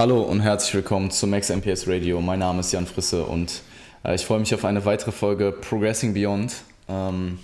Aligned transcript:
Hallo 0.00 0.22
und 0.22 0.40
herzlich 0.40 0.72
willkommen 0.72 1.10
zu 1.10 1.26
Max 1.26 1.50
MPS 1.50 1.86
Radio. 1.86 2.22
Mein 2.22 2.38
Name 2.38 2.60
ist 2.60 2.72
Jan 2.72 2.86
Frisse 2.86 3.26
und 3.26 3.60
äh, 4.02 4.14
ich 4.14 4.24
freue 4.24 4.40
mich 4.40 4.54
auf 4.54 4.64
eine 4.64 4.86
weitere 4.86 5.12
Folge 5.12 5.52
Progressing 5.52 6.14
Beyond. 6.14 6.54
Ähm, 6.88 7.38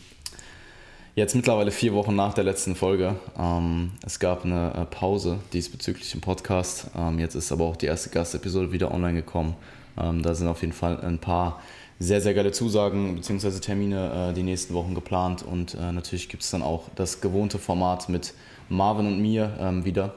jetzt 1.15 1.35
mittlerweile 1.35 1.71
vier 1.71 1.93
Wochen 1.93 2.17
nach 2.17 2.33
der 2.33 2.45
letzten 2.45 2.75
Folge. 2.75 3.17
Ähm, 3.39 3.91
es 4.07 4.19
gab 4.21 4.47
eine 4.47 4.73
äh, 4.73 4.85
Pause 4.87 5.37
diesbezüglich 5.53 6.15
im 6.15 6.23
Podcast. 6.23 6.87
Ähm, 6.97 7.19
jetzt 7.19 7.35
ist 7.35 7.53
aber 7.53 7.65
auch 7.65 7.77
die 7.77 7.85
erste 7.85 8.09
Gastepisode 8.09 8.73
wieder 8.73 8.91
online 8.91 9.21
gekommen. 9.21 9.55
Ähm, 10.01 10.23
da 10.23 10.35
sind 10.35 10.49
auf 10.49 10.63
jeden 10.63 10.73
Fall 10.73 10.99
ein 11.03 11.19
paar 11.19 11.61
sehr, 11.99 12.23
sehr 12.23 12.33
geile 12.33 12.53
Zusagen 12.53 13.17
bzw. 13.17 13.61
Termine 13.61 14.31
äh, 14.31 14.33
die 14.33 14.43
nächsten 14.43 14.73
Wochen 14.73 14.95
geplant 14.95 15.43
und 15.43 15.75
äh, 15.75 15.93
natürlich 15.93 16.31
gibt 16.31 16.43
es 16.43 16.51
dann 16.53 16.63
auch 16.63 16.85
das 16.95 17.21
gewohnte 17.21 17.59
Format 17.59 18.09
mit 18.09 18.33
Marvin 18.71 19.09
und 19.09 19.21
mir 19.21 19.55
ähm, 19.61 19.85
wieder. 19.85 20.15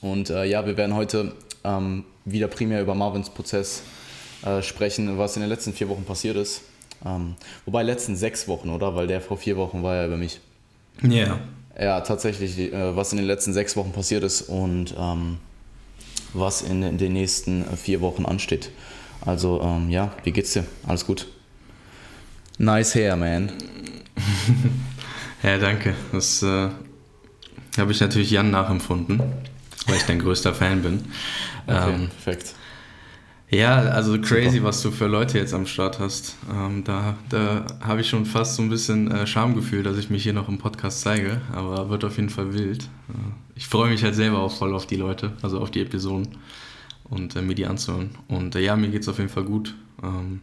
Und 0.00 0.30
äh, 0.30 0.44
ja, 0.44 0.64
wir 0.66 0.76
werden 0.76 0.94
heute 0.94 1.32
ähm, 1.64 2.04
wieder 2.24 2.48
primär 2.48 2.82
über 2.82 2.94
Marvins 2.94 3.30
Prozess 3.30 3.82
äh, 4.44 4.62
sprechen, 4.62 5.18
was 5.18 5.36
in 5.36 5.42
den 5.42 5.48
letzten 5.48 5.72
vier 5.72 5.88
Wochen 5.88 6.04
passiert 6.04 6.36
ist. 6.36 6.62
Ähm, 7.04 7.34
wobei 7.64 7.82
letzten 7.82 8.16
sechs 8.16 8.48
Wochen, 8.48 8.70
oder? 8.70 8.94
Weil 8.94 9.06
der 9.06 9.20
vor 9.20 9.36
vier 9.36 9.56
Wochen 9.56 9.82
war 9.82 9.96
ja 9.96 10.06
über 10.06 10.16
mich. 10.16 10.40
Ja. 11.02 11.08
Yeah. 11.10 11.40
Ja, 11.80 12.00
tatsächlich, 12.00 12.58
äh, 12.58 12.96
was 12.96 13.12
in 13.12 13.18
den 13.18 13.26
letzten 13.26 13.52
sechs 13.52 13.76
Wochen 13.76 13.92
passiert 13.92 14.24
ist 14.24 14.42
und 14.42 14.94
ähm, 14.98 15.38
was 16.32 16.62
in, 16.62 16.82
in, 16.82 16.98
den 16.98 17.12
nächsten 17.12 17.62
äh, 17.62 17.76
vier 17.76 18.00
Wochen 18.00 18.26
ansteht. 18.26 18.70
Also, 19.24 19.60
ähm, 19.62 19.88
ja, 19.88 20.12
wie 20.24 20.32
geht's 20.32 20.52
dir? 20.52 20.64
Alles 20.86 21.06
gut? 21.06 21.28
Nice 22.58 22.96
hair, 22.96 23.14
man. 23.14 23.52
ja, 25.44 25.58
danke. 25.58 25.94
Das 26.10 26.42
äh, 26.42 26.68
habe 27.76 27.92
ich 27.92 28.00
natürlich 28.00 28.32
Jan 28.32 28.50
nachempfunden 28.50 29.22
weil 29.88 29.96
ich 29.96 30.04
dein 30.04 30.20
größter 30.20 30.54
Fan 30.54 30.82
bin. 30.82 31.04
Okay, 31.66 31.94
ähm, 31.94 32.08
perfekt. 32.08 32.54
Ja, 33.50 33.78
also 33.78 34.20
crazy, 34.20 34.58
Super. 34.58 34.64
was 34.64 34.82
du 34.82 34.90
für 34.90 35.06
Leute 35.06 35.38
jetzt 35.38 35.54
am 35.54 35.66
Start 35.66 35.98
hast. 36.00 36.36
Ähm, 36.52 36.84
da 36.84 37.16
da 37.30 37.64
habe 37.80 38.02
ich 38.02 38.08
schon 38.08 38.26
fast 38.26 38.56
so 38.56 38.62
ein 38.62 38.68
bisschen 38.68 39.10
äh, 39.10 39.26
Schamgefühl, 39.26 39.82
dass 39.82 39.96
ich 39.96 40.10
mich 40.10 40.22
hier 40.22 40.34
noch 40.34 40.48
im 40.48 40.58
Podcast 40.58 41.00
zeige, 41.00 41.40
aber 41.52 41.88
wird 41.88 42.04
auf 42.04 42.16
jeden 42.16 42.28
Fall 42.28 42.52
wild. 42.52 42.84
Äh, 42.84 43.12
ich 43.56 43.66
freue 43.66 43.90
mich 43.90 44.04
halt 44.04 44.14
selber 44.14 44.40
auch 44.40 44.54
voll 44.54 44.74
auf 44.74 44.86
die 44.86 44.96
Leute, 44.96 45.32
also 45.40 45.60
auf 45.60 45.70
die 45.70 45.80
Episoden 45.80 46.36
und 47.04 47.36
äh, 47.36 47.42
mir 47.42 47.54
die 47.54 47.64
anzuhören. 47.64 48.10
Und 48.28 48.54
äh, 48.54 48.60
ja, 48.60 48.76
mir 48.76 48.88
geht 48.88 49.02
es 49.02 49.08
auf 49.08 49.16
jeden 49.18 49.30
Fall 49.30 49.44
gut. 49.44 49.74
Ähm, 50.02 50.42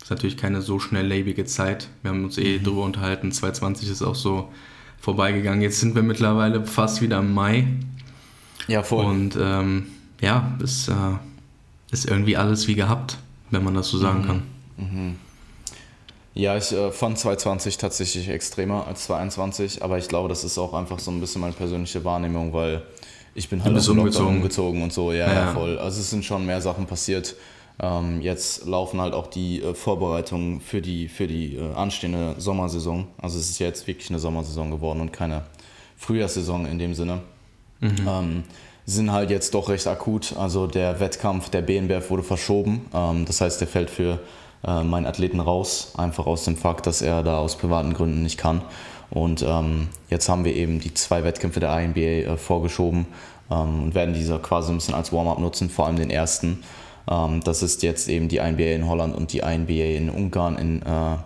ist 0.00 0.10
natürlich 0.10 0.36
keine 0.36 0.60
so 0.60 0.78
schnelllebige 0.78 1.46
Zeit. 1.46 1.88
Wir 2.02 2.10
haben 2.10 2.24
uns 2.24 2.36
eh 2.36 2.58
mhm. 2.58 2.64
drüber 2.64 2.84
unterhalten. 2.84 3.32
2020 3.32 3.90
ist 3.90 4.02
auch 4.02 4.14
so 4.14 4.50
vorbeigegangen. 4.98 5.62
Jetzt 5.62 5.80
sind 5.80 5.94
wir 5.94 6.02
mittlerweile 6.02 6.64
fast 6.66 7.00
wieder 7.00 7.18
im 7.18 7.32
Mai. 7.32 7.66
Ja, 8.70 8.84
voll. 8.84 9.04
Und 9.04 9.36
ähm, 9.40 9.86
ja, 10.20 10.56
es 10.62 10.86
äh, 10.86 10.92
ist 11.90 12.08
irgendwie 12.08 12.36
alles 12.36 12.68
wie 12.68 12.76
gehabt, 12.76 13.18
wenn 13.50 13.64
man 13.64 13.74
das 13.74 13.88
so 13.88 13.98
sagen 13.98 14.22
mhm. 14.22 14.26
kann. 14.26 14.42
Mhm. 14.76 15.16
Ja, 16.34 16.56
ich 16.56 16.70
äh, 16.70 16.92
fand 16.92 17.18
2020 17.18 17.78
tatsächlich 17.78 18.28
extremer 18.28 18.86
als 18.86 19.04
2021, 19.06 19.82
aber 19.82 19.98
ich 19.98 20.06
glaube, 20.06 20.28
das 20.28 20.44
ist 20.44 20.56
auch 20.56 20.72
einfach 20.72 21.00
so 21.00 21.10
ein 21.10 21.20
bisschen 21.20 21.40
meine 21.40 21.52
persönliche 21.52 22.04
Wahrnehmung, 22.04 22.52
weil 22.52 22.82
ich 23.34 23.48
bin 23.48 23.64
halt 23.64 23.76
auch 23.76 23.88
umgezogen. 23.88 24.36
umgezogen 24.36 24.82
und 24.84 24.92
so, 24.92 25.10
ja, 25.10 25.26
ja, 25.26 25.34
ja, 25.34 25.52
voll. 25.52 25.76
Also 25.76 26.00
es 26.00 26.10
sind 26.10 26.24
schon 26.24 26.46
mehr 26.46 26.60
Sachen 26.60 26.86
passiert. 26.86 27.34
Ähm, 27.80 28.20
jetzt 28.20 28.66
laufen 28.66 29.00
halt 29.00 29.14
auch 29.14 29.26
die 29.26 29.62
äh, 29.62 29.74
Vorbereitungen 29.74 30.60
für 30.60 30.80
die, 30.80 31.08
für 31.08 31.26
die 31.26 31.56
äh, 31.56 31.74
anstehende 31.74 32.36
Sommersaison. 32.38 33.08
Also 33.20 33.36
es 33.36 33.50
ist 33.50 33.58
jetzt 33.58 33.88
wirklich 33.88 34.10
eine 34.10 34.20
Sommersaison 34.20 34.70
geworden 34.70 35.00
und 35.00 35.12
keine 35.12 35.42
Frühjahrssaison 35.96 36.66
in 36.66 36.78
dem 36.78 36.94
Sinne. 36.94 37.22
Mhm. 37.80 37.96
Ähm, 38.06 38.44
sind 38.90 39.12
halt 39.12 39.30
jetzt 39.30 39.54
doch 39.54 39.68
recht 39.68 39.86
akut. 39.86 40.34
Also 40.36 40.66
der 40.66 41.00
Wettkampf 41.00 41.48
der 41.48 41.62
BNBF 41.62 42.10
wurde 42.10 42.22
verschoben. 42.22 42.86
Ähm, 42.92 43.24
das 43.24 43.40
heißt, 43.40 43.60
der 43.60 43.68
fällt 43.68 43.90
für 43.90 44.18
äh, 44.66 44.82
meinen 44.82 45.06
Athleten 45.06 45.40
raus, 45.40 45.92
einfach 45.96 46.26
aus 46.26 46.44
dem 46.44 46.56
Fakt, 46.56 46.86
dass 46.86 47.02
er 47.02 47.22
da 47.22 47.38
aus 47.38 47.56
privaten 47.56 47.94
Gründen 47.94 48.22
nicht 48.22 48.38
kann. 48.38 48.62
Und 49.10 49.42
ähm, 49.42 49.88
jetzt 50.08 50.28
haben 50.28 50.44
wir 50.44 50.54
eben 50.54 50.80
die 50.80 50.94
zwei 50.94 51.24
Wettkämpfe 51.24 51.60
der 51.60 51.76
INBA 51.80 52.00
äh, 52.00 52.36
vorgeschoben 52.36 53.06
ähm, 53.50 53.84
und 53.84 53.94
werden 53.94 54.14
diese 54.14 54.38
quasi 54.38 54.72
ein 54.72 54.76
bisschen 54.76 54.94
als 54.94 55.12
Warm-up 55.12 55.38
nutzen, 55.38 55.70
vor 55.70 55.86
allem 55.86 55.96
den 55.96 56.10
ersten. 56.10 56.62
Das 57.06 57.62
ist 57.64 57.82
jetzt 57.82 58.08
eben 58.08 58.28
die 58.28 58.36
INBA 58.36 58.74
in 58.74 58.86
Holland 58.86 59.16
und 59.16 59.32
die 59.32 59.38
INBA 59.38 59.96
in 59.96 60.10
Ungarn 60.10 60.56
in 60.58 60.82
äh, 60.82 61.16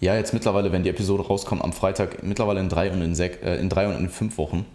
ja, 0.00 0.16
jetzt 0.16 0.34
mittlerweile, 0.34 0.70
wenn 0.70 0.82
die 0.82 0.90
Episode 0.90 1.22
rauskommt, 1.22 1.64
am 1.64 1.72
Freitag, 1.72 2.22
mittlerweile 2.22 2.60
in 2.60 2.68
drei 2.68 2.90
und 2.90 3.00
in, 3.00 3.14
sech, 3.14 3.40
in, 3.42 3.70
drei 3.70 3.86
und 3.86 3.96
in 3.96 4.10
fünf 4.10 4.36
Wochen. 4.36 4.66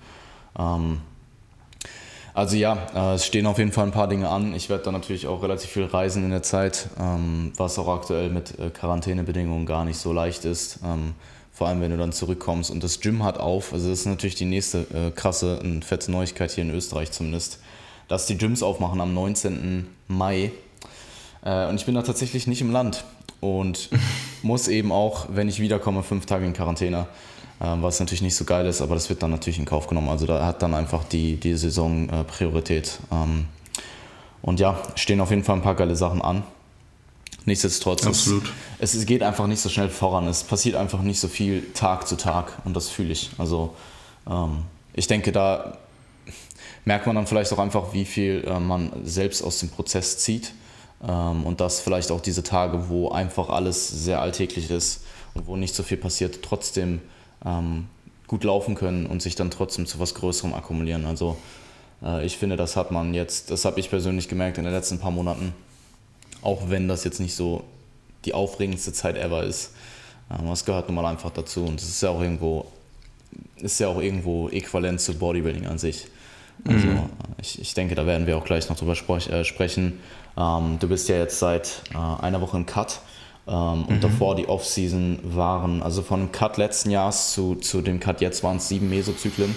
Also 2.33 2.55
ja, 2.55 2.77
äh, 2.95 3.15
es 3.15 3.25
stehen 3.25 3.45
auf 3.45 3.57
jeden 3.57 3.71
Fall 3.71 3.85
ein 3.85 3.91
paar 3.91 4.07
Dinge 4.07 4.29
an. 4.29 4.53
Ich 4.53 4.69
werde 4.69 4.83
dann 4.83 4.93
natürlich 4.93 5.27
auch 5.27 5.41
relativ 5.43 5.69
viel 5.69 5.85
reisen 5.85 6.23
in 6.23 6.29
der 6.29 6.43
Zeit, 6.43 6.89
ähm, 6.99 7.51
was 7.57 7.79
auch 7.79 7.87
aktuell 7.87 8.29
mit 8.29 8.59
äh, 8.59 8.69
Quarantänebedingungen 8.69 9.65
gar 9.65 9.85
nicht 9.85 9.97
so 9.97 10.13
leicht 10.13 10.45
ist. 10.45 10.79
Ähm, 10.83 11.13
vor 11.51 11.67
allem, 11.67 11.81
wenn 11.81 11.91
du 11.91 11.97
dann 11.97 12.13
zurückkommst 12.13 12.71
und 12.71 12.83
das 12.83 13.01
Gym 13.01 13.23
hat 13.23 13.37
auf. 13.37 13.73
Also 13.73 13.89
das 13.89 13.99
ist 13.99 14.05
natürlich 14.05 14.35
die 14.35 14.45
nächste 14.45 14.79
äh, 14.93 15.11
krasse 15.11 15.59
und 15.59 15.83
fette 15.83 16.11
Neuigkeit 16.11 16.51
hier 16.51 16.63
in 16.63 16.71
Österreich 16.71 17.11
zumindest, 17.11 17.59
dass 18.07 18.25
die 18.27 18.37
Gyms 18.37 18.63
aufmachen 18.63 19.01
am 19.01 19.13
19. 19.13 19.87
Mai. 20.07 20.51
Und 21.41 21.75
ich 21.75 21.85
bin 21.85 21.95
da 21.95 22.01
tatsächlich 22.01 22.47
nicht 22.47 22.59
im 22.59 22.71
Land 22.71 23.05
und 23.39 23.89
muss 24.41 24.67
eben 24.67 24.91
auch, 24.91 25.27
wenn 25.29 25.47
ich 25.47 25.61
wiederkomme, 25.61 26.03
fünf 26.03 26.25
Tage 26.25 26.45
in 26.45 26.51
Quarantäne. 26.51 27.07
Ähm, 27.61 27.83
was 27.83 27.99
natürlich 27.99 28.21
nicht 28.21 28.35
so 28.35 28.45
geil 28.45 28.65
ist, 28.67 28.81
aber 28.81 28.95
das 28.95 29.09
wird 29.09 29.21
dann 29.21 29.31
natürlich 29.31 29.59
in 29.59 29.65
Kauf 29.65 29.87
genommen. 29.87 30.09
Also 30.09 30.25
da 30.25 30.45
hat 30.45 30.61
dann 30.61 30.73
einfach 30.73 31.03
die, 31.03 31.35
die 31.35 31.55
Saison 31.55 32.07
äh, 32.09 32.23
Priorität. 32.23 32.99
Ähm, 33.11 33.47
und 34.41 34.59
ja, 34.61 34.79
stehen 34.95 35.19
auf 35.19 35.29
jeden 35.29 35.43
Fall 35.43 35.57
ein 35.57 35.61
paar 35.61 35.75
geile 35.75 35.95
Sachen 35.95 36.21
an. 36.21 36.43
Nichtsdestotrotz, 37.43 38.05
Absolut. 38.05 38.51
Es, 38.79 38.93
es 38.93 39.05
geht 39.05 39.23
einfach 39.23 39.47
nicht 39.47 39.59
so 39.59 39.67
schnell 39.67 39.89
voran. 39.89 40.27
Es 40.27 40.43
passiert 40.43 40.75
einfach 40.75 41.01
nicht 41.01 41.19
so 41.19 41.27
viel 41.27 41.65
Tag 41.73 42.07
zu 42.07 42.15
Tag 42.15 42.53
und 42.63 42.75
das 42.75 42.87
fühle 42.87 43.11
ich. 43.11 43.31
Also 43.37 43.75
ähm, 44.29 44.63
ich 44.93 45.07
denke, 45.07 45.33
da 45.33 45.77
merkt 46.85 47.07
man 47.07 47.15
dann 47.15 47.27
vielleicht 47.27 47.51
auch 47.51 47.59
einfach, 47.59 47.91
wie 47.91 48.05
viel 48.05 48.45
äh, 48.47 48.59
man 48.59 48.91
selbst 49.03 49.43
aus 49.43 49.59
dem 49.59 49.69
Prozess 49.69 50.19
zieht. 50.19 50.53
Und 51.01 51.61
dass 51.61 51.79
vielleicht 51.79 52.11
auch 52.11 52.19
diese 52.19 52.43
Tage, 52.43 52.89
wo 52.89 53.07
einfach 53.07 53.47
alles 53.47 53.87
sehr 53.87 54.19
alltäglich 54.19 54.69
ist 54.69 55.05
und 55.33 55.47
wo 55.47 55.55
nicht 55.55 55.73
so 55.73 55.81
viel 55.81 55.95
passiert, 55.95 56.43
trotzdem 56.43 56.99
ähm, 57.45 57.87
gut 58.27 58.43
laufen 58.43 58.75
können 58.75 59.05
und 59.05 59.21
sich 59.21 59.35
dann 59.35 59.51
trotzdem 59.51 59.85
zu 59.85 59.99
was 59.99 60.13
Größerem 60.13 60.53
akkumulieren. 60.53 61.05
Also 61.05 61.37
äh, 62.03 62.25
ich 62.25 62.37
finde, 62.37 62.55
das 62.55 62.75
hat 62.75 62.91
man 62.91 63.13
jetzt, 63.13 63.51
das 63.51 63.65
habe 63.65 63.79
ich 63.79 63.89
persönlich 63.89 64.27
gemerkt 64.27 64.57
in 64.57 64.63
den 64.63 64.73
letzten 64.73 64.99
paar 64.99 65.11
Monaten, 65.11 65.53
auch 66.41 66.69
wenn 66.69 66.87
das 66.87 67.03
jetzt 67.03 67.19
nicht 67.19 67.35
so 67.35 67.63
die 68.25 68.33
aufregendste 68.33 68.93
Zeit 68.93 69.17
ever 69.17 69.43
ist. 69.43 69.73
Ähm, 70.31 70.47
das 70.47 70.65
gehört 70.65 70.87
nun 70.87 70.95
mal 70.95 71.05
einfach 71.05 71.31
dazu 71.31 71.65
und 71.65 71.81
es 71.81 71.89
ist 71.89 72.01
ja 72.01 72.09
auch 72.09 72.21
irgendwo, 72.21 72.65
ist 73.57 73.79
ja 73.79 73.87
auch 73.87 73.99
irgendwo 73.99 74.49
äquivalent 74.49 75.01
zu 75.01 75.15
Bodybuilding 75.15 75.67
an 75.67 75.77
sich. 75.77 76.07
Also 76.67 76.87
mhm. 76.87 77.09
ich, 77.41 77.61
ich 77.61 77.73
denke, 77.73 77.95
da 77.95 78.05
werden 78.05 78.27
wir 78.27 78.37
auch 78.37 78.43
gleich 78.43 78.69
noch 78.69 78.77
drüber 78.77 78.93
äh, 78.93 79.45
sprechen. 79.45 79.99
Ähm, 80.37 80.77
du 80.79 80.87
bist 80.87 81.07
ja 81.09 81.17
jetzt 81.17 81.39
seit 81.39 81.83
äh, 81.93 81.97
einer 81.97 82.41
Woche 82.41 82.57
im 82.57 82.65
Cut. 82.65 83.01
Ähm, 83.49 83.85
und 83.85 83.95
mhm. 83.95 84.01
davor 84.01 84.35
die 84.35 84.47
Off-Season 84.47 85.19
waren, 85.23 85.81
also 85.81 86.03
von 86.03 86.19
dem 86.19 86.31
Cut 86.31 86.57
letzten 86.57 86.91
Jahres 86.91 87.31
zu, 87.31 87.55
zu 87.55 87.81
dem 87.81 87.99
Cut 87.99 88.21
jetzt 88.21 88.43
waren 88.43 88.57
es 88.57 88.67
sieben 88.67 88.89
Mesozyklen. 88.89 89.55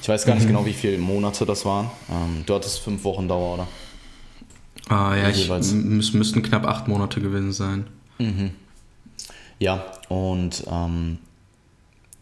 Ich 0.00 0.08
weiß 0.08 0.24
gar 0.24 0.34
nicht 0.34 0.44
mhm. 0.44 0.48
genau, 0.48 0.66
wie 0.66 0.72
viele 0.72 0.98
Monate 0.98 1.44
das 1.44 1.64
waren. 1.64 1.90
Ähm, 2.08 2.44
du 2.46 2.54
hattest 2.54 2.80
fünf 2.80 3.02
Wochen 3.04 3.26
Dauer, 3.26 3.54
oder? 3.54 3.68
Ah 4.88 5.16
ja, 5.16 5.28
ich, 5.28 5.48
es 5.48 5.72
müssten 6.12 6.42
knapp 6.42 6.66
acht 6.66 6.86
Monate 6.86 7.20
gewesen 7.20 7.52
sein. 7.52 7.86
Mhm. 8.18 8.50
Ja, 9.58 9.84
und 10.08 10.64
ähm, 10.70 11.18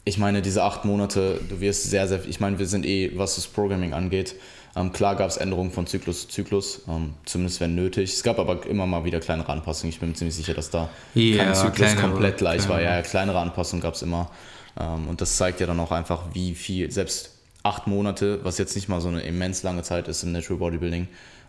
ich 0.05 0.19
meine, 0.19 0.41
diese 0.43 0.63
acht 0.63 0.85
Monate, 0.85 1.41
du 1.49 1.61
wirst 1.61 1.85
sehr, 1.85 2.09
sehr, 2.09 2.27
ich 2.27 2.41
meine, 2.41 2.59
wir 2.59 2.67
sind 2.67 2.87
eh, 2.87 3.13
was 3.17 3.37
das 3.37 3.47
Programming 3.47 3.93
angeht, 3.93 4.37
ähm, 4.77 4.93
klar 4.93 5.17
gab 5.17 5.29
es 5.29 5.37
Änderungen 5.37 5.73
von 5.73 5.87
Zyklus 5.87 6.23
zu 6.23 6.29
Zyklus, 6.29 6.83
ähm, 6.89 7.15
zumindest 7.25 7.61
wenn 7.61 7.75
nötig. 7.75 8.13
Es 8.13 8.23
gab 8.23 8.39
aber 8.39 8.65
immer 8.67 8.87
mal 8.87 9.05
wieder 9.05 9.19
kleinere 9.21 9.51
Anpassungen. 9.51 9.93
Ich 9.93 9.99
bin 9.99 10.11
mir 10.11 10.15
ziemlich 10.15 10.37
sicher, 10.37 10.55
dass 10.55 10.71
da 10.71 10.89
ja, 11.15 11.45
kein 11.45 11.55
Zyklus 11.55 11.75
kleinere, 11.75 12.09
komplett 12.09 12.39
gleich 12.39 12.63
kleinere. 12.63 12.87
war. 12.87 12.97
Ja, 12.97 13.03
kleinere 13.03 13.39
Anpassungen 13.41 13.83
gab 13.83 13.95
es 13.95 14.03
immer. 14.03 14.31
Ähm, 14.79 15.09
und 15.09 15.21
das 15.21 15.37
zeigt 15.37 15.61
ja 15.61 15.67
dann 15.67 15.81
auch 15.81 15.91
einfach, 15.91 16.23
wie 16.35 16.55
viel, 16.55 16.91
selbst 16.91 17.33
acht 17.63 17.87
Monate, 17.87 18.45
was 18.45 18.59
jetzt 18.59 18.75
nicht 18.75 18.89
mal 18.89 19.01
so 19.01 19.09
eine 19.09 19.23
immens 19.23 19.63
lange 19.63 19.83
Zeit 19.83 20.09
ist 20.09 20.23
im 20.23 20.33
Natural 20.33 20.59
Bodybuilding, 20.59 21.09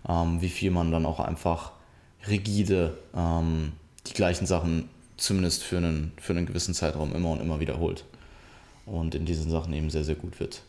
ähm, 0.09 0.41
wie 0.41 0.49
viel 0.49 0.71
man 0.71 0.91
dann 0.91 1.05
auch 1.05 1.19
einfach 1.19 1.71
rigide 2.27 2.97
ähm, 3.15 3.73
die 4.07 4.13
gleichen 4.13 4.45
Sachen 4.45 4.89
zumindest 5.17 5.63
für 5.63 5.77
einen, 5.77 6.11
für 6.19 6.33
einen 6.33 6.47
gewissen 6.47 6.73
Zeitraum 6.73 7.13
immer 7.13 7.29
und 7.29 7.41
immer 7.41 7.59
wiederholt. 7.59 8.03
Und 8.85 9.13
in 9.13 9.25
diesen 9.25 9.49
Sachen 9.51 9.73
eben 9.73 9.89
sehr, 9.91 10.03
sehr 10.03 10.15
gut 10.15 10.39
wird. 10.39 10.63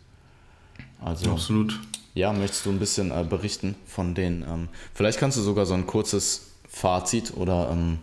Also, 1.03 1.31
Absolut. 1.31 1.81
Ja, 2.15 2.33
möchtest 2.33 2.67
du 2.67 2.71
ein 2.71 2.79
bisschen 2.79 3.11
äh, 3.11 3.25
berichten 3.29 3.75
von 3.87 4.15
den, 4.15 4.43
ähm, 4.43 4.69
vielleicht 4.95 5.19
kannst 5.19 5.39
du 5.39 5.43
sogar 5.43 5.65
so 5.65 5.75
ein 5.75 5.87
kurzes 5.87 6.53
Fazit 6.69 7.33
oder 7.37 7.71
ähm, 7.73 7.99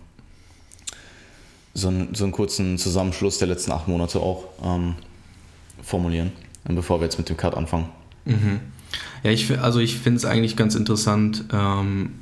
so, 1.73 1.89
ein, 1.89 2.15
so 2.15 2.23
einen 2.23 2.33
kurzen 2.33 2.77
Zusammenschluss 2.77 3.37
der 3.37 3.47
letzten 3.47 3.71
acht 3.71 3.87
Monate 3.87 4.19
auch 4.19 4.45
ähm, 4.63 4.95
formulieren, 5.81 6.31
bevor 6.63 6.99
wir 6.99 7.05
jetzt 7.05 7.17
mit 7.17 7.29
dem 7.29 7.37
Cut 7.37 7.55
anfangen. 7.55 7.89
Mhm. 8.25 8.59
Ja, 9.23 9.31
ich, 9.31 9.59
also 9.59 9.79
ich 9.79 9.97
finde 9.97 10.17
es 10.17 10.25
eigentlich 10.25 10.55
ganz 10.55 10.75
interessant, 10.75 11.45
ähm, 11.53 12.15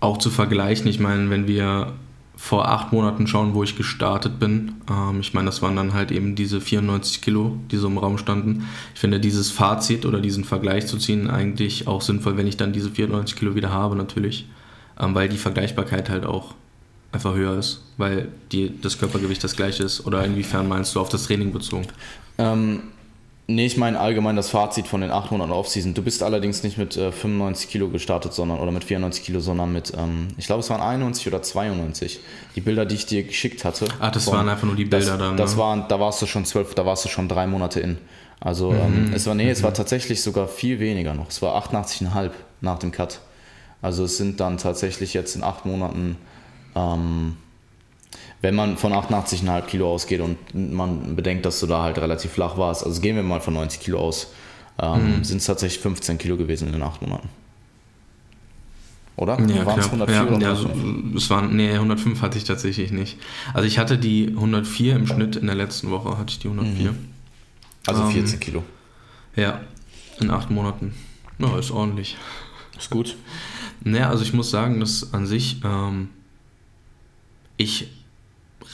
auch 0.00 0.18
zu 0.18 0.30
vergleichen. 0.30 0.86
Ich 0.86 0.98
meine, 0.98 1.30
wenn 1.30 1.46
wir 1.46 1.92
vor 2.36 2.68
acht 2.68 2.92
Monaten 2.92 3.26
schauen, 3.26 3.54
wo 3.54 3.62
ich 3.62 3.76
gestartet 3.76 4.38
bin. 4.38 4.72
Ähm, 4.90 5.20
ich 5.20 5.34
meine, 5.34 5.46
das 5.46 5.62
waren 5.62 5.76
dann 5.76 5.94
halt 5.94 6.10
eben 6.10 6.34
diese 6.34 6.60
94 6.60 7.22
Kilo, 7.22 7.56
die 7.70 7.76
so 7.76 7.86
im 7.86 7.98
Raum 7.98 8.18
standen. 8.18 8.66
Ich 8.94 9.00
finde 9.00 9.20
dieses 9.20 9.50
Fazit 9.50 10.04
oder 10.04 10.20
diesen 10.20 10.44
Vergleich 10.44 10.86
zu 10.86 10.98
ziehen 10.98 11.30
eigentlich 11.30 11.86
auch 11.86 12.02
sinnvoll, 12.02 12.36
wenn 12.36 12.46
ich 12.46 12.56
dann 12.56 12.72
diese 12.72 12.90
94 12.90 13.36
Kilo 13.36 13.54
wieder 13.54 13.70
habe, 13.70 13.96
natürlich. 13.96 14.48
Ähm, 15.00 15.14
weil 15.14 15.28
die 15.28 15.38
Vergleichbarkeit 15.38 16.10
halt 16.10 16.26
auch 16.26 16.54
einfach 17.12 17.34
höher 17.34 17.56
ist, 17.56 17.82
weil 17.96 18.28
die, 18.52 18.80
das 18.80 18.98
Körpergewicht 18.98 19.42
das 19.42 19.56
gleiche 19.56 19.84
ist. 19.84 20.04
Oder 20.06 20.24
inwiefern 20.24 20.68
meinst 20.68 20.94
du 20.94 21.00
auf 21.00 21.08
das 21.08 21.24
Training 21.24 21.52
bezogen? 21.52 21.86
Ähm, 22.38 22.80
Nee, 23.46 23.66
ich 23.66 23.76
meine 23.76 24.00
allgemein 24.00 24.36
das 24.36 24.48
Fazit 24.48 24.86
von 24.86 25.02
den 25.02 25.10
800 25.10 25.50
Offseason. 25.50 25.92
Du 25.92 26.02
bist 26.02 26.22
allerdings 26.22 26.62
nicht 26.62 26.78
mit 26.78 26.96
äh, 26.96 27.12
95 27.12 27.68
Kilo 27.68 27.90
gestartet, 27.90 28.32
sondern 28.32 28.58
oder 28.58 28.72
mit 28.72 28.84
94 28.84 29.22
Kilo, 29.22 29.40
sondern 29.40 29.70
mit, 29.70 29.92
ähm, 29.98 30.28
ich 30.38 30.46
glaube, 30.46 30.60
es 30.60 30.70
waren 30.70 30.80
91 30.80 31.28
oder 31.28 31.42
92. 31.42 32.20
Die 32.56 32.60
Bilder, 32.62 32.86
die 32.86 32.94
ich 32.94 33.04
dir 33.04 33.22
geschickt 33.22 33.66
hatte. 33.66 33.86
Ach, 34.00 34.10
das 34.10 34.24
von, 34.24 34.34
waren 34.34 34.48
einfach 34.48 34.66
nur 34.66 34.76
die 34.76 34.86
Bilder 34.86 35.18
das, 35.18 35.18
dann. 35.18 35.36
Das 35.36 35.52
ne? 35.52 35.58
waren, 35.58 35.84
da 35.88 36.00
warst 36.00 36.22
du 36.22 36.26
schon 36.26 36.46
zwölf, 36.46 36.74
da 36.74 36.86
warst 36.86 37.04
du 37.04 37.10
schon 37.10 37.28
drei 37.28 37.46
Monate 37.46 37.80
in. 37.80 37.98
Also 38.40 38.70
mhm. 38.70 38.78
ähm, 38.78 39.12
es 39.14 39.26
war, 39.26 39.34
nee, 39.34 39.44
mhm. 39.44 39.50
es 39.50 39.62
war 39.62 39.70
mhm. 39.70 39.74
tatsächlich 39.74 40.22
sogar 40.22 40.48
viel 40.48 40.80
weniger 40.80 41.12
noch. 41.12 41.28
Es 41.28 41.42
war 41.42 41.54
88,5 41.62 42.30
nach 42.62 42.78
dem 42.78 42.92
Cut. 42.92 43.20
Also 43.82 44.04
es 44.04 44.16
sind 44.16 44.40
dann 44.40 44.56
tatsächlich 44.56 45.12
jetzt 45.12 45.36
in 45.36 45.42
acht 45.42 45.66
Monaten 45.66 46.16
ähm, 46.74 47.36
wenn 48.44 48.54
man 48.54 48.76
von 48.76 48.92
88,5 48.92 49.62
Kilo 49.62 49.90
ausgeht 49.90 50.20
und 50.20 50.36
man 50.54 51.16
bedenkt, 51.16 51.46
dass 51.46 51.60
du 51.60 51.66
da 51.66 51.82
halt 51.82 51.96
relativ 51.96 52.32
flach 52.32 52.58
warst, 52.58 52.84
also 52.84 53.00
gehen 53.00 53.16
wir 53.16 53.22
mal 53.22 53.40
von 53.40 53.54
90 53.54 53.80
Kilo 53.80 53.98
aus, 53.98 54.34
ähm, 54.78 55.16
mhm. 55.16 55.24
sind 55.24 55.38
es 55.38 55.46
tatsächlich 55.46 55.80
15 55.80 56.18
Kilo 56.18 56.36
gewesen 56.36 56.66
in 56.66 56.74
den 56.74 56.82
acht 56.82 57.00
Monaten. 57.00 57.30
Oder? 59.16 59.40
Ja, 59.40 59.64
waren 59.64 59.80
es 59.80 59.86
104 59.86 60.14
ja, 60.14 60.24
oder 60.26 60.38
ja, 60.38 60.48
also, 60.50 60.70
es 61.16 61.30
waren, 61.30 61.56
nee, 61.56 61.72
105 61.72 62.20
hatte 62.20 62.36
ich 62.36 62.44
tatsächlich 62.44 62.90
nicht. 62.90 63.16
Also 63.54 63.66
ich 63.66 63.78
hatte 63.78 63.96
die 63.96 64.28
104 64.28 64.94
im 64.94 65.06
Schnitt 65.06 65.36
in 65.36 65.46
der 65.46 65.56
letzten 65.56 65.90
Woche, 65.90 66.18
hatte 66.18 66.32
ich 66.32 66.38
die 66.40 66.48
104. 66.48 66.92
Mhm. 66.92 66.98
Also 67.86 68.04
14 68.04 68.34
ähm, 68.34 68.40
Kilo. 68.40 68.62
Ja, 69.36 69.62
in 70.20 70.30
acht 70.30 70.50
Monaten. 70.50 70.94
Ja, 71.38 71.58
ist 71.58 71.70
ordentlich. 71.70 72.18
Ist 72.76 72.90
gut. 72.90 73.16
Naja, 73.82 74.10
also 74.10 74.22
ich 74.22 74.34
muss 74.34 74.50
sagen, 74.50 74.80
dass 74.80 75.14
an 75.14 75.26
sich 75.26 75.62
ähm, 75.64 76.10
ich 77.56 77.88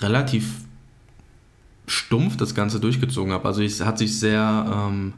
relativ 0.00 0.46
stumpf 1.86 2.36
das 2.36 2.54
Ganze 2.54 2.80
durchgezogen 2.80 3.32
habe. 3.32 3.46
Also 3.46 3.62
es 3.62 3.84
hat 3.84 3.98
sich 3.98 4.18
sehr, 4.18 4.66
ähm, 4.72 5.12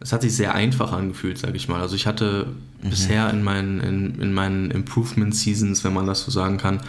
es 0.00 0.12
hat 0.12 0.22
sich 0.22 0.34
sehr 0.36 0.54
einfach 0.54 0.92
angefühlt, 0.92 1.38
sage 1.38 1.56
ich 1.56 1.68
mal. 1.68 1.80
Also 1.80 1.96
ich 1.96 2.06
hatte 2.06 2.48
mhm. 2.82 2.90
bisher 2.90 3.30
in 3.30 3.42
meinen, 3.42 3.80
in, 3.80 4.20
in 4.20 4.34
meinen 4.34 4.70
Improvement 4.70 5.34
Seasons, 5.34 5.84
wenn 5.84 5.94
man 5.94 6.06
das 6.06 6.24
so 6.24 6.30
sagen 6.30 6.58
kann, 6.58 6.80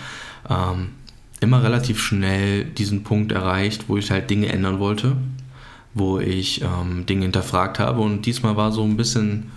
ähm, 0.50 0.89
immer 1.39 1.63
relativ 1.63 2.01
schnell 2.01 2.65
diesen 2.65 3.03
Punkt 3.03 3.31
erreicht, 3.31 3.85
wo 3.88 3.97
ich 3.97 4.11
halt 4.11 4.29
Dinge 4.29 4.50
ändern 4.50 4.79
wollte, 4.79 5.15
wo 5.94 6.19
ich 6.19 6.61
ähm, 6.61 7.06
Dinge 7.06 7.23
hinterfragt 7.23 7.79
habe. 7.79 8.01
Und 8.01 8.25
diesmal 8.25 8.57
war 8.57 8.71
so 8.73 8.83
ein 8.83 8.97
bisschen 8.97 9.51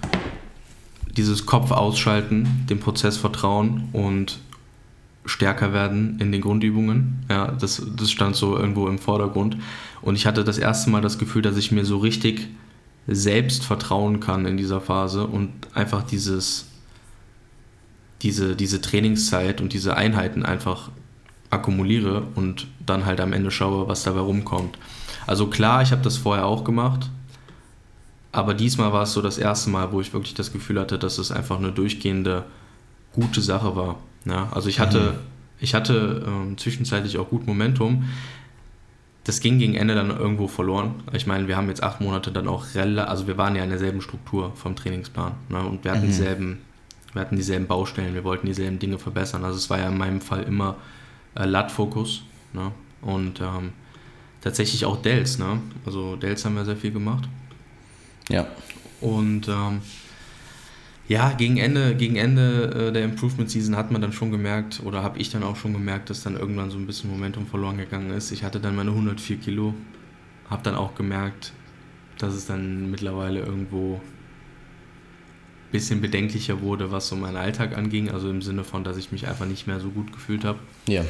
dieses 1.16 1.44
Kopf 1.44 1.72
ausschalten, 1.72 2.64
dem 2.70 2.78
Prozess 2.78 3.16
vertrauen 3.16 3.88
und 3.92 4.38
stärker 5.24 5.72
werden 5.72 6.18
in 6.20 6.32
den 6.32 6.40
Grundübungen. 6.40 7.24
Ja, 7.28 7.52
das, 7.52 7.82
das 7.96 8.10
stand 8.10 8.36
so 8.36 8.56
irgendwo 8.56 8.88
im 8.88 8.98
Vordergrund. 8.98 9.56
Und 10.00 10.16
ich 10.16 10.26
hatte 10.26 10.44
das 10.44 10.58
erste 10.58 10.90
Mal 10.90 11.00
das 11.00 11.18
Gefühl, 11.18 11.42
dass 11.42 11.56
ich 11.56 11.72
mir 11.72 11.84
so 11.84 11.98
richtig 11.98 12.48
selbst 13.06 13.64
vertrauen 13.64 14.20
kann 14.20 14.46
in 14.46 14.56
dieser 14.56 14.80
Phase 14.80 15.26
und 15.26 15.52
einfach 15.74 16.02
dieses, 16.02 16.66
diese, 18.22 18.56
diese 18.56 18.80
Trainingszeit 18.80 19.60
und 19.60 19.72
diese 19.72 19.96
Einheiten 19.96 20.44
einfach 20.44 20.90
akkumuliere 21.50 22.26
und 22.34 22.66
dann 22.84 23.04
halt 23.04 23.20
am 23.20 23.32
Ende 23.32 23.50
schaue, 23.50 23.88
was 23.88 24.04
dabei 24.04 24.20
rumkommt. 24.20 24.78
Also 25.26 25.48
klar, 25.48 25.82
ich 25.82 25.92
habe 25.92 26.02
das 26.02 26.16
vorher 26.16 26.46
auch 26.46 26.64
gemacht, 26.64 27.10
aber 28.32 28.54
diesmal 28.54 28.92
war 28.92 29.02
es 29.02 29.12
so 29.12 29.20
das 29.20 29.38
erste 29.38 29.70
Mal, 29.70 29.92
wo 29.92 30.00
ich 30.00 30.12
wirklich 30.12 30.34
das 30.34 30.52
Gefühl 30.52 30.80
hatte, 30.80 30.98
dass 30.98 31.18
es 31.18 31.30
einfach 31.30 31.58
eine 31.58 31.70
durchgehende 31.70 32.44
gute 33.12 33.42
Sache 33.42 33.76
war. 33.76 33.98
Ja, 34.24 34.48
also 34.52 34.68
ich 34.68 34.80
hatte, 34.80 35.00
mhm. 35.00 35.18
ich 35.60 35.74
hatte 35.74 36.24
ähm, 36.26 36.58
zwischenzeitlich 36.58 37.18
auch 37.18 37.28
gut 37.28 37.46
Momentum. 37.46 38.04
Das 39.24 39.40
ging 39.40 39.58
gegen 39.58 39.74
Ende 39.74 39.94
dann 39.94 40.10
irgendwo 40.10 40.48
verloren. 40.48 40.94
Ich 41.12 41.26
meine, 41.26 41.46
wir 41.46 41.56
haben 41.56 41.68
jetzt 41.68 41.82
acht 41.82 42.00
Monate 42.00 42.32
dann 42.32 42.48
auch 42.48 42.74
relativ, 42.74 43.08
also 43.08 43.26
wir 43.28 43.36
waren 43.36 43.54
ja 43.54 43.62
in 43.62 43.70
derselben 43.70 44.00
Struktur 44.00 44.52
vom 44.56 44.74
Trainingsplan 44.74 45.32
ne? 45.48 45.60
und 45.60 45.84
wir 45.84 45.92
hatten, 45.92 46.02
mhm. 46.02 46.08
dieselben, 46.08 46.58
wir 47.12 47.20
hatten 47.20 47.36
dieselben 47.36 47.66
Baustellen, 47.66 48.14
wir 48.14 48.24
wollten 48.24 48.46
dieselben 48.46 48.78
Dinge 48.78 48.98
verbessern. 48.98 49.44
Also 49.44 49.58
es 49.58 49.70
war 49.70 49.78
ja 49.78 49.88
in 49.88 49.96
meinem 49.96 50.20
Fall 50.20 50.42
immer 50.42 50.76
äh, 51.36 51.44
LAT-Fokus 51.44 52.22
ne? 52.52 52.72
und 53.00 53.40
ähm, 53.40 53.72
tatsächlich 54.40 54.84
auch 54.84 55.00
Dells. 55.00 55.38
Ne? 55.38 55.60
Also 55.86 56.16
Dells 56.16 56.44
haben 56.44 56.56
wir 56.56 56.64
sehr 56.64 56.76
viel 56.76 56.90
gemacht. 56.90 57.28
Ja. 58.28 58.46
Und 59.00 59.48
ähm, 59.48 59.82
ja, 61.08 61.32
gegen 61.32 61.56
Ende, 61.56 61.96
gegen 61.96 62.16
Ende 62.16 62.88
äh, 62.88 62.92
der 62.92 63.04
Improvement 63.04 63.50
Season 63.50 63.76
hat 63.76 63.90
man 63.90 64.00
dann 64.00 64.12
schon 64.12 64.30
gemerkt, 64.30 64.80
oder 64.84 65.02
habe 65.02 65.18
ich 65.18 65.30
dann 65.30 65.42
auch 65.42 65.56
schon 65.56 65.72
gemerkt, 65.72 66.10
dass 66.10 66.22
dann 66.22 66.36
irgendwann 66.36 66.70
so 66.70 66.78
ein 66.78 66.86
bisschen 66.86 67.10
Momentum 67.10 67.46
verloren 67.46 67.76
gegangen 67.76 68.10
ist. 68.10 68.30
Ich 68.30 68.44
hatte 68.44 68.60
dann 68.60 68.76
meine 68.76 68.90
104 68.90 69.36
Kilo, 69.38 69.74
habe 70.48 70.62
dann 70.62 70.74
auch 70.74 70.94
gemerkt, 70.94 71.52
dass 72.18 72.34
es 72.34 72.46
dann 72.46 72.90
mittlerweile 72.90 73.40
irgendwo 73.40 73.94
ein 73.94 74.00
bisschen 75.72 76.00
bedenklicher 76.00 76.60
wurde, 76.60 76.92
was 76.92 77.08
so 77.08 77.16
meinen 77.16 77.36
Alltag 77.36 77.76
anging. 77.76 78.10
Also 78.10 78.30
im 78.30 78.42
Sinne 78.42 78.62
von, 78.62 78.84
dass 78.84 78.96
ich 78.96 79.10
mich 79.10 79.26
einfach 79.26 79.46
nicht 79.46 79.66
mehr 79.66 79.80
so 79.80 79.90
gut 79.90 80.12
gefühlt 80.12 80.44
habe. 80.44 80.60
Ja. 80.86 81.04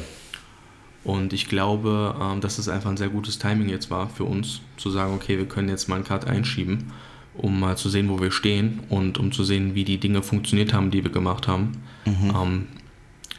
Und 1.03 1.33
ich 1.33 1.49
glaube, 1.49 2.15
ähm, 2.19 2.41
dass 2.41 2.57
es 2.57 2.67
einfach 2.67 2.89
ein 2.89 2.97
sehr 2.97 3.09
gutes 3.09 3.37
Timing 3.37 3.69
jetzt 3.69 3.91
war 3.91 4.09
für 4.09 4.23
uns, 4.23 4.61
zu 4.77 4.89
sagen, 4.89 5.13
okay, 5.13 5.37
wir 5.37 5.45
können 5.45 5.69
jetzt 5.69 5.87
mal 5.87 5.95
einen 5.95 6.05
Cut 6.05 6.25
einschieben 6.25 6.91
um 7.35 7.59
mal 7.59 7.77
zu 7.77 7.89
sehen, 7.89 8.09
wo 8.09 8.19
wir 8.21 8.31
stehen 8.31 8.81
und 8.89 9.17
um 9.17 9.31
zu 9.31 9.43
sehen, 9.43 9.75
wie 9.75 9.83
die 9.83 9.97
Dinge 9.97 10.21
funktioniert 10.21 10.73
haben, 10.73 10.91
die 10.91 11.03
wir 11.03 11.11
gemacht 11.11 11.47
haben. 11.47 11.83
Mhm. 12.05 12.33
Ähm, 12.35 12.67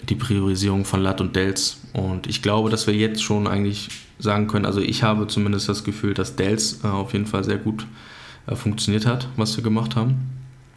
die 0.09 0.17
Priorisierung 0.17 0.85
von 0.85 1.03
Lat 1.03 1.21
und 1.21 1.35
Dells. 1.35 1.81
Und 1.93 2.27
ich 2.27 2.43
glaube, 2.43 2.71
dass 2.71 2.87
wir 2.87 2.95
jetzt 2.95 3.23
schon 3.23 3.47
eigentlich 3.47 3.89
sagen 4.19 4.49
können, 4.49 4.67
also 4.67 4.81
ich 4.81 5.03
habe 5.03 5.27
zumindest 5.27 5.69
das 5.69 5.85
Gefühl, 5.85 6.15
dass 6.15 6.37
Dells 6.37 6.85
äh, 6.85 6.89
auf 6.89 7.13
jeden 7.13 7.27
Fall 7.27 7.45
sehr 7.45 7.59
gut 7.59 7.87
äh, 8.47 8.55
funktioniert 8.55 9.07
hat, 9.07 9.29
was 9.37 9.57
wir 9.57 9.65
gemacht 9.65 9.97
haben. 9.97 10.17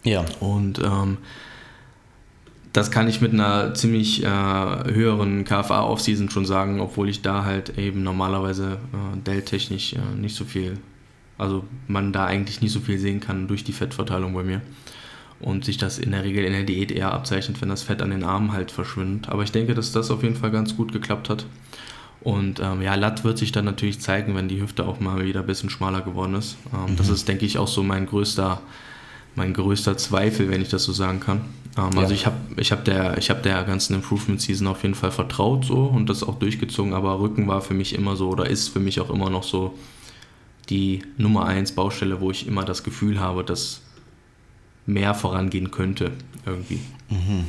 Ja. 0.04 0.24
Und 0.40 0.80
ähm, 0.80 1.18
das 2.74 2.92
kann 2.92 3.08
ich 3.08 3.22
mit 3.22 3.34
einer 3.34 3.74
ziemlich 3.74 4.24
äh, 4.24 4.28
höheren 4.28 5.44
KFA-Offseason 5.44 6.30
schon 6.30 6.46
sagen, 6.46 6.80
obwohl 6.80 7.10
ich 7.10 7.22
da 7.22 7.44
halt 7.44 7.78
eben 7.78 8.04
normalerweise 8.04 8.78
äh, 8.94 9.18
Dell-technisch 9.26 9.94
äh, 9.94 10.00
nicht 10.16 10.36
so 10.36 10.46
viel 10.46 10.78
also 11.38 11.64
man 11.88 12.14
da 12.14 12.26
eigentlich 12.26 12.62
nicht 12.62 12.72
so 12.72 12.80
viel 12.80 12.98
sehen 12.98 13.20
kann 13.20 13.48
durch 13.48 13.64
die 13.64 13.74
Fettverteilung 13.74 14.34
bei 14.34 14.44
mir. 14.44 14.62
Und 15.40 15.66
sich 15.66 15.78
das 15.78 16.00
in 16.00 16.12
der 16.12 16.24
Regel 16.24 16.44
in 16.46 16.52
der 16.52 16.64
Diät 16.64 16.92
eher 16.92 17.14
abzeichnet, 17.14 17.62
wenn 17.62 17.70
das 17.70 17.84
Fett 17.84 18.02
an 18.02 18.10
den 18.10 18.24
Armen 18.24 18.54
halt 18.54 18.72
verschwindet. 18.72 19.30
Aber 19.30 19.44
ich 19.44 19.52
denke, 19.52 19.76
dass 19.76 19.92
das 19.92 20.10
auf 20.10 20.24
jeden 20.24 20.36
Fall 20.36 20.50
ganz 20.50 20.76
gut 20.76 20.92
geklappt 20.92 21.30
hat. 21.30 21.46
Und 22.22 22.60
ähm, 22.60 22.82
ja, 22.82 22.96
Latt 22.96 23.24
wird 23.24 23.38
sich 23.38 23.52
dann 23.52 23.66
natürlich 23.66 24.02
zeigen, 24.02 24.36
wenn 24.36 24.48
die 24.48 24.60
Hüfte 24.60 24.88
auch 24.88 25.00
mal 25.00 25.24
wieder 25.24 25.42
ein 25.42 25.46
bisschen 25.46 25.70
schmaler 25.70 26.02
geworden 26.02 26.34
ist. 26.34 26.58
Ähm, 26.74 26.94
mhm. 26.94 26.98
Das 26.98 27.10
ist, 27.10 27.28
denke 27.28 27.46
ich, 27.46 27.60
auch 27.60 27.68
so 27.68 27.84
mein 27.84 28.08
größter, 28.08 28.60
mein 29.36 29.54
größter 29.54 29.96
Zweifel, 29.96 30.50
wenn 30.50 30.64
ich 30.64 30.70
das 30.70 30.84
so 30.84 30.92
sagen 30.92 31.20
kann. 31.20 31.42
Ähm, 31.78 31.92
ja. 31.94 32.02
Also 32.02 32.14
ich 32.16 32.26
habe 32.26 32.38
ich 32.58 32.72
hab 32.72 32.84
der, 32.86 33.16
hab 33.16 33.44
der 33.44 33.64
ganzen 33.64 33.94
Improvement 33.94 34.42
Season 34.42 34.66
auf 34.66 34.82
jeden 34.82 34.96
Fall 34.96 35.12
vertraut 35.12 35.66
so 35.66 35.84
und 35.84 36.10
das 36.10 36.24
auch 36.24 36.40
durchgezogen, 36.40 36.94
aber 36.94 37.20
Rücken 37.20 37.48
war 37.48 37.62
für 37.62 37.76
mich 37.76 37.94
immer 37.94 38.16
so 38.16 38.30
oder 38.30 38.50
ist 38.50 38.70
für 38.70 38.80
mich 38.80 39.00
auch 39.00 39.12
immer 39.12 39.30
noch 39.30 39.44
so 39.44 39.78
die 40.70 41.04
Nummer 41.18 41.46
1 41.46 41.74
Baustelle, 41.74 42.22
wo 42.22 42.32
ich 42.32 42.48
immer 42.48 42.66
das 42.66 42.84
Gefühl 42.84 43.20
habe, 43.20 43.44
dass 43.44 43.82
mehr 44.86 45.14
vorangehen 45.14 45.72
könnte 45.72 46.12
irgendwie. 46.46 46.80
Mhm. 47.10 47.46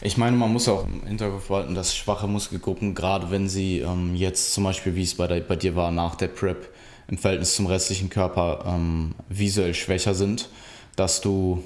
Ich 0.00 0.16
meine, 0.16 0.36
man 0.36 0.52
muss 0.52 0.68
auch 0.68 0.86
im 0.86 1.06
Hinterkopf 1.06 1.48
behalten, 1.48 1.74
dass 1.74 1.96
schwache 1.96 2.26
Muskelgruppen, 2.26 2.94
gerade 2.94 3.30
wenn 3.30 3.48
sie 3.48 3.80
ähm, 3.80 4.14
jetzt 4.14 4.52
zum 4.52 4.64
Beispiel, 4.64 4.94
wie 4.94 5.02
es 5.02 5.14
bei, 5.14 5.26
der, 5.26 5.40
bei 5.40 5.56
dir 5.56 5.74
war, 5.76 5.90
nach 5.90 6.14
der 6.14 6.28
Prep 6.28 6.68
im 7.08 7.18
Verhältnis 7.18 7.54
zum 7.54 7.66
restlichen 7.66 8.10
Körper 8.10 8.64
ähm, 8.66 9.14
visuell 9.28 9.74
schwächer 9.74 10.14
sind, 10.14 10.48
dass 10.96 11.20
du, 11.20 11.64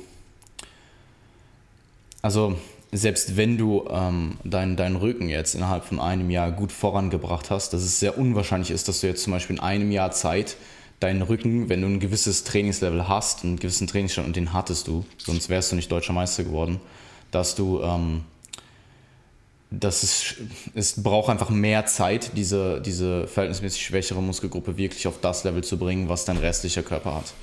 also 2.22 2.56
selbst 2.90 3.36
wenn 3.36 3.58
du 3.58 3.86
ähm, 3.90 4.38
deinen 4.44 4.76
dein 4.76 4.96
Rücken 4.96 5.28
jetzt 5.28 5.54
innerhalb 5.54 5.84
von 5.84 6.00
einem 6.00 6.30
Jahr 6.30 6.50
gut 6.52 6.72
vorangebracht 6.72 7.50
hast, 7.50 7.72
dass 7.72 7.82
es 7.82 8.00
sehr 8.00 8.16
unwahrscheinlich 8.16 8.70
ist, 8.70 8.88
dass 8.88 9.00
du 9.00 9.08
jetzt 9.08 9.22
zum 9.22 9.32
Beispiel 9.32 9.56
in 9.56 9.62
einem 9.62 9.90
Jahr 9.90 10.10
Zeit 10.12 10.56
deinen 11.00 11.22
Rücken, 11.22 11.68
wenn 11.68 11.80
du 11.82 11.86
ein 11.86 12.00
gewisses 12.00 12.44
Trainingslevel 12.44 13.08
hast, 13.08 13.44
einen 13.44 13.58
gewissen 13.58 13.86
Trainingsstand 13.86 14.26
und 14.26 14.36
den 14.36 14.52
hattest 14.52 14.88
du, 14.88 15.04
sonst 15.16 15.48
wärst 15.48 15.72
du 15.72 15.76
nicht 15.76 15.90
deutscher 15.92 16.12
Meister 16.12 16.44
geworden, 16.44 16.80
dass 17.30 17.54
du, 17.54 17.80
ähm, 17.82 18.24
dass 19.70 20.02
es, 20.02 20.34
es 20.74 21.02
braucht 21.02 21.28
einfach 21.28 21.50
mehr 21.50 21.86
Zeit, 21.86 22.32
diese, 22.36 22.80
diese 22.80 23.28
verhältnismäßig 23.28 23.82
schwächere 23.82 24.22
Muskelgruppe 24.22 24.76
wirklich 24.76 25.06
auf 25.06 25.20
das 25.20 25.44
Level 25.44 25.62
zu 25.62 25.78
bringen, 25.78 26.08
was 26.08 26.24
dein 26.24 26.38
restlicher 26.38 26.82
Körper 26.82 27.14
hat. 27.16 27.34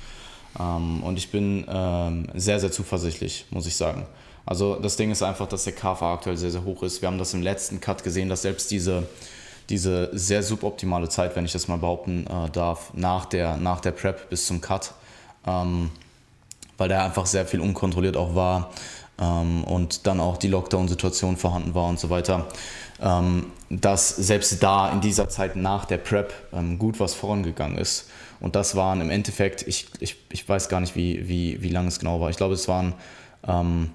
Ähm, 0.58 1.02
und 1.02 1.16
ich 1.16 1.30
bin 1.30 1.64
ähm, 1.68 2.26
sehr, 2.34 2.60
sehr 2.60 2.72
zuversichtlich, 2.72 3.46
muss 3.50 3.66
ich 3.66 3.76
sagen. 3.76 4.06
Also 4.44 4.76
das 4.76 4.96
Ding 4.96 5.10
ist 5.10 5.22
einfach, 5.22 5.48
dass 5.48 5.64
der 5.64 5.72
KFA 5.72 6.14
aktuell 6.14 6.36
sehr, 6.36 6.50
sehr 6.50 6.64
hoch 6.64 6.82
ist. 6.82 7.00
Wir 7.00 7.08
haben 7.08 7.18
das 7.18 7.34
im 7.34 7.42
letzten 7.42 7.80
Cut 7.80 8.04
gesehen, 8.04 8.28
dass 8.28 8.42
selbst 8.42 8.70
diese, 8.70 9.08
diese 9.68 10.10
sehr 10.12 10.42
suboptimale 10.42 11.08
Zeit, 11.08 11.36
wenn 11.36 11.44
ich 11.44 11.52
das 11.52 11.68
mal 11.68 11.78
behaupten 11.78 12.26
äh, 12.26 12.50
darf, 12.50 12.92
nach 12.94 13.26
der, 13.26 13.56
nach 13.56 13.80
der 13.80 13.92
Prep 13.92 14.28
bis 14.30 14.46
zum 14.46 14.60
Cut, 14.60 14.92
ähm, 15.46 15.90
weil 16.78 16.88
da 16.88 17.04
einfach 17.04 17.26
sehr 17.26 17.46
viel 17.46 17.60
unkontrolliert 17.60 18.16
auch 18.16 18.34
war 18.34 18.70
ähm, 19.18 19.64
und 19.64 20.06
dann 20.06 20.20
auch 20.20 20.36
die 20.36 20.48
Lockdown-Situation 20.48 21.36
vorhanden 21.36 21.74
war 21.74 21.88
und 21.88 21.98
so 21.98 22.10
weiter, 22.10 22.46
ähm, 23.00 23.46
dass 23.68 24.08
selbst 24.08 24.62
da 24.62 24.90
in 24.90 25.00
dieser 25.00 25.28
Zeit 25.28 25.56
nach 25.56 25.84
der 25.84 25.98
Prep 25.98 26.32
ähm, 26.52 26.78
gut 26.78 27.00
was 27.00 27.14
vorangegangen 27.14 27.78
ist. 27.78 28.08
Und 28.38 28.54
das 28.54 28.76
waren 28.76 29.00
im 29.00 29.10
Endeffekt, 29.10 29.66
ich, 29.66 29.86
ich, 30.00 30.16
ich 30.30 30.48
weiß 30.48 30.68
gar 30.68 30.80
nicht, 30.80 30.94
wie, 30.94 31.28
wie, 31.28 31.62
wie 31.62 31.70
lange 31.70 31.88
es 31.88 31.98
genau 31.98 32.20
war. 32.20 32.30
Ich 32.30 32.36
glaube, 32.36 32.54
es 32.54 32.68
waren 32.68 32.94
ähm, 33.46 33.90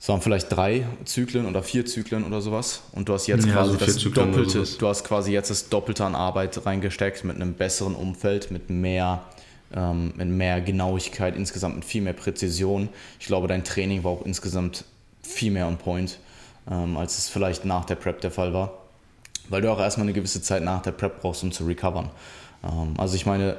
es 0.00 0.08
waren 0.08 0.20
vielleicht 0.20 0.52
drei 0.52 0.86
Zyklen 1.04 1.46
oder 1.46 1.62
vier 1.62 1.84
Zyklen 1.84 2.24
oder 2.24 2.40
sowas. 2.40 2.82
Und 2.92 3.08
du 3.08 3.14
hast 3.14 3.26
jetzt 3.26 3.46
ja, 3.46 3.52
quasi 3.52 3.72
so 3.72 3.76
das 3.78 3.96
Zyklen 3.96 4.32
Doppelte, 4.32 4.64
du 4.78 4.88
hast 4.88 5.04
quasi 5.04 5.32
jetzt 5.32 5.50
das 5.50 5.68
Doppelte 5.68 6.04
an 6.04 6.14
Arbeit 6.14 6.64
reingesteckt 6.64 7.24
mit 7.24 7.36
einem 7.36 7.54
besseren 7.54 7.96
Umfeld, 7.96 8.52
mit 8.52 8.70
mehr, 8.70 9.24
ähm, 9.74 10.12
mit 10.16 10.28
mehr 10.28 10.60
Genauigkeit, 10.60 11.36
insgesamt 11.36 11.74
mit 11.74 11.84
viel 11.84 12.02
mehr 12.02 12.12
Präzision. 12.12 12.88
Ich 13.18 13.26
glaube, 13.26 13.48
dein 13.48 13.64
Training 13.64 14.04
war 14.04 14.12
auch 14.12 14.24
insgesamt 14.24 14.84
viel 15.22 15.50
mehr 15.50 15.66
on 15.66 15.78
point, 15.78 16.18
ähm, 16.70 16.96
als 16.96 17.18
es 17.18 17.28
vielleicht 17.28 17.64
nach 17.64 17.84
der 17.84 17.96
Prep 17.96 18.20
der 18.20 18.30
Fall 18.30 18.54
war. 18.54 18.78
Weil 19.48 19.62
du 19.62 19.72
auch 19.72 19.80
erstmal 19.80 20.04
eine 20.04 20.12
gewisse 20.12 20.40
Zeit 20.42 20.62
nach 20.62 20.82
der 20.82 20.92
Prep 20.92 21.20
brauchst, 21.20 21.42
um 21.42 21.50
zu 21.50 21.66
recovern. 21.66 22.10
Ähm, 22.62 22.94
also 22.98 23.16
ich 23.16 23.26
meine, 23.26 23.56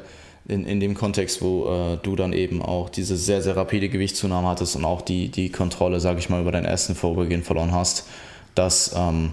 in, 0.49 0.65
in 0.65 0.79
dem 0.79 0.95
Kontext, 0.95 1.41
wo 1.41 1.93
äh, 1.93 1.97
du 2.01 2.15
dann 2.15 2.33
eben 2.33 2.61
auch 2.61 2.89
diese 2.89 3.15
sehr, 3.15 3.41
sehr 3.41 3.55
rapide 3.55 3.87
Gewichtszunahme 3.87 4.47
hattest 4.47 4.75
und 4.75 4.83
auch 4.83 5.01
die, 5.01 5.29
die 5.29 5.51
Kontrolle, 5.51 5.99
sage 5.99 6.19
ich 6.19 6.29
mal, 6.29 6.41
über 6.41 6.51
dein 6.51 6.65
Essen 6.65 6.95
vorübergehend 6.95 7.45
verloren 7.45 7.71
hast, 7.71 8.07
dass 8.55 8.93
ähm, 8.95 9.31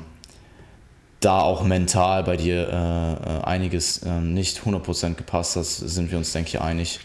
da 1.20 1.40
auch 1.40 1.64
mental 1.64 2.22
bei 2.22 2.36
dir 2.36 2.68
äh, 2.68 3.38
äh 3.38 3.42
einiges 3.44 4.02
äh, 4.02 4.20
nicht 4.20 4.60
100% 4.60 5.14
gepasst 5.14 5.56
hat, 5.56 5.64
sind 5.64 6.10
wir 6.10 6.18
uns, 6.18 6.32
denke 6.32 6.50
ich, 6.50 6.60
einig. 6.60 7.00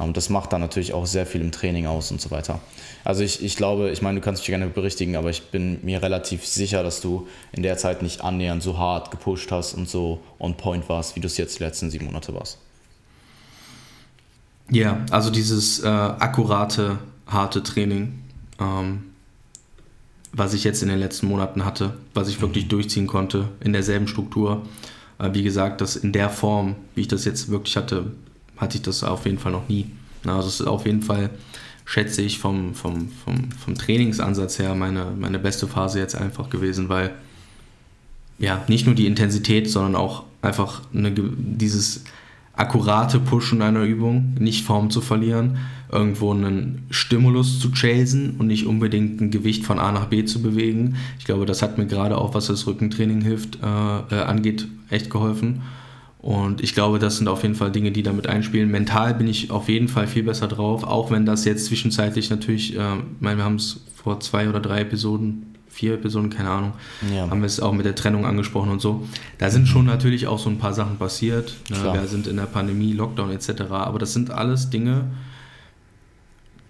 Ähm, 0.00 0.14
das 0.14 0.30
macht 0.30 0.52
dann 0.52 0.62
natürlich 0.62 0.94
auch 0.94 1.06
sehr 1.06 1.26
viel 1.26 1.42
im 1.42 1.52
Training 1.52 1.86
aus 1.86 2.10
und 2.10 2.20
so 2.20 2.30
weiter. 2.30 2.60
Also 3.04 3.22
ich, 3.22 3.42
ich 3.42 3.56
glaube, 3.56 3.90
ich 3.90 4.00
meine, 4.00 4.20
du 4.20 4.24
kannst 4.24 4.42
mich 4.42 4.48
gerne 4.48 4.68
berichtigen, 4.68 5.16
aber 5.16 5.28
ich 5.28 5.50
bin 5.50 5.84
mir 5.84 6.02
relativ 6.02 6.46
sicher, 6.46 6.82
dass 6.82 7.00
du 7.00 7.28
in 7.52 7.62
der 7.62 7.76
Zeit 7.76 8.02
nicht 8.02 8.22
annähernd 8.22 8.62
so 8.62 8.78
hart 8.78 9.10
gepusht 9.10 9.50
hast 9.52 9.74
und 9.74 9.88
so 9.88 10.20
on 10.38 10.56
point 10.56 10.88
warst, 10.88 11.16
wie 11.16 11.20
du 11.20 11.26
es 11.26 11.36
jetzt 11.36 11.58
die 11.58 11.64
letzten 11.64 11.90
sieben 11.90 12.06
Monate 12.06 12.34
warst. 12.34 12.58
Ja, 14.70 15.04
also 15.10 15.30
dieses 15.30 15.80
äh, 15.80 15.88
akkurate, 15.88 16.98
harte 17.26 17.62
Training, 17.62 18.20
ähm, 18.58 19.02
was 20.32 20.54
ich 20.54 20.62
jetzt 20.62 20.82
in 20.82 20.88
den 20.88 21.00
letzten 21.00 21.26
Monaten 21.26 21.64
hatte, 21.64 21.94
was 22.14 22.28
ich 22.28 22.40
wirklich 22.40 22.64
mhm. 22.64 22.70
durchziehen 22.70 23.06
konnte, 23.06 23.48
in 23.60 23.72
derselben 23.72 24.06
Struktur. 24.06 24.62
Äh, 25.18 25.30
wie 25.34 25.42
gesagt, 25.42 25.80
das 25.80 25.96
in 25.96 26.12
der 26.12 26.30
Form, 26.30 26.76
wie 26.94 27.02
ich 27.02 27.08
das 27.08 27.24
jetzt 27.24 27.50
wirklich 27.50 27.76
hatte, 27.76 28.12
hatte 28.56 28.76
ich 28.76 28.82
das 28.82 29.02
auf 29.02 29.26
jeden 29.26 29.38
Fall 29.38 29.52
noch 29.52 29.68
nie. 29.68 29.90
Also 30.24 30.48
es 30.48 30.60
ist 30.60 30.66
auf 30.66 30.86
jeden 30.86 31.02
Fall, 31.02 31.30
schätze 31.84 32.22
ich, 32.22 32.38
vom, 32.38 32.74
vom, 32.74 33.08
vom, 33.08 33.50
vom 33.52 33.74
Trainingsansatz 33.74 34.58
her 34.58 34.74
meine, 34.74 35.12
meine 35.18 35.38
beste 35.38 35.66
Phase 35.66 35.98
jetzt 35.98 36.14
einfach 36.14 36.50
gewesen, 36.50 36.88
weil 36.88 37.12
ja, 38.38 38.62
nicht 38.68 38.86
nur 38.86 38.94
die 38.94 39.06
Intensität, 39.06 39.68
sondern 39.68 39.96
auch 39.96 40.24
einfach 40.42 40.82
eine, 40.94 41.12
dieses 41.12 42.04
akkurate 42.60 43.18
Pushen 43.18 43.62
einer 43.62 43.84
Übung, 43.84 44.34
nicht 44.38 44.64
Form 44.64 44.90
zu 44.90 45.00
verlieren, 45.00 45.56
irgendwo 45.90 46.32
einen 46.32 46.86
Stimulus 46.90 47.58
zu 47.58 47.72
chasen 47.72 48.36
und 48.38 48.46
nicht 48.46 48.66
unbedingt 48.66 49.20
ein 49.20 49.30
Gewicht 49.30 49.64
von 49.64 49.78
A 49.78 49.90
nach 49.90 50.06
B 50.06 50.24
zu 50.24 50.42
bewegen. 50.42 50.96
Ich 51.18 51.24
glaube, 51.24 51.46
das 51.46 51.62
hat 51.62 51.78
mir 51.78 51.86
gerade 51.86 52.18
auch, 52.18 52.34
was 52.34 52.46
das 52.46 52.66
Rückentraining 52.66 53.22
hilft, 53.22 53.58
äh, 53.62 54.14
äh, 54.14 54.22
angeht, 54.22 54.68
echt 54.90 55.10
geholfen. 55.10 55.62
Und 56.18 56.62
ich 56.62 56.74
glaube, 56.74 56.98
das 56.98 57.16
sind 57.16 57.28
auf 57.28 57.42
jeden 57.42 57.54
Fall 57.54 57.72
Dinge, 57.72 57.92
die 57.92 58.02
damit 58.02 58.26
einspielen. 58.26 58.70
Mental 58.70 59.14
bin 59.14 59.26
ich 59.26 59.50
auf 59.50 59.70
jeden 59.70 59.88
Fall 59.88 60.06
viel 60.06 60.22
besser 60.22 60.48
drauf, 60.48 60.84
auch 60.84 61.10
wenn 61.10 61.24
das 61.24 61.46
jetzt 61.46 61.64
zwischenzeitlich 61.64 62.28
natürlich, 62.28 62.76
äh, 62.76 62.96
ich 62.96 63.20
meine, 63.20 63.38
wir 63.38 63.44
haben 63.44 63.56
es 63.56 63.80
vor 63.94 64.20
zwei 64.20 64.48
oder 64.48 64.60
drei 64.60 64.82
Episoden 64.82 65.49
vier 65.70 65.94
Episoden, 65.94 66.30
keine 66.30 66.50
Ahnung, 66.50 66.72
ja. 67.14 67.30
haben 67.30 67.40
wir 67.40 67.46
es 67.46 67.60
auch 67.60 67.72
mit 67.72 67.86
der 67.86 67.94
Trennung 67.94 68.26
angesprochen 68.26 68.70
und 68.70 68.80
so. 68.80 69.06
Da 69.38 69.50
sind 69.50 69.68
schon 69.68 69.86
natürlich 69.86 70.26
auch 70.26 70.38
so 70.38 70.50
ein 70.50 70.58
paar 70.58 70.74
Sachen 70.74 70.98
passiert. 70.98 71.54
Ne? 71.70 71.82
Wir 71.82 72.06
sind 72.06 72.26
in 72.26 72.36
der 72.36 72.46
Pandemie, 72.46 72.92
Lockdown 72.92 73.30
etc. 73.30 73.62
Aber 73.70 73.98
das 73.98 74.12
sind 74.12 74.30
alles 74.30 74.70
Dinge, 74.70 75.04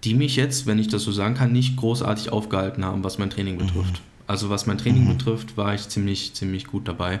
die 0.03 0.13
mich 0.13 0.35
jetzt, 0.35 0.67
wenn 0.67 0.79
ich 0.79 0.87
das 0.87 1.03
so 1.03 1.11
sagen 1.11 1.35
kann, 1.35 1.51
nicht 1.51 1.77
großartig 1.77 2.31
aufgehalten 2.31 2.85
haben, 2.85 3.03
was 3.03 3.17
mein 3.17 3.29
Training 3.29 3.55
mhm. 3.55 3.67
betrifft. 3.67 4.01
Also 4.27 4.49
was 4.49 4.65
mein 4.65 4.77
Training 4.77 5.05
mhm. 5.05 5.17
betrifft, 5.17 5.57
war 5.57 5.73
ich 5.73 5.89
ziemlich, 5.89 6.33
ziemlich 6.33 6.67
gut 6.67 6.87
dabei. 6.87 7.19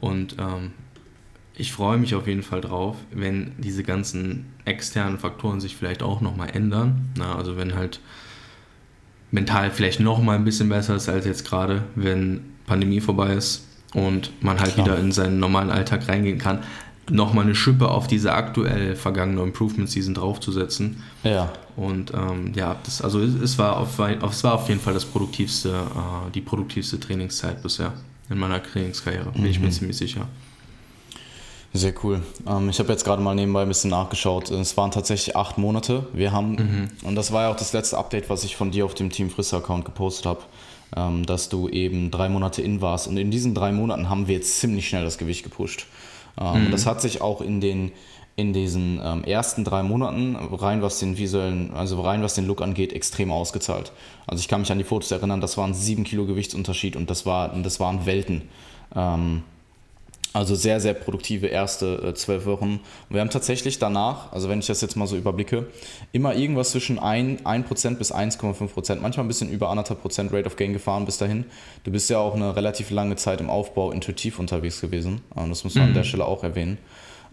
Und 0.00 0.36
ähm, 0.38 0.72
ich 1.54 1.72
freue 1.72 1.98
mich 1.98 2.14
auf 2.14 2.26
jeden 2.26 2.42
Fall 2.42 2.62
drauf, 2.62 2.96
wenn 3.12 3.52
diese 3.58 3.82
ganzen 3.82 4.46
externen 4.64 5.18
Faktoren 5.18 5.60
sich 5.60 5.76
vielleicht 5.76 6.02
auch 6.02 6.20
nochmal 6.20 6.50
ändern. 6.50 7.10
Na, 7.16 7.36
also 7.36 7.56
wenn 7.56 7.74
halt 7.74 8.00
mental 9.30 9.70
vielleicht 9.70 10.00
noch 10.00 10.22
mal 10.22 10.36
ein 10.36 10.44
bisschen 10.44 10.68
besser 10.68 10.96
ist 10.96 11.08
als 11.08 11.26
jetzt 11.26 11.46
gerade, 11.46 11.84
wenn 11.94 12.40
Pandemie 12.66 13.00
vorbei 13.00 13.34
ist 13.34 13.66
und 13.94 14.30
man 14.42 14.60
halt 14.60 14.74
Klar. 14.74 14.86
wieder 14.86 14.98
in 14.98 15.12
seinen 15.12 15.38
normalen 15.38 15.70
Alltag 15.70 16.08
reingehen 16.08 16.38
kann, 16.38 16.60
noch 17.10 17.32
mal 17.32 17.42
eine 17.42 17.54
Schippe 17.54 17.88
auf 17.88 18.06
diese 18.06 18.32
aktuell 18.32 18.94
vergangene 18.94 19.42
Improvement 19.42 19.90
Season 19.90 20.14
draufzusetzen. 20.14 21.02
Ja. 21.24 21.52
Und 21.76 22.12
ähm, 22.14 22.52
ja, 22.54 22.76
das, 22.84 23.02
also 23.02 23.20
es 23.20 23.58
war, 23.58 23.78
auf, 23.78 23.98
es 23.98 24.44
war 24.44 24.54
auf 24.54 24.68
jeden 24.68 24.80
Fall 24.80 24.94
das 24.94 25.04
produktivste, 25.04 25.70
äh, 25.70 26.30
die 26.34 26.40
produktivste 26.40 27.00
Trainingszeit 27.00 27.62
bisher 27.62 27.92
in 28.28 28.38
meiner 28.38 28.62
Trainingskarriere, 28.62 29.32
bin 29.32 29.42
mhm. 29.42 29.48
ich 29.48 29.58
mir 29.58 29.66
mhm. 29.66 29.72
ziemlich 29.72 29.96
sicher. 29.96 30.28
Sehr 31.72 31.94
cool. 32.02 32.22
Ähm, 32.48 32.68
ich 32.68 32.78
habe 32.80 32.90
jetzt 32.90 33.04
gerade 33.04 33.22
mal 33.22 33.34
nebenbei 33.34 33.62
ein 33.62 33.68
bisschen 33.68 33.90
nachgeschaut. 33.90 34.50
Es 34.50 34.76
waren 34.76 34.90
tatsächlich 34.90 35.36
acht 35.36 35.56
Monate. 35.56 36.06
Wir 36.12 36.32
haben, 36.32 36.50
mhm. 36.52 36.88
und 37.04 37.14
das 37.14 37.32
war 37.32 37.42
ja 37.42 37.50
auch 37.50 37.56
das 37.56 37.72
letzte 37.72 37.96
Update, 37.96 38.28
was 38.28 38.42
ich 38.42 38.56
von 38.56 38.72
dir 38.72 38.84
auf 38.84 38.94
dem 38.94 39.10
Team 39.10 39.30
Frisser-Account 39.30 39.84
gepostet 39.84 40.26
habe, 40.26 40.40
ähm, 40.96 41.24
dass 41.24 41.48
du 41.48 41.68
eben 41.68 42.10
drei 42.10 42.28
Monate 42.28 42.60
in 42.60 42.80
warst. 42.80 43.06
Und 43.06 43.16
in 43.16 43.30
diesen 43.30 43.54
drei 43.54 43.70
Monaten 43.70 44.08
haben 44.08 44.26
wir 44.26 44.34
jetzt 44.34 44.58
ziemlich 44.58 44.88
schnell 44.88 45.04
das 45.04 45.16
Gewicht 45.16 45.44
gepusht. 45.44 45.86
Ähm, 46.40 46.66
mhm. 46.66 46.70
Das 46.72 46.86
hat 46.86 47.00
sich 47.00 47.20
auch 47.20 47.40
in 47.40 47.60
den 47.60 47.92
in 48.36 48.52
diesen 48.54 49.00
ähm, 49.04 49.22
ersten 49.24 49.64
drei 49.64 49.82
Monaten 49.82 50.34
rein 50.36 50.80
was 50.80 50.98
den 50.98 51.18
visuellen, 51.18 51.74
also 51.74 52.00
rein 52.00 52.22
was 52.22 52.34
den 52.34 52.46
Look 52.46 52.62
angeht, 52.62 52.92
extrem 52.94 53.30
ausgezahlt. 53.30 53.92
Also 54.26 54.40
ich 54.40 54.48
kann 54.48 54.62
mich 54.62 54.72
an 54.72 54.78
die 54.78 54.84
Fotos 54.84 55.10
erinnern, 55.10 55.42
das 55.42 55.58
waren 55.58 55.74
sieben 55.74 56.04
Kilo 56.04 56.24
Gewichtsunterschied 56.24 56.96
und 56.96 57.10
das 57.10 57.26
war, 57.26 57.48
das 57.48 57.80
waren 57.80 58.06
Welten. 58.06 58.42
Ähm, 60.34 60.40
also 60.40 60.54
sehr, 60.54 60.80
sehr 60.80 60.94
produktive 60.94 61.46
erste 61.46 62.02
äh, 62.02 62.14
zwölf 62.14 62.46
Wochen. 62.46 62.80
Und 63.08 63.14
wir 63.14 63.20
haben 63.20 63.30
tatsächlich 63.30 63.78
danach, 63.78 64.32
also 64.32 64.48
wenn 64.48 64.60
ich 64.60 64.66
das 64.66 64.80
jetzt 64.80 64.96
mal 64.96 65.06
so 65.06 65.16
überblicke, 65.16 65.66
immer 66.12 66.34
irgendwas 66.34 66.70
zwischen 66.70 66.98
1%, 66.98 67.44
1 67.44 67.98
bis 67.98 68.14
1,5%, 68.14 69.00
manchmal 69.00 69.24
ein 69.24 69.28
bisschen 69.28 69.50
über 69.50 69.72
1,5% 69.72 70.32
Rate 70.32 70.46
of 70.46 70.56
Gain 70.56 70.72
gefahren 70.72 71.04
bis 71.04 71.18
dahin. 71.18 71.44
Du 71.84 71.90
bist 71.90 72.10
ja 72.10 72.18
auch 72.18 72.34
eine 72.34 72.56
relativ 72.56 72.90
lange 72.90 73.16
Zeit 73.16 73.40
im 73.40 73.50
Aufbau 73.50 73.92
intuitiv 73.92 74.38
unterwegs 74.38 74.80
gewesen. 74.80 75.20
Ähm, 75.36 75.48
das 75.48 75.64
muss 75.64 75.74
man 75.74 75.84
mhm. 75.84 75.90
an 75.90 75.94
der 75.94 76.04
Stelle 76.04 76.24
auch 76.24 76.42
erwähnen. 76.44 76.78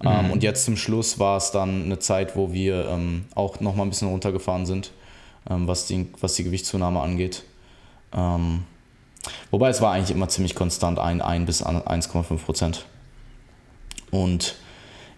Ähm, 0.03 0.25
mhm. 0.25 0.31
und 0.31 0.43
jetzt 0.43 0.65
zum 0.65 0.77
Schluss 0.77 1.17
war 1.17 1.37
es 1.37 1.49
dann 1.49 1.85
eine 1.85 1.97
Zeit, 1.97 2.35
wo 2.35 2.53
wir 2.53 2.87
ähm, 2.87 3.25
auch 3.33 3.59
nochmal 3.61 3.87
ein 3.87 3.89
bisschen 3.89 4.09
runtergefahren 4.09 4.67
sind, 4.67 4.91
ähm, 5.49 5.67
was, 5.67 5.87
die, 5.87 6.07
was 6.19 6.35
die 6.35 6.43
Gewichtszunahme 6.43 6.99
angeht. 6.99 7.43
Ähm, 8.13 8.63
Wobei 9.51 9.69
es 9.69 9.81
war 9.81 9.93
eigentlich 9.93 10.15
immer 10.15 10.29
ziemlich 10.29 10.55
konstant, 10.55 10.99
1, 10.99 11.21
1 11.21 11.45
bis 11.45 11.65
1,5 11.65 12.37
Prozent. 12.37 12.85
Und 14.11 14.55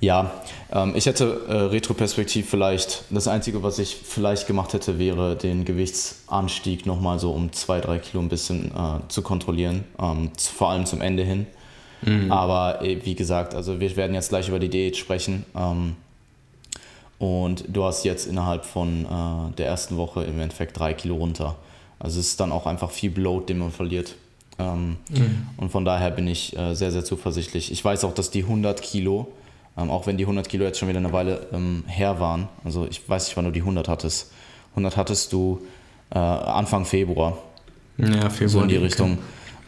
ja, 0.02 0.32
ähm, 0.72 0.94
ich 0.96 1.06
hätte 1.06 1.42
äh, 1.48 1.54
retroperspektiv 1.54 2.50
vielleicht, 2.50 3.04
das 3.10 3.28
Einzige, 3.28 3.64
was 3.64 3.80
ich 3.80 3.96
vielleicht 3.96 4.48
gemacht 4.48 4.74
hätte, 4.74 4.98
wäre 4.98 5.36
den 5.36 5.66
Gewichtsanstieg 5.66 6.86
nochmal 6.86 7.20
so 7.20 7.32
um 7.32 7.52
2, 7.52 7.82
3 7.82 8.00
Kilo 8.00 8.24
ein 8.24 8.30
bisschen 8.30 8.72
äh, 8.72 9.08
zu 9.10 9.22
kontrollieren, 9.22 9.84
ähm, 10.02 10.32
zu, 10.38 10.54
vor 10.54 10.70
allem 10.70 10.86
zum 10.86 11.02
Ende 11.02 11.24
hin. 11.24 11.48
Mhm. 12.02 12.32
Aber 12.32 12.82
äh, 12.82 13.04
wie 13.04 13.16
gesagt, 13.16 13.54
also 13.54 13.80
wir 13.82 13.96
werden 13.98 14.14
jetzt 14.14 14.30
gleich 14.30 14.48
über 14.48 14.60
die 14.60 14.70
Diät 14.70 14.96
sprechen. 14.96 15.46
Ähm, 15.54 15.98
und 17.18 17.66
du 17.68 17.84
hast 17.84 18.06
jetzt 18.06 18.26
innerhalb 18.26 18.64
von 18.64 19.04
äh, 19.04 19.56
der 19.58 19.68
ersten 19.68 19.98
Woche 19.98 20.24
im 20.24 20.40
Endeffekt 20.40 20.80
3 20.80 20.94
Kilo 20.94 21.16
runter. 21.16 21.58
Also 22.00 22.20
es 22.20 22.28
ist 22.28 22.40
dann 22.40 22.52
auch 22.52 22.66
einfach 22.66 22.92
viel 22.92 23.12
Bloat, 23.12 23.50
den 23.50 23.60
man 23.60 23.72
verliert. 23.72 24.16
Ähm, 24.58 24.98
mhm. 25.10 25.48
Und 25.58 25.72
von 25.72 25.86
daher 25.86 26.12
bin 26.12 26.28
ich 26.28 26.58
äh, 26.58 26.74
sehr, 26.74 26.92
sehr 26.92 27.06
zuversichtlich. 27.06 27.72
Ich 27.72 27.84
weiß 27.84 28.04
auch, 28.04 28.14
dass 28.14 28.32
die 28.32 28.44
100 28.44 28.82
Kilo, 28.82 29.28
ähm, 29.78 29.90
auch 29.90 30.08
wenn 30.08 30.18
die 30.18 30.24
100 30.24 30.48
Kilo 30.48 30.66
jetzt 30.66 30.80
schon 30.80 30.90
wieder 30.90 31.00
eine 31.00 31.14
Weile 31.14 31.48
ähm, 31.54 31.84
her 31.88 32.20
waren, 32.20 32.48
also 32.64 32.88
ich 32.90 33.08
weiß 33.08 33.28
nicht, 33.28 33.38
wann 33.38 33.46
du 33.46 33.52
die 33.52 33.62
100 33.62 33.88
hattest. 33.88 34.32
100 34.72 34.98
hattest 34.98 35.34
du 35.34 35.62
äh, 36.12 36.18
Anfang 36.18 36.86
Februar. 36.86 37.38
Ja, 37.98 38.30
Februar. 38.30 38.50
So 38.50 38.62
in 38.62 38.68
die 38.70 38.78
Richtung. 38.78 39.18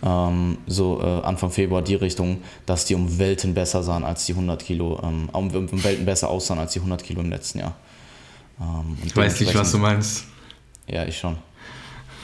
ähm, 0.04 0.58
so 0.68 1.02
äh, 1.02 1.26
Anfang 1.26 1.52
Februar 1.52 1.82
die 1.82 1.96
Richtung, 1.96 2.42
dass 2.66 2.86
die 2.86 2.96
um 2.96 3.20
Welten 3.20 3.54
besser 3.54 3.84
sahen 3.84 4.04
als 4.04 4.26
die 4.26 4.34
100 4.34 4.64
Kilo, 4.64 5.00
ähm, 5.04 5.30
um, 5.32 5.50
um 5.54 5.84
Welten 5.84 6.06
besser 6.06 6.30
aussahen 6.30 6.60
als 6.60 6.74
die 6.74 6.80
100 6.80 7.04
Kilo 7.04 7.22
im 7.22 7.30
letzten 7.30 7.60
Jahr. 7.60 7.76
Ähm, 8.60 8.98
ich 9.06 9.16
weiß 9.16 9.40
nicht, 9.40 9.56
was 9.56 9.72
du 9.72 9.78
meinst. 9.78 10.26
Ja, 10.88 11.06
ich 11.06 11.18
schon. 11.18 11.38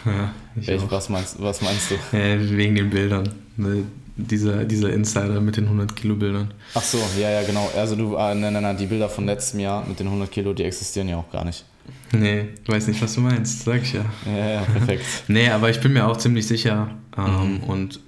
Ja, 0.07 0.33
ich 0.55 0.67
Welch, 0.67 0.81
was, 0.89 1.09
meinst, 1.09 1.41
was 1.41 1.61
meinst 1.61 1.91
du? 1.91 1.95
Ja, 2.17 2.57
wegen 2.57 2.75
den 2.75 2.89
Bildern. 2.89 3.29
Ne, 3.57 3.83
dieser, 4.17 4.65
dieser 4.65 4.91
Insider 4.91 5.39
mit 5.39 5.57
den 5.57 5.65
100 5.65 5.95
Kilo 5.95 6.15
Bildern. 6.15 6.53
Ach 6.73 6.81
so, 6.81 6.97
ja, 7.19 7.29
ja, 7.29 7.43
genau. 7.43 7.69
Also 7.75 7.95
du, 7.95 8.15
äh, 8.15 8.33
nein, 8.33 8.53
nein, 8.53 8.63
nein, 8.63 8.77
die 8.77 8.87
Bilder 8.87 9.09
von 9.09 9.25
letztem 9.25 9.59
Jahr 9.59 9.85
mit 9.87 9.99
den 9.99 10.07
100 10.07 10.31
Kilo, 10.31 10.53
die 10.53 10.63
existieren 10.63 11.07
ja 11.07 11.17
auch 11.17 11.31
gar 11.31 11.45
nicht. 11.45 11.63
Nee, 12.11 12.49
weiß 12.65 12.87
nicht, 12.87 13.01
was 13.01 13.13
du 13.13 13.21
meinst, 13.21 13.63
sag 13.63 13.81
ich 13.83 13.93
ja. 13.93 14.05
Ja, 14.25 14.49
ja, 14.49 14.61
perfekt. 14.61 15.03
nee, 15.27 15.49
aber 15.49 15.69
ich 15.69 15.79
bin 15.79 15.93
mir 15.93 16.07
auch 16.07 16.17
ziemlich 16.17 16.47
sicher 16.47 16.89
ähm, 17.17 17.55
mhm. 17.55 17.63
und 17.63 17.99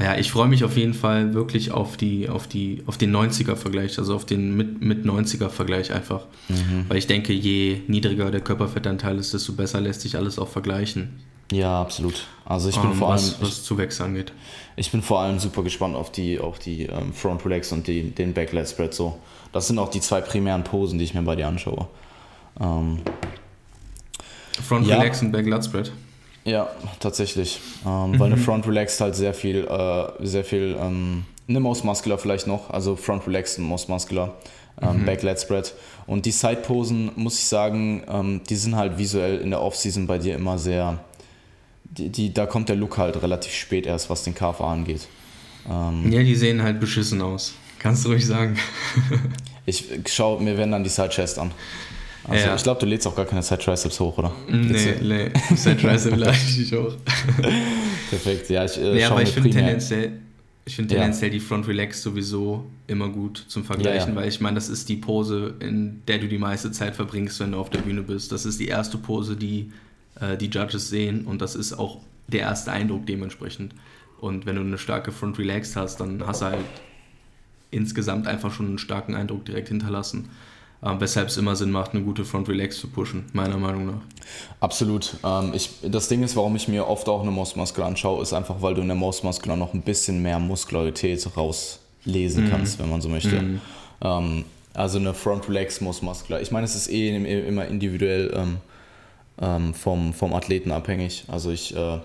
ja, 0.00 0.16
ich 0.16 0.30
freue 0.30 0.46
mich 0.46 0.62
auf 0.62 0.76
jeden 0.76 0.94
Fall 0.94 1.34
wirklich 1.34 1.72
auf 1.72 1.96
die, 1.96 2.28
auf 2.28 2.46
die, 2.46 2.82
auf 2.86 2.98
den 2.98 3.14
90er-Vergleich, 3.14 3.98
also 3.98 4.14
auf 4.14 4.24
den 4.24 4.56
mit, 4.56 4.80
mit 4.80 5.04
90er-Vergleich 5.04 5.92
einfach. 5.92 6.26
Mhm. 6.48 6.84
Weil 6.86 6.98
ich 6.98 7.08
denke, 7.08 7.32
je 7.32 7.80
niedriger 7.88 8.30
der 8.30 8.40
Körperfettanteil 8.40 9.18
ist, 9.18 9.34
desto 9.34 9.54
besser 9.54 9.80
lässt 9.80 10.02
sich 10.02 10.16
alles 10.16 10.38
auch 10.38 10.48
vergleichen. 10.48 11.20
Ja, 11.50 11.80
absolut. 11.80 12.26
Also 12.44 12.68
ich 12.68 12.76
bin 12.76 12.86
um, 12.86 12.92
ähm, 12.92 12.98
vor 12.98 13.08
allem. 13.08 13.16
Was, 13.16 13.40
was 13.40 13.62
Zuwächse 13.64 14.04
angeht. 14.04 14.32
Ich 14.76 14.92
bin 14.92 15.02
vor 15.02 15.20
allem 15.20 15.38
super 15.38 15.62
gespannt 15.62 15.96
auf 15.96 16.12
die, 16.12 16.38
auf 16.38 16.58
die 16.58 16.84
ähm, 16.84 17.12
Front 17.12 17.44
Relax 17.44 17.72
und 17.72 17.86
die, 17.86 18.10
den 18.10 18.34
Backlight 18.34 18.68
Spread 18.68 18.94
so. 18.94 19.18
Das 19.52 19.66
sind 19.66 19.78
auch 19.78 19.88
die 19.88 20.00
zwei 20.00 20.20
primären 20.20 20.62
Posen, 20.62 20.98
die 20.98 21.04
ich 21.04 21.14
mir 21.14 21.22
bei 21.22 21.36
dir 21.36 21.46
anschaue. 21.46 21.88
Ähm, 22.60 23.00
Front 24.62 24.86
ja. 24.86 24.98
Relax 24.98 25.22
und 25.22 25.32
Backlight 25.32 25.64
Spread. 25.64 25.92
Ja, 26.44 26.68
tatsächlich. 27.00 27.60
Ähm, 27.86 28.12
mhm. 28.12 28.18
Weil 28.18 28.32
eine 28.32 28.36
Front 28.36 28.66
Relax 28.66 29.00
halt 29.00 29.14
sehr 29.14 29.34
viel, 29.34 29.66
äh, 29.66 30.26
sehr 30.26 30.44
viel, 30.44 30.76
ähm, 30.80 31.24
eine 31.48 31.60
Most 31.60 31.84
Muscular 31.84 32.18
vielleicht 32.18 32.46
noch, 32.46 32.70
also 32.70 32.96
Front 32.96 33.26
Relax 33.26 33.58
und 33.58 33.64
Most 33.64 33.88
Muscular, 33.88 34.34
ähm, 34.80 35.00
mhm. 35.00 35.06
Backlight 35.06 35.40
Spread. 35.40 35.74
Und 36.06 36.24
die 36.24 36.30
Side 36.30 36.62
Posen, 36.62 37.10
muss 37.16 37.38
ich 37.38 37.46
sagen, 37.46 38.02
ähm, 38.08 38.40
die 38.48 38.56
sind 38.56 38.76
halt 38.76 38.96
visuell 38.98 39.38
in 39.38 39.50
der 39.50 39.62
Offseason 39.62 40.06
bei 40.06 40.18
dir 40.18 40.34
immer 40.36 40.58
sehr, 40.58 40.98
die, 41.98 42.08
die, 42.08 42.32
da 42.32 42.46
kommt 42.46 42.68
der 42.68 42.76
Look 42.76 42.98
halt 42.98 43.20
relativ 43.22 43.52
spät 43.52 43.86
erst, 43.86 44.08
was 44.08 44.24
den 44.24 44.34
KFA 44.34 44.72
angeht. 44.72 45.08
Ähm, 45.68 46.10
ja, 46.10 46.22
die 46.22 46.34
sehen 46.34 46.62
halt 46.62 46.80
beschissen 46.80 47.20
aus. 47.20 47.54
Kannst 47.78 48.04
du 48.04 48.10
ruhig 48.10 48.26
sagen. 48.26 48.56
ich 49.66 49.84
schaue 50.06 50.42
mir 50.42 50.56
wenn 50.56 50.72
dann 50.72 50.82
die 50.82 50.90
Side 50.90 51.10
Chest 51.10 51.38
an. 51.38 51.52
Also 52.24 52.46
ja. 52.46 52.54
ich 52.54 52.62
glaube, 52.62 52.80
du 52.80 52.86
lädst 52.86 53.06
auch 53.06 53.16
gar 53.16 53.24
keine 53.24 53.42
Side 53.42 53.60
Triceps 53.60 53.98
hoch, 54.00 54.18
oder? 54.18 54.32
Nee, 54.48 54.96
nee. 55.00 55.30
Side 55.54 55.78
Triceps 55.78 56.16
lade 56.16 56.36
ich 56.36 56.58
nicht 56.58 56.72
hoch. 56.72 56.94
Perfekt, 58.10 58.50
ja, 58.50 58.64
ich 58.64 58.76
äh, 58.76 58.94
nee, 58.94 59.04
aber 59.04 59.22
ich 59.22 59.30
finde 59.30 59.50
tendenziell, 59.50 60.12
ich 60.66 60.76
find 60.76 60.90
tendenziell 60.90 61.30
ja. 61.30 61.38
die 61.38 61.40
Front 61.40 61.66
Relax 61.68 62.02
sowieso 62.02 62.66
immer 62.86 63.08
gut 63.08 63.46
zum 63.48 63.64
Vergleichen, 63.64 64.10
ja, 64.10 64.16
weil 64.16 64.28
ich 64.28 64.40
meine, 64.40 64.56
das 64.56 64.68
ist 64.68 64.90
die 64.90 64.96
Pose, 64.96 65.54
in 65.60 66.02
der 66.06 66.18
du 66.18 66.28
die 66.28 66.36
meiste 66.36 66.70
Zeit 66.70 66.96
verbringst, 66.96 67.40
wenn 67.40 67.52
du 67.52 67.58
auf 67.58 67.70
der 67.70 67.80
Bühne 67.80 68.02
bist. 68.02 68.30
Das 68.30 68.44
ist 68.44 68.60
die 68.60 68.68
erste 68.68 68.98
Pose, 68.98 69.34
die 69.34 69.72
äh, 70.20 70.36
die 70.36 70.46
Judges 70.46 70.88
sehen 70.88 71.24
und 71.26 71.40
das 71.42 71.54
ist 71.54 71.72
auch 71.72 71.98
der 72.26 72.40
erste 72.40 72.72
Eindruck 72.72 73.06
dementsprechend. 73.06 73.74
Und 74.20 74.46
wenn 74.46 74.56
du 74.56 74.62
eine 74.62 74.78
starke 74.78 75.12
Front 75.12 75.38
Relaxed 75.38 75.76
hast, 75.76 76.00
dann 76.00 76.26
hast 76.26 76.42
du 76.42 76.46
halt 76.46 76.64
insgesamt 77.70 78.26
einfach 78.26 78.52
schon 78.52 78.66
einen 78.66 78.78
starken 78.78 79.14
Eindruck 79.14 79.44
direkt 79.44 79.68
hinterlassen. 79.68 80.28
Ähm, 80.80 81.00
weshalb 81.00 81.26
es 81.26 81.36
immer 81.36 81.56
Sinn 81.56 81.72
macht, 81.72 81.92
eine 81.92 82.04
gute 82.04 82.24
Front 82.24 82.48
Relax 82.48 82.78
zu 82.78 82.86
pushen, 82.86 83.24
meiner 83.32 83.56
Meinung 83.56 83.86
nach. 83.86 84.00
Absolut. 84.60 85.16
Ähm, 85.24 85.52
ich, 85.52 85.70
das 85.82 86.06
Ding 86.06 86.22
ist, 86.22 86.36
warum 86.36 86.54
ich 86.54 86.68
mir 86.68 86.86
oft 86.86 87.08
auch 87.08 87.20
eine 87.20 87.32
Most 87.32 87.56
Muscular 87.56 87.88
anschaue, 87.88 88.22
ist 88.22 88.32
einfach, 88.32 88.62
weil 88.62 88.74
du 88.74 88.82
in 88.82 88.86
der 88.86 88.96
Most 88.96 89.24
Muscular 89.24 89.56
noch 89.56 89.74
ein 89.74 89.82
bisschen 89.82 90.22
mehr 90.22 90.38
Muskularität 90.38 91.36
rauslesen 91.36 92.44
mhm. 92.44 92.50
kannst, 92.50 92.78
wenn 92.78 92.88
man 92.88 93.00
so 93.00 93.08
möchte. 93.08 93.42
Mhm. 93.42 93.60
Ähm, 94.02 94.44
also 94.72 94.98
eine 94.98 95.14
Front 95.14 95.48
Relax 95.48 95.80
Most 95.80 96.04
Muscular. 96.04 96.40
Ich 96.40 96.52
meine, 96.52 96.64
es 96.64 96.76
ist 96.76 96.88
eh 96.88 97.16
immer 97.16 97.66
individuell 97.66 98.32
ähm, 99.40 99.74
vom, 99.74 100.12
vom 100.12 100.34
Athleten 100.34 100.72
abhängig. 100.72 101.24
Also 101.28 101.50
ich 101.50 101.74
äh, 101.76 101.98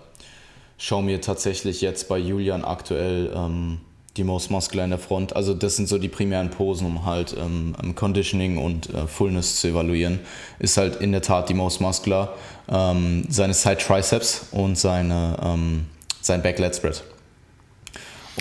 schaue 0.78 1.04
mir 1.04 1.22
tatsächlich 1.22 1.82
jetzt 1.82 2.08
bei 2.10 2.18
Julian 2.18 2.64
aktuell 2.64 3.32
ähm, 3.36 3.80
die 4.18 4.24
Most 4.24 4.52
Muscular 4.52 4.84
in 4.84 4.92
der 4.92 5.00
Front. 5.00 5.36
Also 5.36 5.54
das 5.54 5.76
sind 5.76 5.90
so 5.90 5.98
die 5.98 6.08
primären 6.08 6.50
Posen, 6.52 6.86
um 6.86 7.06
halt 7.06 7.36
ähm, 7.38 7.76
Conditioning 7.96 8.58
und 8.58 8.90
äh, 8.90 9.08
Fullness 9.08 9.60
zu 9.60 9.70
evaluieren. 9.70 10.20
Ist 10.60 10.78
halt 10.78 10.98
in 10.98 11.12
der 11.12 11.22
Tat 11.22 11.50
die 11.50 11.54
Most 11.54 11.82
Muscular, 11.82 12.34
ähm, 12.70 13.26
seine 13.30 13.54
Side 13.54 13.78
Triceps 13.78 14.48
und 14.52 14.78
seine, 14.78 15.38
ähm, 15.44 15.86
sein 16.22 16.42
Back 16.44 16.60
Lat 16.60 16.76
Spread. 16.76 17.04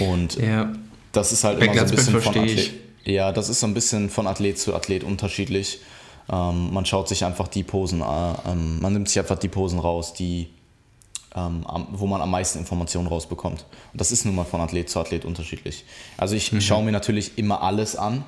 Und 0.00 0.36
ja. 0.36 0.72
das 1.12 1.32
ist 1.32 1.44
halt 1.44 1.58
Back 1.58 1.72
immer 1.72 1.86
so 1.86 1.92
ein 1.92 1.96
bisschen 1.96 2.20
von 2.20 2.36
Athlet. 2.36 2.72
Ja, 3.04 3.32
das 3.32 3.48
ist 3.48 3.60
so 3.60 3.66
ein 3.66 3.74
bisschen 3.74 4.10
von 4.10 4.26
Athlet 4.26 4.58
zu 4.58 4.74
Athlet 4.74 5.04
unterschiedlich. 5.04 5.80
Ähm, 6.30 6.72
man 6.72 6.84
schaut 6.86 7.08
sich 7.08 7.24
einfach 7.24 7.48
die 7.48 7.62
Posen, 7.62 8.00
äh, 8.00 8.04
ähm, 8.50 8.80
man 8.80 8.92
nimmt 8.92 9.08
sich 9.08 9.18
einfach 9.18 9.38
die 9.38 9.48
Posen 9.48 9.78
raus, 9.78 10.14
die, 10.14 10.48
ähm, 11.34 11.66
wo 11.92 12.06
man 12.06 12.20
am 12.20 12.30
meisten 12.30 12.58
Informationen 12.58 13.08
rausbekommt. 13.08 13.64
Und 13.92 14.00
das 14.00 14.12
ist 14.12 14.24
nun 14.24 14.34
mal 14.34 14.44
von 14.44 14.60
Athlet 14.60 14.88
zu 14.88 15.00
Athlet 15.00 15.24
unterschiedlich. 15.24 15.84
Also 16.16 16.34
ich 16.34 16.52
mhm. 16.52 16.60
schaue 16.60 16.84
mir 16.84 16.92
natürlich 16.92 17.38
immer 17.38 17.62
alles 17.62 17.96
an, 17.96 18.24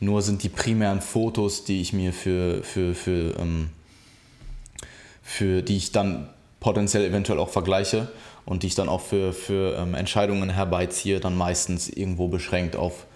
nur 0.00 0.22
sind 0.22 0.42
die 0.42 0.48
primären 0.48 1.00
Fotos, 1.00 1.64
die 1.64 1.80
ich 1.80 1.92
mir 1.92 2.12
für, 2.12 2.62
für, 2.62 2.94
für, 2.94 3.38
ähm, 3.38 3.70
für 5.22 5.62
die 5.62 5.76
ich 5.76 5.92
dann 5.92 6.28
potenziell 6.60 7.04
eventuell 7.04 7.38
auch 7.38 7.48
vergleiche 7.48 8.08
und 8.44 8.62
die 8.62 8.68
ich 8.68 8.74
dann 8.74 8.88
auch 8.88 9.00
für, 9.00 9.32
für 9.32 9.76
ähm, 9.76 9.94
Entscheidungen 9.94 10.50
herbeiziehe, 10.50 11.20
dann 11.20 11.36
meistens 11.36 11.88
irgendwo 11.88 12.28
beschränkt 12.28 12.76
auf 12.76 13.06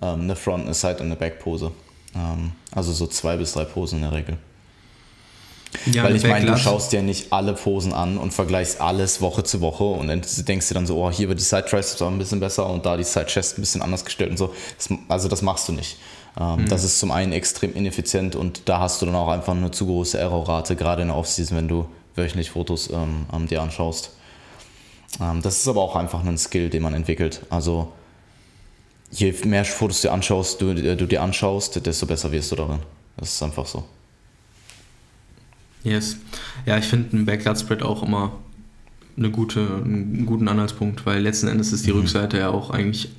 ähm, 0.00 0.22
eine 0.22 0.36
Front, 0.36 0.64
eine 0.64 0.74
Side 0.74 0.96
und 0.96 1.06
eine 1.06 1.16
Back 1.16 1.40
Pose. 1.40 1.66
Ähm, 1.66 1.85
also 2.72 2.92
so 2.92 3.06
zwei 3.06 3.36
bis 3.36 3.52
drei 3.52 3.64
Posen 3.64 3.96
in 3.96 4.02
der 4.02 4.12
Regel. 4.12 4.38
Ja, 5.84 6.04
Weil 6.04 6.16
ich 6.16 6.26
meine, 6.26 6.46
du 6.46 6.56
schaust 6.56 6.92
dir 6.92 7.02
nicht 7.02 7.32
alle 7.32 7.52
Posen 7.52 7.92
an 7.92 8.18
und 8.18 8.32
vergleichst 8.32 8.80
alles 8.80 9.20
Woche 9.20 9.44
zu 9.44 9.60
Woche 9.60 9.84
und 9.84 10.08
dann 10.08 10.22
denkst 10.22 10.68
du 10.68 10.74
dann 10.74 10.86
so, 10.86 10.96
oh, 10.96 11.10
hier 11.10 11.28
wird 11.28 11.38
die 11.38 11.44
Side 11.44 11.66
Triceps 11.66 12.00
ein 12.02 12.18
bisschen 12.18 12.40
besser 12.40 12.68
und 12.68 12.86
da 12.86 12.96
die 12.96 13.04
Side 13.04 13.26
Chest 13.26 13.58
ein 13.58 13.62
bisschen 13.62 13.82
anders 13.82 14.04
gestellt 14.04 14.30
und 14.30 14.36
so. 14.36 14.54
Das, 14.78 14.88
also 15.08 15.28
das 15.28 15.42
machst 15.42 15.68
du 15.68 15.72
nicht. 15.72 15.98
Ähm, 16.38 16.62
mhm. 16.62 16.68
Das 16.68 16.84
ist 16.84 16.98
zum 16.98 17.10
einen 17.10 17.32
extrem 17.32 17.74
ineffizient 17.74 18.36
und 18.36 18.62
da 18.66 18.80
hast 18.80 19.02
du 19.02 19.06
dann 19.06 19.14
auch 19.14 19.28
einfach 19.28 19.54
eine 19.54 19.70
zu 19.70 19.86
große 19.86 20.18
Errorrate, 20.18 20.76
gerade 20.76 21.02
in 21.02 21.08
der 21.08 21.16
Offseason, 21.16 21.56
wenn 21.56 21.68
du 21.68 21.86
wöchentlich 22.14 22.50
Fotos 22.50 22.90
ähm, 22.90 23.46
dir 23.48 23.62
anschaust. 23.62 24.10
Ähm, 25.20 25.42
das 25.42 25.58
ist 25.58 25.68
aber 25.68 25.82
auch 25.82 25.96
einfach 25.96 26.24
ein 26.24 26.38
Skill, 26.38 26.70
den 26.70 26.82
man 26.82 26.94
entwickelt. 26.94 27.42
Also 27.50 27.92
je 29.10 29.34
mehr 29.44 29.64
Fotos 29.64 30.02
du 30.02 30.10
anschaust, 30.10 30.60
du, 30.60 30.70
äh, 30.70 30.96
du 30.96 31.06
dir 31.06 31.22
anschaust, 31.22 31.84
desto 31.84 32.06
besser 32.06 32.30
wirst 32.32 32.52
du 32.52 32.56
darin. 32.56 32.80
Das 33.16 33.32
ist 33.32 33.42
einfach 33.42 33.66
so. 33.66 33.84
Yes. 35.82 36.16
Ja, 36.66 36.78
ich 36.78 36.84
finde 36.86 37.16
einen 37.16 37.26
Backyard 37.26 37.58
Spread 37.58 37.82
auch 37.82 38.02
immer 38.02 38.32
eine 39.16 39.30
gute, 39.30 39.60
einen 39.60 40.26
guten 40.26 40.48
Anhaltspunkt, 40.48 41.06
weil 41.06 41.22
letzten 41.22 41.48
Endes 41.48 41.72
ist 41.72 41.86
die 41.86 41.92
mhm. 41.92 42.00
Rückseite 42.00 42.38
ja 42.38 42.50
auch 42.50 42.70
eigentlich 42.70 43.10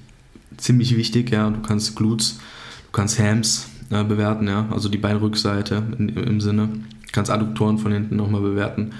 ziemlich 0.57 0.95
wichtig. 0.95 1.31
Ja, 1.31 1.49
du 1.49 1.61
kannst 1.61 1.95
Glutes, 1.95 2.39
du 2.85 2.91
kannst 2.91 3.19
Hams 3.19 3.69
äh, 3.89 4.03
bewerten, 4.03 4.47
ja, 4.47 4.67
also 4.71 4.89
die 4.89 4.97
Beinrückseite 4.97 5.83
in, 5.97 6.09
im 6.09 6.41
Sinne. 6.41 6.67
Du 6.67 7.11
kannst 7.11 7.31
Adduktoren 7.31 7.79
von 7.79 7.91
hinten 7.91 8.15
nochmal 8.15 8.41
bewerten. 8.41 8.91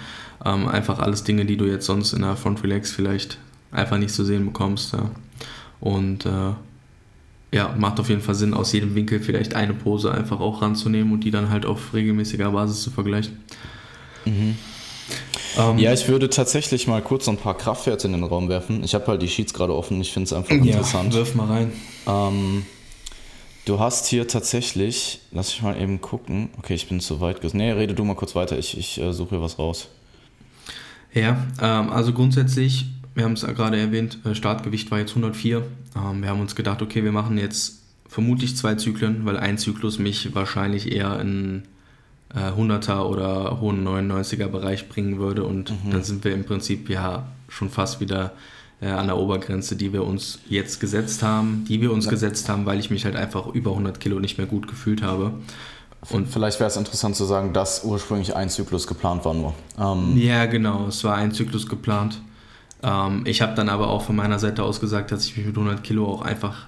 Ähm, 0.43 0.67
einfach 0.67 0.99
alles 0.99 1.23
Dinge, 1.23 1.45
die 1.45 1.57
du 1.57 1.65
jetzt 1.65 1.85
sonst 1.85 2.13
in 2.13 2.21
der 2.21 2.35
Front 2.35 2.63
Relax 2.63 2.91
vielleicht 2.91 3.37
einfach 3.71 3.97
nicht 3.97 4.13
zu 4.13 4.23
sehen 4.23 4.45
bekommst. 4.45 4.93
Ja. 4.93 5.11
Und 5.79 6.25
äh, 6.25 6.53
ja, 7.51 7.73
macht 7.77 7.99
auf 7.99 8.09
jeden 8.09 8.21
Fall 8.21 8.35
Sinn, 8.35 8.53
aus 8.53 8.73
jedem 8.73 8.95
Winkel 8.95 9.19
vielleicht 9.19 9.55
eine 9.55 9.73
Pose 9.73 10.11
einfach 10.11 10.39
auch 10.39 10.61
ranzunehmen 10.61 11.13
und 11.13 11.23
die 11.23 11.31
dann 11.31 11.49
halt 11.49 11.65
auf 11.65 11.93
regelmäßiger 11.93 12.51
Basis 12.51 12.81
zu 12.81 12.91
vergleichen. 12.91 13.37
Mhm. 14.25 14.55
Ähm, 15.57 15.77
ja, 15.77 15.93
ich 15.93 16.07
würde 16.07 16.29
tatsächlich 16.29 16.87
mal 16.87 17.01
kurz 17.01 17.27
ein 17.29 17.37
paar 17.37 17.57
Kraftwerte 17.57 18.07
in 18.07 18.13
den 18.13 18.23
Raum 18.23 18.49
werfen. 18.49 18.83
Ich 18.83 18.93
habe 18.93 19.07
halt 19.07 19.21
die 19.21 19.29
Sheets 19.29 19.53
gerade 19.53 19.73
offen, 19.73 19.99
ich 20.01 20.11
finde 20.11 20.25
es 20.25 20.33
einfach 20.33 20.51
ja, 20.51 20.57
interessant. 20.57 21.13
Wirf 21.13 21.35
mal 21.35 21.47
rein. 21.47 21.71
Ähm, 22.05 22.65
du 23.65 23.79
hast 23.79 24.07
hier 24.07 24.27
tatsächlich, 24.27 25.21
lass 25.31 25.49
ich 25.49 25.61
mal 25.61 25.79
eben 25.81 26.01
gucken. 26.01 26.49
Okay, 26.57 26.73
ich 26.75 26.89
bin 26.89 26.99
zu 26.99 27.21
weit. 27.21 27.41
Nee, 27.53 27.71
rede 27.71 27.93
du 27.93 28.03
mal 28.03 28.15
kurz 28.15 28.35
weiter, 28.35 28.57
ich, 28.57 28.77
ich 28.77 28.99
äh, 28.99 29.13
suche 29.13 29.31
hier 29.31 29.41
was 29.41 29.57
raus. 29.57 29.87
Ja, 31.13 31.47
ähm, 31.61 31.89
also 31.89 32.11
grundsätzlich 32.11 32.87
wir 33.17 33.25
haben 33.25 33.33
es 33.33 33.41
ja 33.41 33.51
gerade 33.51 33.77
erwähnt, 33.77 34.19
äh, 34.25 34.35
Startgewicht 34.35 34.91
war 34.91 34.99
jetzt 34.99 35.09
104. 35.09 35.63
Ähm, 35.95 36.21
wir 36.21 36.29
haben 36.29 36.39
uns 36.39 36.55
gedacht, 36.55 36.83
okay, 36.83 37.03
wir 37.03 37.11
machen 37.11 37.37
jetzt 37.39 37.81
vermutlich 38.07 38.55
zwei 38.55 38.75
Zyklen, 38.75 39.25
weil 39.25 39.37
ein 39.37 39.57
Zyklus 39.57 39.97
mich 39.97 40.33
wahrscheinlich 40.35 40.91
eher 40.91 41.19
in 41.19 41.63
100er 42.33 42.99
äh, 42.99 43.03
oder 43.03 43.59
hohen 43.59 43.85
99er 43.87 44.47
Bereich 44.47 44.87
bringen 44.87 45.17
würde 45.17 45.43
und 45.43 45.71
mhm. 45.71 45.91
dann 45.91 46.03
sind 46.03 46.23
wir 46.23 46.33
im 46.33 46.43
Prinzip 46.43 46.89
ja 46.89 47.27
schon 47.49 47.69
fast 47.69 47.99
wieder 47.99 48.33
äh, 48.81 48.87
an 48.87 49.07
der 49.07 49.17
Obergrenze, 49.17 49.75
die 49.75 49.93
wir 49.93 50.03
uns 50.03 50.39
jetzt 50.47 50.79
gesetzt 50.79 51.23
haben, 51.23 51.65
die 51.67 51.81
wir 51.81 51.91
uns 51.91 52.05
ja. 52.05 52.11
gesetzt 52.11 52.49
haben, 52.49 52.65
weil 52.65 52.79
ich 52.79 52.91
mich 52.91 53.05
halt 53.05 53.15
einfach 53.15 53.47
über 53.47 53.71
100 53.71 53.99
Kilo 53.99 54.19
nicht 54.19 54.37
mehr 54.37 54.47
gut 54.47 54.67
gefühlt 54.67 55.01
habe. 55.01 55.33
Und 56.11 56.27
vielleicht 56.27 56.59
wäre 56.59 56.69
es 56.69 56.77
interessant 56.77 57.15
zu 57.15 57.25
sagen, 57.25 57.53
dass 57.53 57.83
ursprünglich 57.83 58.35
ein 58.35 58.49
Zyklus 58.49 58.85
geplant 58.85 59.25
war 59.25 59.33
nur. 59.33 59.55
Ähm 59.79 60.15
ja, 60.15 60.45
genau, 60.45 60.87
es 60.87 61.03
war 61.03 61.15
ein 61.15 61.31
Zyklus 61.31 61.67
geplant. 61.67 62.21
Ähm, 62.83 63.23
ich 63.25 63.41
habe 63.41 63.55
dann 63.55 63.69
aber 63.69 63.89
auch 63.89 64.03
von 64.03 64.15
meiner 64.15 64.39
Seite 64.39 64.63
aus 64.63 64.79
gesagt, 64.79 65.11
dass 65.11 65.25
ich 65.25 65.37
mich 65.37 65.45
mit 65.45 65.55
100 65.55 65.83
Kilo 65.83 66.05
auch 66.05 66.21
einfach 66.21 66.67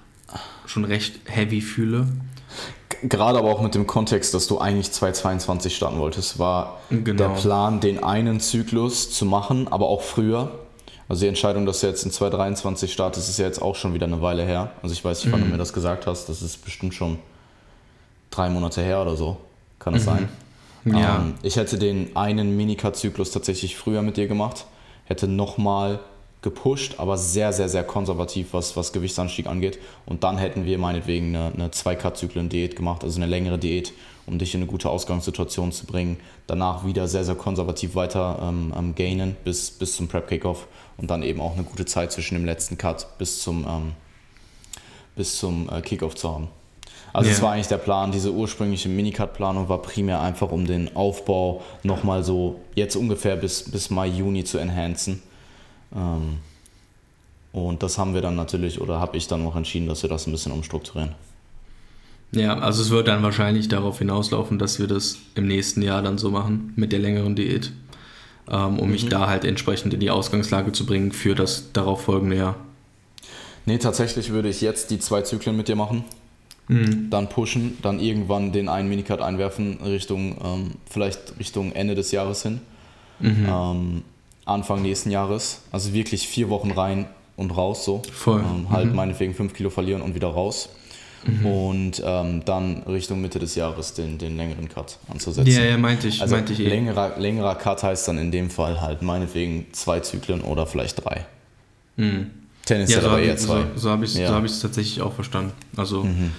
schon 0.66 0.84
recht 0.84 1.20
heavy 1.24 1.60
fühle. 1.60 2.06
Gerade 3.02 3.38
aber 3.38 3.50
auch 3.50 3.62
mit 3.62 3.74
dem 3.74 3.86
Kontext, 3.86 4.34
dass 4.34 4.46
du 4.46 4.58
eigentlich 4.58 4.92
222 4.92 5.74
starten 5.74 5.98
wolltest, 5.98 6.38
war 6.38 6.80
genau. 6.90 7.16
der 7.16 7.28
Plan, 7.30 7.80
den 7.80 8.02
einen 8.02 8.40
Zyklus 8.40 9.10
zu 9.10 9.24
machen, 9.24 9.68
aber 9.68 9.86
auch 9.88 10.02
früher. 10.02 10.50
Also 11.08 11.22
die 11.22 11.28
Entscheidung, 11.28 11.66
dass 11.66 11.80
du 11.80 11.86
jetzt 11.86 12.04
in 12.04 12.10
223 12.10 12.92
startest, 12.92 13.28
ist 13.28 13.38
ja 13.38 13.46
jetzt 13.46 13.60
auch 13.60 13.74
schon 13.74 13.94
wieder 13.94 14.06
eine 14.06 14.20
Weile 14.22 14.44
her. 14.44 14.72
Also 14.82 14.92
ich 14.92 15.04
weiß 15.04 15.24
nicht, 15.24 15.32
wann 15.32 15.40
mhm. 15.40 15.46
du 15.46 15.50
mir 15.52 15.58
das 15.58 15.72
gesagt 15.72 16.06
hast. 16.06 16.28
Das 16.28 16.42
ist 16.42 16.64
bestimmt 16.64 16.94
schon 16.94 17.18
drei 18.30 18.48
Monate 18.48 18.82
her 18.82 19.02
oder 19.02 19.16
so. 19.16 19.38
Kann 19.78 19.94
das 19.94 20.02
mhm. 20.02 20.06
sein? 20.06 20.28
Ja. 20.84 21.16
Ähm, 21.16 21.34
ich 21.42 21.56
hätte 21.56 21.78
den 21.78 22.14
einen 22.16 22.56
Minicut-Zyklus 22.56 23.32
tatsächlich 23.32 23.76
früher 23.76 24.02
mit 24.02 24.18
dir 24.18 24.28
gemacht. 24.28 24.66
Hätte 25.10 25.26
nochmal 25.26 25.98
gepusht, 26.40 26.94
aber 26.98 27.18
sehr, 27.18 27.52
sehr, 27.52 27.68
sehr 27.68 27.82
konservativ, 27.82 28.52
was, 28.52 28.76
was 28.76 28.92
Gewichtsanstieg 28.92 29.48
angeht. 29.48 29.80
Und 30.06 30.22
dann 30.22 30.38
hätten 30.38 30.64
wir 30.64 30.78
meinetwegen 30.78 31.34
eine, 31.34 31.52
eine 31.52 31.68
2Cut-Zyklen-Diät 31.70 32.76
gemacht, 32.76 33.02
also 33.02 33.20
eine 33.20 33.28
längere 33.28 33.58
Diät, 33.58 33.92
um 34.28 34.38
dich 34.38 34.54
in 34.54 34.60
eine 34.60 34.70
gute 34.70 34.88
Ausgangssituation 34.88 35.72
zu 35.72 35.84
bringen. 35.84 36.18
Danach 36.46 36.86
wieder 36.86 37.08
sehr, 37.08 37.24
sehr 37.24 37.34
konservativ 37.34 37.96
weiter 37.96 38.38
ähm, 38.40 38.72
ähm, 38.78 38.94
gainen 38.94 39.34
bis, 39.42 39.72
bis 39.72 39.96
zum 39.96 40.06
Prep-Kickoff 40.06 40.68
und 40.96 41.10
dann 41.10 41.24
eben 41.24 41.40
auch 41.40 41.54
eine 41.54 41.64
gute 41.64 41.86
Zeit 41.86 42.12
zwischen 42.12 42.36
dem 42.36 42.44
letzten 42.44 42.78
Cut 42.78 43.18
bis 43.18 43.42
zum, 43.42 43.66
ähm, 43.68 45.24
zum 45.24 45.68
äh, 45.70 45.80
Kickoff 45.80 46.14
zu 46.14 46.32
haben. 46.32 46.59
Also 47.12 47.26
yeah. 47.26 47.34
das 47.34 47.42
war 47.42 47.52
eigentlich 47.52 47.68
der 47.68 47.78
Plan, 47.78 48.12
diese 48.12 48.32
ursprüngliche 48.32 48.88
Minicut-Planung 48.88 49.68
war 49.68 49.82
primär 49.82 50.20
einfach, 50.20 50.52
um 50.52 50.66
den 50.66 50.94
Aufbau 50.94 51.62
nochmal 51.82 52.22
so 52.22 52.60
jetzt 52.74 52.96
ungefähr 52.96 53.36
bis, 53.36 53.70
bis 53.70 53.90
Mai, 53.90 54.06
Juni 54.06 54.44
zu 54.44 54.58
enhancen. 54.58 55.22
Ähm, 55.94 56.38
und 57.52 57.82
das 57.82 57.98
haben 57.98 58.14
wir 58.14 58.20
dann 58.20 58.36
natürlich, 58.36 58.80
oder 58.80 59.00
habe 59.00 59.16
ich 59.16 59.26
dann 59.26 59.44
auch 59.44 59.56
entschieden, 59.56 59.88
dass 59.88 60.02
wir 60.02 60.10
das 60.10 60.26
ein 60.26 60.32
bisschen 60.32 60.52
umstrukturieren. 60.52 61.14
Ja, 62.32 62.58
also 62.60 62.82
es 62.82 62.90
wird 62.90 63.08
dann 63.08 63.24
wahrscheinlich 63.24 63.66
darauf 63.66 63.98
hinauslaufen, 63.98 64.60
dass 64.60 64.78
wir 64.78 64.86
das 64.86 65.18
im 65.34 65.48
nächsten 65.48 65.82
Jahr 65.82 66.00
dann 66.00 66.16
so 66.16 66.30
machen 66.30 66.72
mit 66.76 66.92
der 66.92 67.00
längeren 67.00 67.34
Diät, 67.34 67.72
ähm, 68.48 68.78
um 68.78 68.86
mhm. 68.86 68.92
mich 68.92 69.08
da 69.08 69.26
halt 69.26 69.44
entsprechend 69.44 69.92
in 69.94 69.98
die 69.98 70.10
Ausgangslage 70.10 70.70
zu 70.70 70.86
bringen 70.86 71.10
für 71.10 71.34
das 71.34 71.72
darauf 71.72 72.02
folgende 72.02 72.36
Jahr. 72.36 72.54
Nee, 73.66 73.78
tatsächlich 73.78 74.30
würde 74.30 74.48
ich 74.48 74.60
jetzt 74.60 74.92
die 74.92 75.00
zwei 75.00 75.22
Zyklen 75.22 75.56
mit 75.56 75.66
dir 75.66 75.76
machen 75.76 76.04
mhm. 76.70 77.10
dann 77.10 77.28
pushen, 77.28 77.78
dann 77.82 78.00
irgendwann 78.00 78.52
den 78.52 78.68
einen 78.68 78.88
Minicut 78.88 79.20
einwerfen 79.20 79.78
Richtung, 79.84 80.36
ähm, 80.42 80.70
vielleicht 80.88 81.38
Richtung 81.38 81.72
Ende 81.72 81.94
des 81.94 82.12
Jahres 82.12 82.42
hin, 82.42 82.60
mhm. 83.18 83.46
ähm, 83.48 84.02
Anfang 84.44 84.82
nächsten 84.82 85.10
Jahres. 85.10 85.62
Also 85.72 85.92
wirklich 85.92 86.26
vier 86.26 86.48
Wochen 86.48 86.70
rein 86.70 87.06
und 87.36 87.56
raus 87.56 87.84
so. 87.84 88.02
Voll. 88.12 88.40
Ähm, 88.40 88.70
halt 88.70 88.86
mhm. 88.86 88.94
meinetwegen 88.94 89.34
fünf 89.34 89.52
Kilo 89.52 89.70
verlieren 89.70 90.02
und 90.02 90.14
wieder 90.14 90.28
raus. 90.28 90.70
Mhm. 91.26 91.46
Und 91.46 92.02
ähm, 92.04 92.42
dann 92.46 92.82
Richtung 92.84 93.20
Mitte 93.20 93.38
des 93.38 93.54
Jahres 93.54 93.92
den, 93.92 94.16
den 94.16 94.36
längeren 94.36 94.68
Cut 94.68 94.98
anzusetzen. 95.08 95.52
Ja, 95.52 95.64
ja, 95.64 95.76
meinte 95.76 96.08
ich. 96.08 96.22
Also 96.22 96.34
meinte 96.34 96.52
ich 96.54 96.60
eh. 96.60 96.68
längerer, 96.68 97.18
längerer 97.18 97.56
Cut 97.56 97.82
heißt 97.82 98.08
dann 98.08 98.16
in 98.16 98.30
dem 98.30 98.48
Fall 98.48 98.80
halt 98.80 99.02
meinetwegen 99.02 99.66
zwei 99.72 100.00
Zyklen 100.00 100.40
oder 100.40 100.66
vielleicht 100.66 101.04
drei. 101.04 101.26
Mhm. 101.96 102.30
Tennisstelle 102.64 103.02
ja, 103.02 103.08
so 103.08 103.14
aber 103.14 103.22
eher 103.22 103.36
zwei. 103.36 103.60
So, 103.74 103.80
so 103.80 103.90
habe 103.90 104.04
ich 104.04 104.12
es 104.12 104.18
ja. 104.18 104.28
so 104.28 104.62
tatsächlich 104.62 105.02
auch 105.02 105.12
verstanden. 105.12 105.52
Also 105.76 106.04
mhm. 106.04 106.30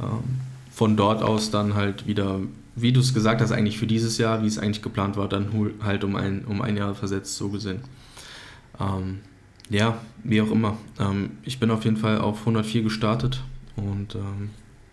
Ähm, 0.00 0.40
von 0.72 0.96
dort 0.96 1.22
aus 1.22 1.50
dann 1.50 1.74
halt 1.74 2.06
wieder, 2.06 2.40
wie 2.74 2.92
du 2.92 3.00
es 3.00 3.12
gesagt 3.12 3.40
hast, 3.40 3.52
eigentlich 3.52 3.78
für 3.78 3.86
dieses 3.86 4.18
Jahr, 4.18 4.42
wie 4.42 4.46
es 4.46 4.58
eigentlich 4.58 4.82
geplant 4.82 5.16
war, 5.16 5.28
dann 5.28 5.48
halt 5.82 6.04
um 6.04 6.16
ein, 6.16 6.44
um 6.46 6.62
ein 6.62 6.76
Jahr 6.76 6.94
versetzt, 6.94 7.36
so 7.36 7.50
gesehen. 7.50 7.80
Ähm, 8.80 9.18
ja, 9.68 9.98
wie 10.24 10.40
auch 10.40 10.50
immer. 10.50 10.78
Ähm, 10.98 11.32
ich 11.42 11.60
bin 11.60 11.70
auf 11.70 11.84
jeden 11.84 11.96
Fall 11.96 12.18
auf 12.18 12.40
104 12.40 12.82
gestartet 12.82 13.42
und 13.76 14.14
ähm, 14.14 14.50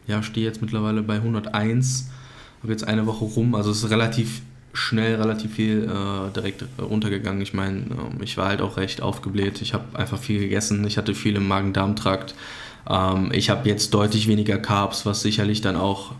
ja, 0.08 0.24
stehe 0.24 0.46
jetzt 0.46 0.62
mittlerweile 0.62 1.04
bei 1.04 1.16
101. 1.16 2.10
Habe 2.64 2.72
jetzt 2.72 2.88
eine 2.88 3.06
Woche 3.06 3.26
rum, 3.26 3.56
also 3.56 3.72
es 3.72 3.84
ist 3.84 3.90
relativ 3.90 4.42
schnell, 4.74 5.16
relativ 5.16 5.54
viel 5.56 5.84
äh, 5.84 6.32
direkt 6.34 6.66
runtergegangen. 6.80 7.42
Ich 7.42 7.54
meine, 7.54 7.80
äh, 7.80 8.24
ich 8.24 8.38
war 8.38 8.48
halt 8.48 8.62
auch 8.62 8.78
recht 8.78 9.02
aufgebläht. 9.02 9.62
Ich 9.62 9.74
habe 9.74 9.98
einfach 9.98 10.20
viel 10.20 10.40
gegessen. 10.40 10.86
Ich 10.86 10.98
hatte 10.98 11.16
viel 11.16 11.36
im 11.36 11.48
Magen-Darm-Trakt. 11.48 12.36
Ähm, 12.90 13.32
ich 13.34 13.50
habe 13.50 13.68
jetzt 13.68 13.94
deutlich 13.94 14.28
weniger 14.28 14.58
Carbs, 14.58 15.06
was 15.06 15.22
sicherlich 15.22 15.62
dann 15.62 15.76
auch 15.76 16.14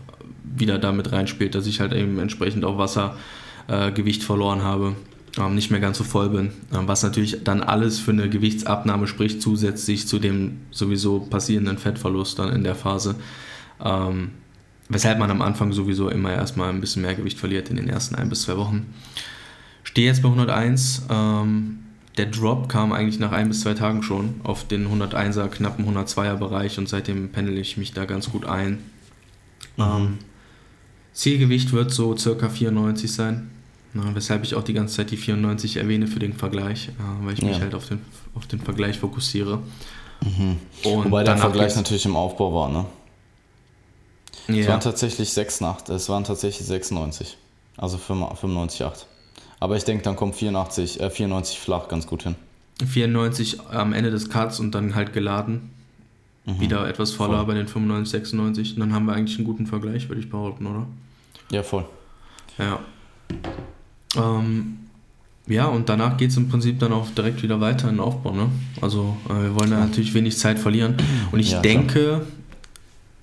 wieder 0.44 0.78
damit 0.78 1.12
reinspielt, 1.12 1.54
dass 1.54 1.66
ich 1.66 1.80
halt 1.80 1.92
eben 1.92 2.18
entsprechend 2.18 2.64
auch 2.64 2.78
Wassergewicht 2.78 4.22
äh, 4.22 4.24
verloren 4.24 4.62
habe, 4.62 4.96
ähm, 5.38 5.54
nicht 5.54 5.70
mehr 5.70 5.80
ganz 5.80 5.98
so 5.98 6.04
voll 6.04 6.30
bin. 6.30 6.52
Ähm, 6.74 6.88
was 6.88 7.02
natürlich 7.02 7.44
dann 7.44 7.62
alles 7.62 7.98
für 7.98 8.10
eine 8.10 8.28
Gewichtsabnahme 8.28 9.06
spricht, 9.06 9.40
zusätzlich 9.40 10.06
zu 10.06 10.18
dem 10.18 10.60
sowieso 10.70 11.20
passierenden 11.20 11.78
Fettverlust 11.78 12.38
dann 12.38 12.52
in 12.52 12.64
der 12.64 12.74
Phase. 12.74 13.16
Ähm, 13.84 14.32
weshalb 14.88 15.18
man 15.18 15.30
am 15.30 15.42
Anfang 15.42 15.72
sowieso 15.72 16.08
immer 16.08 16.32
erstmal 16.32 16.70
ein 16.70 16.80
bisschen 16.80 17.02
mehr 17.02 17.14
Gewicht 17.14 17.38
verliert 17.38 17.70
in 17.70 17.76
den 17.76 17.88
ersten 17.88 18.14
ein 18.14 18.28
bis 18.28 18.42
zwei 18.42 18.56
Wochen. 18.56 18.92
Stehe 19.84 20.08
jetzt 20.08 20.22
bei 20.22 20.28
101. 20.28 21.06
Ähm, 21.10 21.78
der 22.18 22.26
Drop 22.26 22.68
kam 22.68 22.92
eigentlich 22.92 23.20
nach 23.20 23.32
ein 23.32 23.48
bis 23.48 23.60
zwei 23.60 23.74
Tagen 23.74 24.02
schon 24.02 24.40
auf 24.42 24.66
den 24.66 24.88
101er, 24.88 25.46
knappen 25.48 25.86
102er 25.86 26.36
Bereich 26.36 26.78
und 26.78 26.88
seitdem 26.88 27.30
pendel 27.30 27.56
ich 27.56 27.76
mich 27.76 27.92
da 27.92 28.04
ganz 28.04 28.30
gut 28.30 28.44
ein. 28.44 28.82
Mhm. 29.76 29.82
Ähm, 29.82 30.18
Zielgewicht 31.12 31.72
wird 31.72 31.92
so 31.92 32.16
circa 32.16 32.48
94 32.48 33.12
sein, 33.12 33.50
na, 33.94 34.14
weshalb 34.14 34.44
ich 34.44 34.54
auch 34.54 34.62
die 34.62 34.74
ganze 34.74 34.96
Zeit 34.96 35.10
die 35.10 35.16
94 35.16 35.76
erwähne 35.76 36.06
für 36.08 36.18
den 36.18 36.32
Vergleich, 36.32 36.88
äh, 36.88 37.24
weil 37.24 37.34
ich 37.34 37.40
ja. 37.40 37.48
mich 37.48 37.60
halt 37.60 37.74
auf 37.74 37.88
den, 37.88 38.00
auf 38.34 38.46
den 38.46 38.60
Vergleich 38.60 38.98
fokussiere. 38.98 39.60
Mhm. 40.20 40.56
Wobei 40.82 41.22
der 41.22 41.38
Vergleich 41.38 41.76
natürlich 41.76 42.04
im 42.04 42.16
Aufbau 42.16 42.52
war, 42.52 42.68
ne? 42.68 42.84
Ja. 44.48 44.62
Es 44.62 44.68
waren 44.68 44.80
tatsächlich 44.80 45.30
6 45.30 45.60
Nacht, 45.60 45.88
es 45.88 46.08
waren 46.08 46.24
tatsächlich 46.24 46.66
96, 46.66 47.36
also 47.76 47.98
95,8. 47.98 49.04
Aber 49.60 49.76
ich 49.76 49.84
denke, 49.84 50.04
dann 50.04 50.16
kommt 50.16 50.34
84, 50.36 51.00
äh, 51.00 51.10
94 51.10 51.58
flach 51.58 51.88
ganz 51.88 52.06
gut 52.06 52.22
hin. 52.22 52.36
94 52.86 53.60
am 53.70 53.92
Ende 53.92 54.10
des 54.10 54.30
Cuts 54.30 54.60
und 54.60 54.74
dann 54.74 54.94
halt 54.94 55.12
geladen. 55.12 55.70
Mhm. 56.44 56.60
Wieder 56.60 56.88
etwas 56.88 57.12
voller 57.12 57.38
voll. 57.38 57.46
bei 57.46 57.54
den 57.54 57.66
95, 57.66 58.10
96. 58.10 58.74
Und 58.74 58.80
dann 58.80 58.92
haben 58.92 59.06
wir 59.06 59.14
eigentlich 59.14 59.36
einen 59.38 59.46
guten 59.46 59.66
Vergleich, 59.66 60.08
würde 60.08 60.20
ich 60.20 60.30
behaupten, 60.30 60.66
oder? 60.66 60.86
Ja, 61.50 61.62
voll. 61.62 61.84
Ja. 62.58 62.78
Ähm, 64.16 64.78
ja, 65.46 65.66
und 65.66 65.88
danach 65.88 66.16
geht 66.16 66.30
es 66.30 66.36
im 66.36 66.48
Prinzip 66.48 66.78
dann 66.78 66.92
auch 66.92 67.08
direkt 67.10 67.42
wieder 67.42 67.60
weiter 67.60 67.88
in 67.88 67.96
den 67.96 68.00
Aufbau. 68.00 68.32
Ne? 68.32 68.48
Also 68.80 69.16
äh, 69.28 69.44
wir 69.44 69.54
wollen 69.54 69.70
da 69.70 69.80
natürlich 69.80 70.14
wenig 70.14 70.36
Zeit 70.36 70.58
verlieren. 70.58 70.96
Und 71.32 71.40
ich 71.40 71.52
ja, 71.52 71.60
denke, 71.60 72.22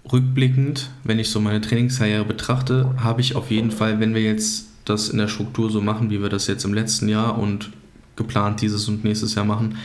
klar. 0.04 0.12
rückblickend, 0.12 0.90
wenn 1.04 1.20
ich 1.20 1.30
so 1.30 1.40
meine 1.40 1.62
Trainingskarriere 1.62 2.26
betrachte, 2.26 2.96
habe 2.98 3.22
ich 3.22 3.36
auf 3.36 3.52
jeden 3.52 3.72
Fall, 3.72 4.00
wenn 4.00 4.16
wir 4.16 4.24
jetzt 4.24 4.68
das 4.86 5.10
in 5.10 5.18
der 5.18 5.28
Struktur 5.28 5.70
so 5.70 5.82
machen, 5.82 6.10
wie 6.10 6.22
wir 6.22 6.30
das 6.30 6.48
jetzt 6.48 6.64
im 6.64 6.74
letzten 6.74 7.10
Jahr 7.10 7.38
und 7.38 7.72
geplant 8.16 8.62
dieses 8.62 8.88
und 8.88 9.04
nächstes 9.04 9.36
Jahr 9.36 9.46
machen, 9.46 9.78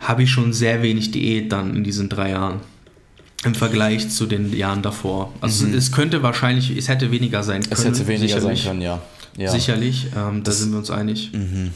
habe 0.00 0.22
ich 0.22 0.30
schon 0.30 0.52
sehr 0.52 0.82
wenig 0.82 1.10
Diät 1.10 1.52
dann 1.52 1.76
in 1.76 1.84
diesen 1.84 2.08
drei 2.08 2.30
Jahren. 2.30 2.60
Im 3.44 3.56
Vergleich 3.56 4.08
zu 4.08 4.26
den 4.26 4.56
Jahren 4.56 4.82
davor. 4.82 5.32
Also 5.40 5.66
mhm. 5.66 5.74
es 5.74 5.90
könnte 5.90 6.22
wahrscheinlich, 6.22 6.76
es 6.76 6.88
hätte 6.88 7.10
weniger 7.10 7.42
sein 7.42 7.62
können. 7.62 7.72
Es 7.72 7.84
hätte 7.84 8.06
weniger 8.06 8.40
sein 8.40 8.56
können, 8.56 8.80
ja. 8.80 9.02
ja. 9.36 9.50
Sicherlich, 9.50 10.06
ähm, 10.16 10.44
da 10.44 10.52
sind 10.52 10.70
wir 10.70 10.78
uns 10.78 10.90
einig. 10.90 11.32
Mhm. 11.32 11.72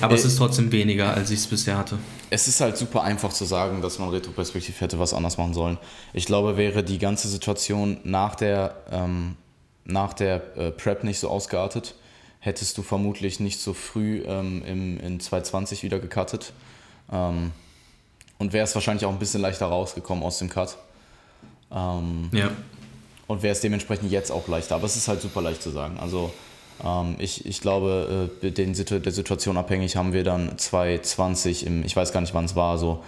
Aber 0.00 0.14
äh, 0.14 0.18
es 0.18 0.24
ist 0.24 0.36
trotzdem 0.36 0.72
weniger, 0.72 1.14
als 1.14 1.30
ich 1.30 1.40
es 1.40 1.46
bisher 1.46 1.76
hatte. 1.76 1.98
Es 2.30 2.48
ist 2.48 2.60
halt 2.60 2.76
super 2.76 3.02
einfach 3.02 3.32
zu 3.32 3.44
sagen, 3.44 3.82
dass 3.82 3.98
man 3.98 4.08
retroperspektiv 4.08 4.80
hätte 4.80 4.98
was 4.98 5.12
anders 5.12 5.36
machen 5.36 5.54
sollen. 5.54 5.78
Ich 6.14 6.24
glaube, 6.24 6.56
wäre 6.56 6.82
die 6.82 6.98
ganze 6.98 7.28
Situation 7.28 7.98
nach 8.04 8.34
der 8.34 8.76
ähm, 8.90 9.36
nach 9.86 10.12
der 10.12 10.56
äh, 10.56 10.70
Prep 10.70 11.04
nicht 11.04 11.18
so 11.18 11.28
ausgeartet, 11.28 11.94
hättest 12.40 12.76
du 12.78 12.82
vermutlich 12.82 13.40
nicht 13.40 13.60
so 13.60 13.72
früh 13.72 14.22
ähm, 14.26 14.62
im, 14.64 15.00
in 15.00 15.20
2020 15.20 15.82
wieder 15.82 15.98
gecuttet. 15.98 16.52
Ähm, 17.12 17.52
und 18.38 18.52
wärst 18.52 18.74
wahrscheinlich 18.74 19.04
auch 19.06 19.12
ein 19.12 19.18
bisschen 19.18 19.40
leichter 19.40 19.66
rausgekommen 19.66 20.22
aus 20.22 20.38
dem 20.38 20.50
Cut. 20.50 20.76
Ähm, 21.72 22.28
ja. 22.32 22.50
Und 23.26 23.42
wäre 23.42 23.52
es 23.52 23.60
dementsprechend 23.60 24.10
jetzt 24.10 24.30
auch 24.30 24.46
leichter. 24.46 24.76
Aber 24.76 24.84
es 24.84 24.96
ist 24.96 25.08
halt 25.08 25.22
super 25.22 25.40
leicht 25.40 25.62
zu 25.62 25.70
sagen. 25.70 25.98
Also 25.98 26.32
ähm, 26.84 27.16
ich, 27.18 27.46
ich 27.46 27.60
glaube, 27.60 28.30
äh, 28.42 28.50
den, 28.50 28.74
der 28.74 29.12
Situation 29.12 29.56
abhängig 29.56 29.96
haben 29.96 30.12
wir 30.12 30.22
dann 30.22 30.58
2020, 30.58 31.66
im, 31.66 31.84
ich 31.84 31.96
weiß 31.96 32.12
gar 32.12 32.20
nicht 32.20 32.34
wann 32.34 32.44
es 32.44 32.54
war, 32.54 32.78
so 32.78 33.02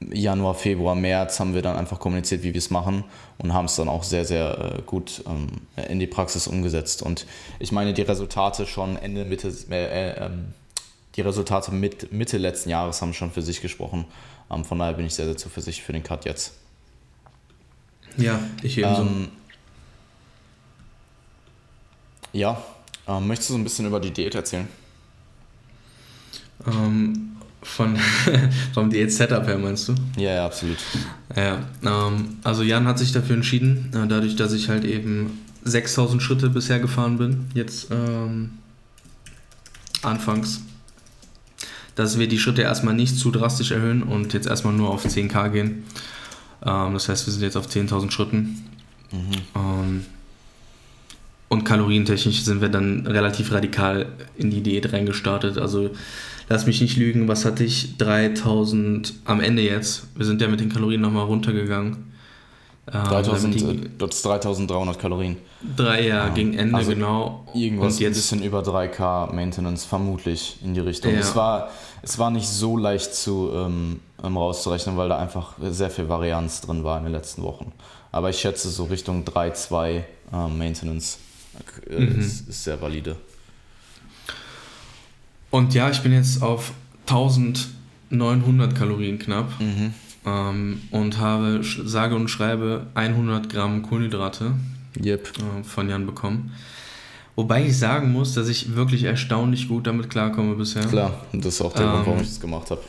Januar, 0.00 0.54
Februar, 0.54 0.94
März 0.94 1.40
haben 1.40 1.54
wir 1.54 1.62
dann 1.62 1.76
einfach 1.76 1.98
kommuniziert, 1.98 2.42
wie 2.42 2.52
wir 2.52 2.58
es 2.58 2.70
machen 2.70 3.04
und 3.38 3.54
haben 3.54 3.64
es 3.64 3.76
dann 3.76 3.88
auch 3.88 4.02
sehr, 4.02 4.24
sehr 4.24 4.76
äh, 4.78 4.82
gut 4.82 5.24
ähm, 5.26 5.48
in 5.88 5.98
die 5.98 6.06
Praxis 6.06 6.46
umgesetzt. 6.46 7.02
Und 7.02 7.26
ich 7.58 7.72
meine, 7.72 7.94
die 7.94 8.02
Resultate 8.02 8.66
schon 8.66 8.96
Ende, 8.96 9.24
Mitte, 9.24 9.52
äh, 9.70 10.10
äh, 10.10 10.30
die 11.16 11.22
Resultate 11.22 11.72
mit, 11.72 12.12
Mitte 12.12 12.36
letzten 12.36 12.68
Jahres 12.68 13.00
haben 13.00 13.14
schon 13.14 13.32
für 13.32 13.42
sich 13.42 13.62
gesprochen. 13.62 14.04
Ähm, 14.50 14.64
von 14.64 14.78
daher 14.78 14.94
bin 14.94 15.06
ich 15.06 15.14
sehr, 15.14 15.26
sehr 15.26 15.36
zuversichtlich 15.36 15.84
für 15.84 15.92
den 15.92 16.02
Cut 16.02 16.24
jetzt. 16.26 16.52
Ja, 18.18 18.38
ich 18.62 18.78
ebenso. 18.78 19.02
Ähm, 19.02 19.28
ja, 22.32 22.62
ähm, 23.08 23.26
möchtest 23.26 23.50
du 23.50 23.54
so 23.54 23.58
ein 23.58 23.64
bisschen 23.64 23.86
über 23.86 24.00
die 24.00 24.10
Diät 24.10 24.34
erzählen? 24.34 24.68
Ähm, 26.66 27.35
Von, 27.66 27.98
vom 28.74 28.90
Diät-Setup 28.90 29.46
her 29.46 29.58
meinst 29.58 29.88
du? 29.88 29.94
Ja, 30.16 30.34
ja, 30.34 30.46
absolut. 30.46 30.78
Ja, 31.34 31.58
ähm, 31.84 32.36
also 32.44 32.62
Jan 32.62 32.86
hat 32.86 32.98
sich 32.98 33.12
dafür 33.12 33.34
entschieden, 33.34 33.90
äh, 33.92 34.06
dadurch, 34.06 34.36
dass 34.36 34.52
ich 34.52 34.68
halt 34.68 34.84
eben 34.84 35.38
6000 35.64 36.22
Schritte 36.22 36.48
bisher 36.48 36.78
gefahren 36.78 37.18
bin, 37.18 37.46
jetzt 37.54 37.88
ähm, 37.90 38.52
anfangs, 40.02 40.62
dass 41.96 42.18
wir 42.18 42.28
die 42.28 42.38
Schritte 42.38 42.62
erstmal 42.62 42.94
nicht 42.94 43.18
zu 43.18 43.30
drastisch 43.30 43.72
erhöhen 43.72 44.02
und 44.04 44.32
jetzt 44.32 44.46
erstmal 44.46 44.72
nur 44.72 44.90
auf 44.90 45.04
10k 45.04 45.50
gehen. 45.50 45.84
Ähm, 46.64 46.94
das 46.94 47.08
heißt, 47.08 47.26
wir 47.26 47.32
sind 47.32 47.42
jetzt 47.42 47.56
auf 47.56 47.68
10.000 47.68 48.10
Schritten. 48.10 48.64
Mhm. 49.10 49.32
Ähm, 49.54 50.06
und 51.48 51.64
kalorientechnisch 51.64 52.42
sind 52.42 52.60
wir 52.60 52.68
dann 52.68 53.06
relativ 53.06 53.52
radikal 53.52 54.06
in 54.36 54.50
die 54.50 54.62
Diät 54.62 54.92
reingestartet. 54.92 55.58
Also 55.58 55.90
lass 56.48 56.66
mich 56.66 56.80
nicht 56.80 56.96
lügen, 56.96 57.28
was 57.28 57.44
hatte 57.44 57.64
ich? 57.64 57.96
3000 57.98 59.14
am 59.24 59.40
Ende 59.40 59.62
jetzt. 59.62 60.06
Wir 60.16 60.26
sind 60.26 60.40
ja 60.40 60.48
mit 60.48 60.60
den 60.60 60.68
Kalorien 60.68 61.00
nochmal 61.00 61.24
runtergegangen. 61.24 62.06
3000, 62.86 63.60
ähm, 63.60 63.80
die, 63.80 63.98
das 63.98 64.22
3300 64.22 64.98
Kalorien. 64.98 65.38
Drei, 65.76 66.06
ja, 66.06 66.26
ja. 66.26 66.28
gegen 66.28 66.54
Ende, 66.54 66.76
also 66.76 66.92
genau. 66.92 67.44
Irgendwas 67.52 67.98
jetzt, 67.98 68.12
ein 68.12 68.14
bisschen 68.14 68.42
über 68.44 68.60
3K 68.60 69.34
Maintenance, 69.34 69.84
vermutlich 69.84 70.58
in 70.62 70.74
die 70.74 70.80
Richtung. 70.80 71.12
Ja. 71.12 71.18
Es, 71.18 71.34
war, 71.34 71.70
es 72.02 72.18
war 72.20 72.30
nicht 72.30 72.48
so 72.48 72.76
leicht 72.76 73.12
zu 73.12 73.50
ähm, 73.52 74.00
ähm 74.22 74.36
rauszurechnen, 74.36 74.96
weil 74.96 75.08
da 75.08 75.18
einfach 75.18 75.54
sehr 75.62 75.90
viel 75.90 76.08
Varianz 76.08 76.60
drin 76.60 76.84
war 76.84 76.98
in 76.98 77.04
den 77.04 77.12
letzten 77.12 77.42
Wochen. 77.42 77.72
Aber 78.12 78.30
ich 78.30 78.38
schätze 78.38 78.68
so 78.68 78.84
Richtung 78.84 79.24
3,2 79.24 80.02
ähm, 80.32 80.58
Maintenance 80.58 81.18
äh, 81.90 81.98
mhm. 81.98 82.20
ist, 82.20 82.48
ist 82.48 82.64
sehr 82.64 82.80
valide. 82.80 83.16
Und 85.56 85.72
ja, 85.72 85.88
ich 85.88 86.02
bin 86.02 86.12
jetzt 86.12 86.42
auf 86.42 86.74
1900 87.06 88.74
Kalorien 88.74 89.18
knapp 89.18 89.58
mhm. 89.58 89.94
ähm, 90.26 90.82
und 90.90 91.18
habe 91.18 91.62
sage 91.62 92.14
und 92.14 92.28
schreibe 92.28 92.88
100 92.92 93.48
Gramm 93.48 93.80
Kohlenhydrate 93.80 94.52
yep. 95.02 95.32
äh, 95.38 95.64
von 95.64 95.88
Jan 95.88 96.04
bekommen. 96.04 96.52
Wobei 97.36 97.64
ich 97.64 97.78
sagen 97.78 98.12
muss, 98.12 98.34
dass 98.34 98.48
ich 98.48 98.76
wirklich 98.76 99.04
erstaunlich 99.04 99.66
gut 99.66 99.86
damit 99.86 100.10
klarkomme 100.10 100.56
bisher. 100.56 100.84
Klar, 100.84 101.24
und 101.32 101.42
das 101.42 101.54
ist 101.54 101.62
auch 101.62 101.72
der 101.72 101.86
ähm, 101.86 101.92
Grund, 101.92 102.06
warum 102.06 102.20
ich 102.20 102.28
das 102.28 102.40
gemacht 102.40 102.70
habe. 102.70 102.82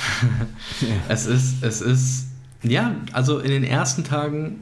es 1.08 1.24
ist, 1.24 1.64
es 1.64 1.80
ist, 1.80 2.26
ja, 2.62 2.94
also 3.12 3.38
in 3.38 3.50
den 3.50 3.64
ersten 3.64 4.04
Tagen 4.04 4.60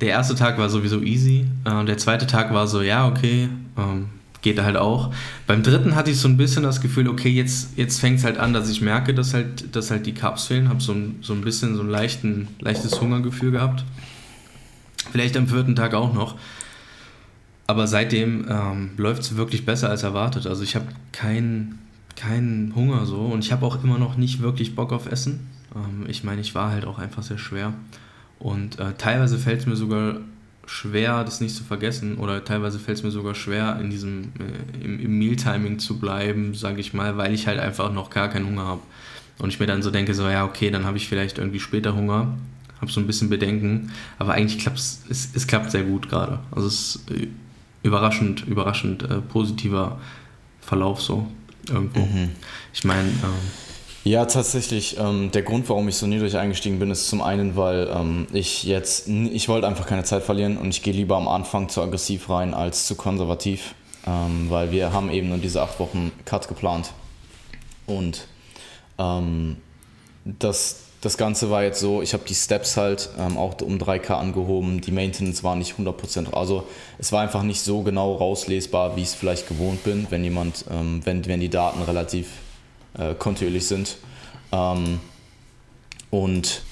der 0.00 0.10
erste 0.10 0.36
Tag 0.36 0.56
war 0.58 0.68
sowieso 0.68 1.00
easy. 1.00 1.46
Äh, 1.64 1.84
der 1.84 1.98
zweite 1.98 2.28
Tag 2.28 2.54
war 2.54 2.68
so, 2.68 2.80
ja, 2.80 3.08
okay, 3.08 3.48
ähm, 3.76 4.10
geht 4.44 4.62
halt 4.62 4.76
auch. 4.76 5.12
Beim 5.48 5.64
dritten 5.64 5.96
hatte 5.96 6.12
ich 6.12 6.20
so 6.20 6.28
ein 6.28 6.36
bisschen 6.36 6.62
das 6.62 6.80
Gefühl, 6.80 7.08
okay, 7.08 7.30
jetzt, 7.30 7.76
jetzt 7.76 7.98
fängt 7.98 8.20
es 8.20 8.24
halt 8.24 8.38
an, 8.38 8.52
dass 8.52 8.70
ich 8.70 8.80
merke, 8.80 9.12
dass 9.12 9.34
halt, 9.34 9.74
dass 9.74 9.90
halt 9.90 10.06
die 10.06 10.14
Carbs 10.14 10.44
fehlen. 10.44 10.68
Habe 10.68 10.80
so 10.80 10.92
ein, 10.92 11.16
so 11.22 11.32
ein 11.32 11.40
bisschen 11.40 11.74
so 11.74 11.82
ein 11.82 11.88
leichten, 11.88 12.48
leichtes 12.60 13.00
Hungergefühl 13.00 13.50
gehabt. 13.50 13.84
Vielleicht 15.10 15.36
am 15.36 15.48
vierten 15.48 15.74
Tag 15.74 15.94
auch 15.94 16.14
noch. 16.14 16.36
Aber 17.66 17.86
seitdem 17.86 18.46
ähm, 18.48 18.90
läuft 18.98 19.22
es 19.22 19.36
wirklich 19.36 19.64
besser 19.64 19.88
als 19.88 20.02
erwartet. 20.02 20.46
Also 20.46 20.62
ich 20.62 20.76
habe 20.76 20.86
keinen 21.10 21.78
kein 22.14 22.72
Hunger 22.76 23.06
so 23.06 23.22
und 23.22 23.44
ich 23.44 23.50
habe 23.50 23.66
auch 23.66 23.82
immer 23.82 23.98
noch 23.98 24.16
nicht 24.16 24.40
wirklich 24.40 24.76
Bock 24.76 24.92
auf 24.92 25.10
Essen. 25.10 25.48
Ähm, 25.74 26.04
ich 26.06 26.22
meine, 26.22 26.42
ich 26.42 26.54
war 26.54 26.70
halt 26.70 26.84
auch 26.84 26.98
einfach 26.98 27.22
sehr 27.22 27.38
schwer. 27.38 27.72
Und 28.38 28.78
äh, 28.78 28.92
teilweise 28.98 29.38
fällt 29.38 29.60
es 29.60 29.66
mir 29.66 29.76
sogar 29.76 30.16
schwer, 30.66 31.24
das 31.24 31.40
nicht 31.40 31.54
zu 31.54 31.64
vergessen, 31.64 32.16
oder 32.16 32.44
teilweise 32.44 32.78
fällt 32.78 32.98
es 32.98 33.04
mir 33.04 33.10
sogar 33.10 33.34
schwer, 33.34 33.78
in 33.80 33.90
diesem 33.90 34.32
äh, 34.38 34.84
im, 34.84 35.00
im 35.00 35.18
Mealtiming 35.18 35.78
zu 35.78 35.98
bleiben, 35.98 36.54
sage 36.54 36.80
ich 36.80 36.94
mal, 36.94 37.16
weil 37.16 37.34
ich 37.34 37.46
halt 37.46 37.58
einfach 37.58 37.92
noch 37.92 38.10
gar 38.10 38.28
keinen 38.28 38.46
Hunger 38.46 38.64
habe. 38.64 38.82
Und 39.38 39.48
ich 39.48 39.60
mir 39.60 39.66
dann 39.66 39.82
so 39.82 39.90
denke, 39.90 40.14
so 40.14 40.28
ja, 40.28 40.44
okay, 40.44 40.70
dann 40.70 40.84
habe 40.84 40.96
ich 40.96 41.08
vielleicht 41.08 41.38
irgendwie 41.38 41.60
später 41.60 41.94
Hunger, 41.94 42.36
habe 42.80 42.90
so 42.90 43.00
ein 43.00 43.06
bisschen 43.06 43.28
Bedenken, 43.28 43.92
aber 44.18 44.34
eigentlich 44.34 44.60
klappt 44.60 44.78
es, 44.78 45.30
es 45.34 45.46
klappt 45.46 45.70
sehr 45.70 45.82
gut 45.82 46.08
gerade. 46.08 46.38
Also 46.50 46.68
es 46.68 46.96
ist 46.96 47.10
äh, 47.10 47.28
überraschend, 47.82 48.46
überraschend 48.46 49.02
äh, 49.02 49.20
positiver 49.20 50.00
Verlauf 50.60 51.02
so 51.02 51.26
irgendwo. 51.68 52.00
Mhm. 52.00 52.30
Ich 52.72 52.84
meine, 52.84 53.08
ähm, 53.08 53.50
ja, 54.04 54.26
tatsächlich. 54.26 54.98
Ähm, 54.98 55.30
der 55.30 55.42
Grund, 55.42 55.68
warum 55.70 55.88
ich 55.88 55.96
so 55.96 56.06
niedrig 56.06 56.36
eingestiegen 56.36 56.78
bin, 56.78 56.90
ist 56.90 57.08
zum 57.08 57.22
einen, 57.22 57.56
weil 57.56 57.88
ähm, 57.90 58.26
ich 58.34 58.64
jetzt, 58.64 59.08
ich 59.08 59.48
wollte 59.48 59.66
einfach 59.66 59.86
keine 59.86 60.04
Zeit 60.04 60.22
verlieren 60.22 60.58
und 60.58 60.68
ich 60.68 60.82
gehe 60.82 60.92
lieber 60.92 61.16
am 61.16 61.26
Anfang 61.26 61.70
zu 61.70 61.80
aggressiv 61.80 62.28
rein 62.28 62.52
als 62.52 62.86
zu 62.86 62.96
konservativ, 62.96 63.74
ähm, 64.06 64.50
weil 64.50 64.70
wir 64.72 64.92
haben 64.92 65.10
eben 65.10 65.30
nur 65.30 65.38
diese 65.38 65.62
acht 65.62 65.80
Wochen 65.80 66.12
Cut 66.26 66.48
geplant. 66.48 66.92
Und 67.86 68.28
ähm, 68.98 69.56
das, 70.24 70.80
das 71.00 71.16
Ganze 71.16 71.50
war 71.50 71.62
jetzt 71.62 71.80
so, 71.80 72.02
ich 72.02 72.12
habe 72.12 72.24
die 72.28 72.34
Steps 72.34 72.76
halt 72.76 73.08
ähm, 73.18 73.38
auch 73.38 73.60
um 73.62 73.78
3K 73.78 74.12
angehoben, 74.12 74.80
die 74.80 74.92
Maintenance 74.92 75.42
war 75.42 75.56
nicht 75.56 75.76
100%, 75.78 76.32
also 76.32 76.64
es 76.98 77.12
war 77.12 77.22
einfach 77.22 77.42
nicht 77.42 77.60
so 77.60 77.82
genau 77.82 78.14
rauslesbar, 78.14 78.96
wie 78.96 79.02
ich 79.02 79.08
es 79.08 79.14
vielleicht 79.14 79.48
gewohnt 79.48 79.84
bin, 79.84 80.06
wenn 80.10 80.24
jemand, 80.24 80.64
ähm, 80.70 81.00
wenn, 81.04 81.24
wenn 81.26 81.40
die 81.40 81.50
Daten 81.50 81.82
relativ 81.82 82.28
äh, 82.98 83.14
kontinuierlich 83.14 83.66
sind. 83.66 83.96
Ähm, 84.52 85.00
und 86.10 86.62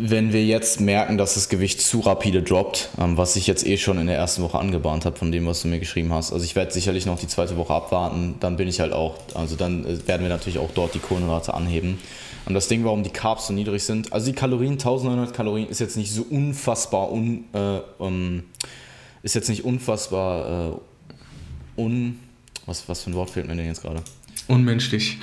wenn 0.00 0.32
wir 0.32 0.44
jetzt 0.44 0.80
merken, 0.80 1.18
dass 1.18 1.34
das 1.34 1.48
Gewicht 1.48 1.80
zu 1.80 1.98
rapide 2.00 2.40
droppt, 2.40 2.88
ähm, 3.00 3.16
was 3.16 3.34
ich 3.34 3.48
jetzt 3.48 3.66
eh 3.66 3.76
schon 3.76 3.98
in 3.98 4.06
der 4.06 4.16
ersten 4.16 4.42
Woche 4.44 4.58
angebahnt 4.58 5.04
habe, 5.04 5.16
von 5.16 5.32
dem, 5.32 5.44
was 5.46 5.62
du 5.62 5.68
mir 5.68 5.80
geschrieben 5.80 6.12
hast. 6.12 6.32
Also 6.32 6.44
ich 6.44 6.54
werde 6.54 6.72
sicherlich 6.72 7.04
noch 7.04 7.18
die 7.18 7.26
zweite 7.26 7.56
Woche 7.56 7.74
abwarten, 7.74 8.36
dann 8.38 8.56
bin 8.56 8.68
ich 8.68 8.78
halt 8.78 8.92
auch, 8.92 9.16
also 9.34 9.56
dann 9.56 9.84
äh, 9.84 10.06
werden 10.06 10.22
wir 10.22 10.28
natürlich 10.28 10.60
auch 10.60 10.70
dort 10.72 10.94
die 10.94 11.00
Kohlenhydrate 11.00 11.52
anheben. 11.52 11.98
Und 12.46 12.54
das 12.54 12.68
Ding, 12.68 12.84
warum 12.84 13.02
die 13.02 13.10
Carbs 13.10 13.48
so 13.48 13.52
niedrig 13.52 13.82
sind, 13.82 14.12
also 14.12 14.26
die 14.26 14.32
Kalorien, 14.32 14.72
1900 14.74 15.34
Kalorien, 15.34 15.68
ist 15.68 15.80
jetzt 15.80 15.96
nicht 15.96 16.12
so 16.12 16.24
unfassbar, 16.30 17.10
un, 17.12 17.44
äh, 17.52 17.80
um, 17.98 18.44
ist 19.28 19.34
jetzt 19.34 19.48
nicht 19.50 19.64
unfassbar 19.64 20.72
äh, 21.76 21.80
un. 21.80 22.18
Was, 22.64 22.88
was 22.88 23.02
für 23.02 23.10
ein 23.10 23.14
Wort 23.14 23.28
fehlt 23.28 23.46
mir 23.46 23.56
denn 23.56 23.66
jetzt 23.66 23.82
gerade? 23.82 24.02
Unmenschlich. 24.46 25.18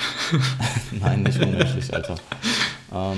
Nein, 0.99 1.23
nicht 1.23 1.41
unmenschlich, 1.41 1.91
Alter. 1.91 2.15
Ähm, 2.93 3.17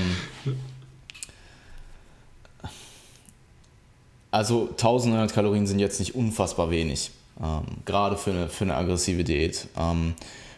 also 4.31 4.69
1900 4.69 5.33
Kalorien 5.33 5.67
sind 5.67 5.79
jetzt 5.79 5.99
nicht 5.99 6.15
unfassbar 6.15 6.71
wenig. 6.71 7.11
Ähm, 7.41 7.63
gerade 7.83 8.15
für 8.15 8.31
eine, 8.31 8.47
für 8.47 8.63
eine 8.63 8.75
aggressive 8.75 9.25
Diät. 9.25 9.67
Ähm, 9.77 10.13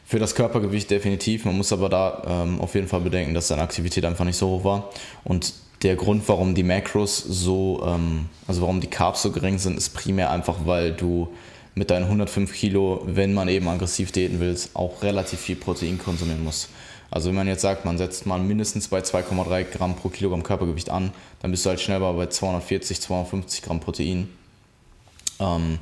für 0.05 0.19
das 0.19 0.35
Körpergewicht 0.35 0.91
definitiv. 0.91 1.45
Man 1.45 1.57
muss 1.57 1.73
aber 1.73 1.89
da 1.89 2.21
ähm, 2.27 2.61
auf 2.61 2.75
jeden 2.75 2.87
Fall 2.87 3.01
bedenken, 3.01 3.33
dass 3.33 3.47
seine 3.47 3.63
Aktivität 3.63 4.05
einfach 4.05 4.25
nicht 4.25 4.37
so 4.37 4.47
hoch 4.47 4.63
war. 4.63 4.89
Und 5.23 5.53
der 5.81 5.95
Grund, 5.95 6.27
warum 6.27 6.55
die 6.55 6.63
Macros 6.63 7.17
so, 7.17 7.81
ähm, 7.85 8.25
also 8.47 8.61
warum 8.61 8.81
die 8.81 8.87
Carbs 8.87 9.21
so 9.21 9.31
gering 9.31 9.57
sind, 9.59 9.77
ist 9.77 9.89
primär 9.89 10.29
einfach, 10.31 10.65
weil 10.65 10.91
du 10.91 11.29
mit 11.75 11.89
deinen 11.89 12.03
105 12.03 12.53
Kilo, 12.53 13.01
wenn 13.05 13.33
man 13.33 13.47
eben 13.47 13.67
aggressiv 13.69 14.11
diäten 14.11 14.39
will, 14.39 14.57
auch 14.73 15.01
relativ 15.01 15.39
viel 15.39 15.55
Protein 15.55 15.97
konsumieren 15.97 16.43
muss. 16.43 16.67
Also 17.11 17.29
wenn 17.29 17.35
man 17.35 17.47
jetzt 17.47 17.61
sagt, 17.61 17.85
man 17.85 17.97
setzt 17.97 18.25
mal 18.25 18.39
mindestens 18.39 18.87
bei 18.89 18.99
2,3 18.99 19.63
Gramm 19.63 19.95
pro 19.95 20.09
Kilogramm 20.09 20.43
Körpergewicht 20.43 20.89
an, 20.89 21.11
dann 21.41 21.51
bist 21.51 21.65
du 21.65 21.69
halt 21.69 21.79
schnell 21.79 21.99
bei 21.99 22.25
240, 22.27 23.01
250 23.01 23.61
Gramm 23.61 23.79
Protein. 23.79 24.29
Ähm, 25.39 25.79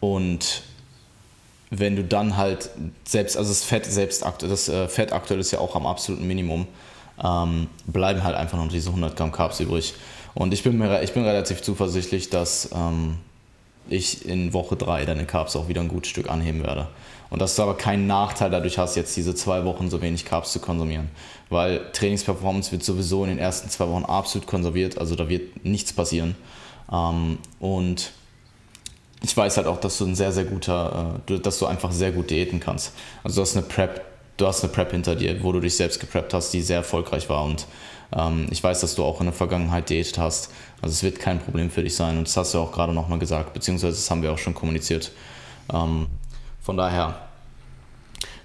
und 0.00 0.62
wenn 1.70 1.96
du 1.96 2.04
dann 2.04 2.36
halt 2.36 2.70
selbst, 3.04 3.36
also 3.36 3.50
das 3.50 3.64
Fett 3.64 3.86
selbst, 3.86 4.24
das 4.38 4.68
äh, 4.68 4.88
Fett 4.88 5.12
aktuell 5.12 5.40
ist 5.40 5.50
ja 5.50 5.58
auch 5.58 5.74
am 5.74 5.86
absoluten 5.86 6.26
Minimum, 6.26 6.66
ähm, 7.22 7.68
bleiben 7.86 8.22
halt 8.22 8.36
einfach 8.36 8.58
noch 8.58 8.68
diese 8.68 8.90
100 8.90 9.16
Gramm 9.16 9.32
Carbs 9.32 9.60
übrig. 9.60 9.94
Und 10.34 10.54
ich 10.54 10.62
bin, 10.62 10.78
mir, 10.78 11.02
ich 11.02 11.12
bin 11.12 11.24
relativ 11.24 11.62
zuversichtlich, 11.62 12.30
dass 12.30 12.70
ähm, 12.74 13.18
ich 13.88 14.26
in 14.26 14.52
Woche 14.52 14.76
3 14.76 15.04
deine 15.04 15.26
Carbs 15.26 15.56
auch 15.56 15.68
wieder 15.68 15.80
ein 15.80 15.88
gutes 15.88 16.10
Stück 16.10 16.30
anheben 16.30 16.62
werde. 16.62 16.88
Und 17.30 17.40
dass 17.40 17.56
du 17.56 17.62
aber 17.62 17.76
keinen 17.76 18.06
Nachteil 18.06 18.50
dadurch 18.50 18.78
hast, 18.78 18.94
jetzt 18.94 19.16
diese 19.16 19.34
zwei 19.34 19.64
Wochen 19.64 19.88
so 19.88 20.02
wenig 20.02 20.24
Carbs 20.24 20.52
zu 20.52 20.60
konsumieren. 20.60 21.10
Weil 21.48 21.90
Trainingsperformance 21.92 22.72
wird 22.72 22.84
sowieso 22.84 23.24
in 23.24 23.30
den 23.30 23.38
ersten 23.38 23.70
zwei 23.70 23.88
Wochen 23.88 24.04
absolut 24.04 24.46
konserviert, 24.46 24.98
also 24.98 25.14
da 25.14 25.28
wird 25.28 25.64
nichts 25.64 25.92
passieren. 25.92 26.36
Ähm, 26.92 27.38
und 27.58 28.12
ich 29.22 29.36
weiß 29.36 29.56
halt 29.56 29.66
auch, 29.66 29.78
dass 29.78 29.98
du 29.98 30.04
ein 30.04 30.14
sehr, 30.14 30.32
sehr 30.32 30.44
guter, 30.44 31.20
äh, 31.28 31.38
dass 31.38 31.58
du 31.58 31.66
einfach 31.66 31.92
sehr 31.92 32.12
gut 32.12 32.30
diäten 32.30 32.60
kannst. 32.60 32.92
Also 33.22 33.36
du 33.36 33.42
hast 33.42 33.56
eine 33.56 33.64
Prep, 33.64 34.04
du 34.36 34.46
hast 34.46 34.62
eine 34.62 34.72
Prep 34.72 34.90
hinter 34.92 35.16
dir, 35.16 35.42
wo 35.42 35.52
du 35.52 35.60
dich 35.60 35.76
selbst 35.76 36.00
gepreppt 36.00 36.34
hast, 36.34 36.50
die 36.50 36.62
sehr 36.62 36.78
erfolgreich 36.78 37.28
war 37.28 37.44
und 37.44 37.66
ähm, 38.16 38.46
ich 38.50 38.62
weiß, 38.62 38.80
dass 38.80 38.94
du 38.94 39.04
auch 39.04 39.20
in 39.20 39.26
der 39.26 39.34
Vergangenheit 39.34 39.88
diätet 39.88 40.18
hast. 40.18 40.50
Also 40.80 40.92
es 40.92 41.02
wird 41.02 41.18
kein 41.18 41.38
Problem 41.38 41.70
für 41.70 41.82
dich 41.82 41.94
sein 41.94 42.18
und 42.18 42.26
das 42.26 42.36
hast 42.36 42.54
du 42.54 42.58
auch 42.58 42.72
gerade 42.72 42.92
nochmal 42.92 43.18
gesagt, 43.18 43.52
beziehungsweise 43.54 43.96
das 43.96 44.10
haben 44.10 44.22
wir 44.22 44.32
auch 44.32 44.38
schon 44.38 44.54
kommuniziert. 44.54 45.12
Ähm, 45.72 46.06
von 46.60 46.76
daher, 46.76 47.28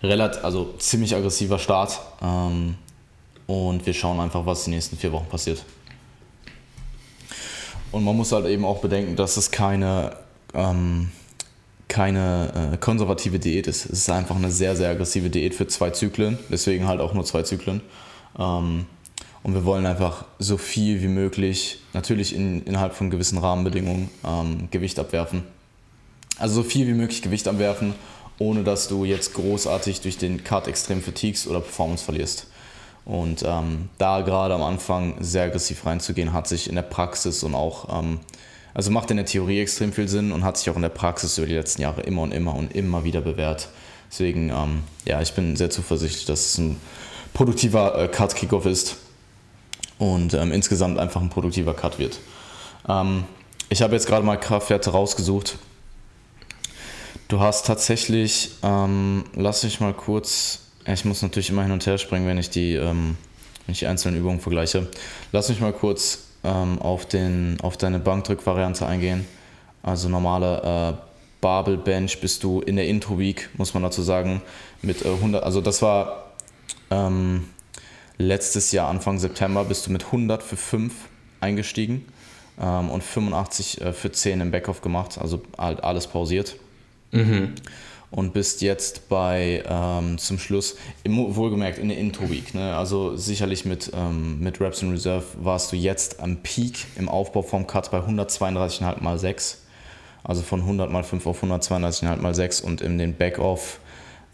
relativ, 0.02 0.44
also 0.44 0.74
ziemlich 0.78 1.16
aggressiver 1.16 1.60
Start 1.60 2.00
ähm, 2.22 2.76
und 3.48 3.86
wir 3.86 3.94
schauen 3.94 4.20
einfach, 4.20 4.46
was 4.46 4.66
die 4.66 4.72
nächsten 4.72 4.98
vier 4.98 5.12
Wochen 5.12 5.28
passiert. 5.28 5.64
Und 7.92 8.04
man 8.04 8.16
muss 8.16 8.32
halt 8.32 8.46
eben 8.48 8.66
auch 8.66 8.80
bedenken, 8.80 9.16
dass 9.16 9.38
es 9.38 9.50
keine, 9.50 10.16
ähm, 10.54 11.12
keine 11.88 12.74
äh, 12.74 12.78
konservative 12.78 13.40
Diät 13.40 13.68
ist. 13.68 13.86
Es 13.86 14.00
ist 14.00 14.10
einfach 14.10 14.36
eine 14.36 14.52
sehr, 14.52 14.76
sehr 14.76 14.90
aggressive 14.90 15.30
Diät 15.30 15.56
für 15.56 15.68
zwei 15.68 15.90
Zyklen, 15.92 16.38
deswegen 16.50 16.88
halt 16.88 17.00
auch 17.00 17.14
nur 17.14 17.26
zwei 17.26 17.44
Zyklen. 17.44 17.82
Ähm, 18.38 18.86
und 19.44 19.54
wir 19.54 19.64
wollen 19.66 19.86
einfach 19.86 20.26
so 20.40 20.58
viel 20.58 21.02
wie 21.02 21.08
möglich, 21.08 21.80
natürlich 21.94 22.36
in, 22.36 22.64
innerhalb 22.64 22.94
von 22.94 23.10
gewissen 23.10 23.38
Rahmenbedingungen, 23.38 24.10
ähm, 24.26 24.68
Gewicht 24.72 25.00
abwerfen. 25.00 25.44
Also 26.38 26.56
so 26.56 26.64
viel 26.64 26.88
wie 26.88 26.94
möglich 26.94 27.22
Gewicht 27.22 27.48
abwerfen, 27.48 27.96
ohne 28.40 28.64
dass 28.64 28.88
du 28.88 29.06
jetzt 29.06 29.34
großartig 29.34 30.02
durch 30.02 30.18
den 30.18 30.44
Cut 30.44 30.68
extrem 30.68 31.02
vertiegst 31.02 31.48
oder 31.48 31.62
Performance 31.62 32.04
verlierst. 32.04 32.48
Und 33.06 33.44
ähm, 33.48 33.88
da 33.98 34.22
gerade 34.22 34.54
am 34.54 34.62
Anfang 34.62 35.16
sehr 35.22 35.46
aggressiv 35.46 35.86
reinzugehen, 35.86 36.34
hat 36.34 36.48
sich 36.48 36.68
in 36.68 36.76
der 36.76 36.82
Praxis 36.82 37.42
und 37.44 37.56
auch, 37.56 38.00
ähm, 38.00 38.20
also 38.78 38.92
macht 38.92 39.10
in 39.10 39.18
der 39.18 39.26
Theorie 39.26 39.60
extrem 39.60 39.92
viel 39.92 40.08
Sinn 40.08 40.32
und 40.32 40.44
hat 40.44 40.56
sich 40.56 40.70
auch 40.70 40.76
in 40.76 40.84
der 40.84 40.90
Praxis 40.90 41.36
über 41.40 41.48
die 41.48 41.56
letzten 41.56 41.82
Jahre 41.82 42.02
immer 42.02 42.22
und 42.22 42.32
immer 42.32 42.54
und 42.54 42.76
immer 42.76 43.04
wieder 43.04 43.22
bewährt. 43.22 43.70
Deswegen, 44.12 44.52
ähm, 44.52 44.84
ja, 45.04 45.20
ich 45.20 45.34
bin 45.34 45.56
sehr 45.56 45.72
zuversichtlich, 45.72 46.26
dass 46.26 46.46
es 46.46 46.58
ein 46.60 46.80
produktiver 47.34 48.00
äh, 48.00 48.08
Cut-Kickoff 48.08 48.68
ist 48.68 48.98
und 49.98 50.36
ähm, 50.36 50.52
insgesamt 50.52 51.00
einfach 51.00 51.22
ein 51.22 51.32
produktiver 51.32 51.74
Cut 51.74 51.98
wird. 51.98 52.20
Ähm, 52.88 53.24
ich 53.70 53.82
habe 53.82 53.96
jetzt 53.96 54.06
gerade 54.06 54.24
mal 54.24 54.38
Kraftwerte 54.38 54.92
rausgesucht. 54.92 55.58
Du 57.30 57.40
hast 57.40 57.66
tatsächlich, 57.66 58.52
ähm, 58.62 59.24
lass 59.34 59.64
mich 59.64 59.80
mal 59.80 59.96
kurz, 59.96 60.60
ich 60.86 61.04
muss 61.04 61.24
natürlich 61.24 61.50
immer 61.50 61.64
hin 61.64 61.72
und 61.72 61.84
her 61.88 61.98
springen, 61.98 62.28
wenn 62.28 62.38
ich 62.38 62.52
die, 62.52 62.76
ähm, 62.76 63.18
wenn 63.66 63.74
ich 63.74 63.80
die 63.80 63.88
einzelnen 63.88 64.20
Übungen 64.20 64.40
vergleiche. 64.40 64.88
Lass 65.32 65.50
mich 65.50 65.60
mal 65.62 65.74
kurz 65.74 66.27
ähm, 66.44 66.82
auf, 66.82 67.06
den, 67.06 67.58
auf 67.62 67.78
deine 67.78 68.00
Bankdrückvariante 68.00 68.86
eingehen. 68.86 69.26
Also 69.84 70.10
normale 70.10 70.98
äh, 70.98 71.08
Barbell 71.42 71.78
Bench 71.78 72.20
bist 72.20 72.44
du 72.44 72.62
in 72.62 72.76
der 72.76 72.88
Intro 72.88 73.20
Week, 73.20 73.50
muss 73.58 73.74
man 73.74 73.84
dazu 73.84 74.02
sagen, 74.02 74.42
mit 74.82 75.06
äh, 75.06 75.10
100, 75.10 75.44
also 75.44 75.62
das 75.62 75.82
war 75.82 76.32
ähm, 76.90 77.46
letztes 78.18 78.72
Jahr, 78.72 78.90
Anfang 78.90 79.20
September, 79.20 79.64
bist 79.64 79.88
du 79.88 79.92
mit 79.92 80.06
100 80.06 80.42
für 80.42 80.58
5 80.58 80.94
eingestiegen 81.40 82.06
ähm, 82.60 82.90
und 82.90 83.04
85 83.04 83.82
äh, 83.82 83.94
für 83.94 84.12
10 84.12 84.42
im 84.42 84.52
Backoff 84.52 84.82
gemacht, 84.82 85.18
also 85.20 85.42
halt 85.58 85.84
alles 85.84 86.08
pausiert. 86.08 86.56
Mhm. 87.12 87.54
Und 88.10 88.34
bist 88.34 88.62
jetzt 88.62 89.10
bei 89.10 89.64
ähm, 89.68 90.18
zum 90.18 90.40
Schluss, 90.40 90.78
im, 91.04 91.36
wohlgemerkt 91.36 91.78
in 91.78 91.90
der 91.90 91.98
Intro-Week, 91.98 92.54
ne? 92.54 92.76
also 92.78 93.18
sicherlich 93.18 93.66
mit, 93.66 93.92
ähm, 93.94 94.40
mit 94.40 94.62
Reps 94.62 94.82
in 94.82 94.92
Reserve 94.92 95.26
warst 95.42 95.74
du 95.74 95.76
jetzt 95.76 96.22
am 96.22 96.38
Peak 96.38 96.86
im 96.96 97.10
Aufbau 97.10 97.42
vom 97.42 97.68
Cut 97.68 97.92
bei 97.92 98.00
132,5 98.00 99.04
mal 99.04 99.20
6. 99.20 99.64
Also 100.24 100.42
von 100.42 100.62
100 100.62 100.90
mal 100.90 101.04
5 101.04 101.26
auf 101.26 101.44
132,5 101.44 102.16
mal 102.18 102.34
6 102.34 102.62
und 102.62 102.82
in 102.82 102.98
den 102.98 103.16
Backoff 103.16 103.80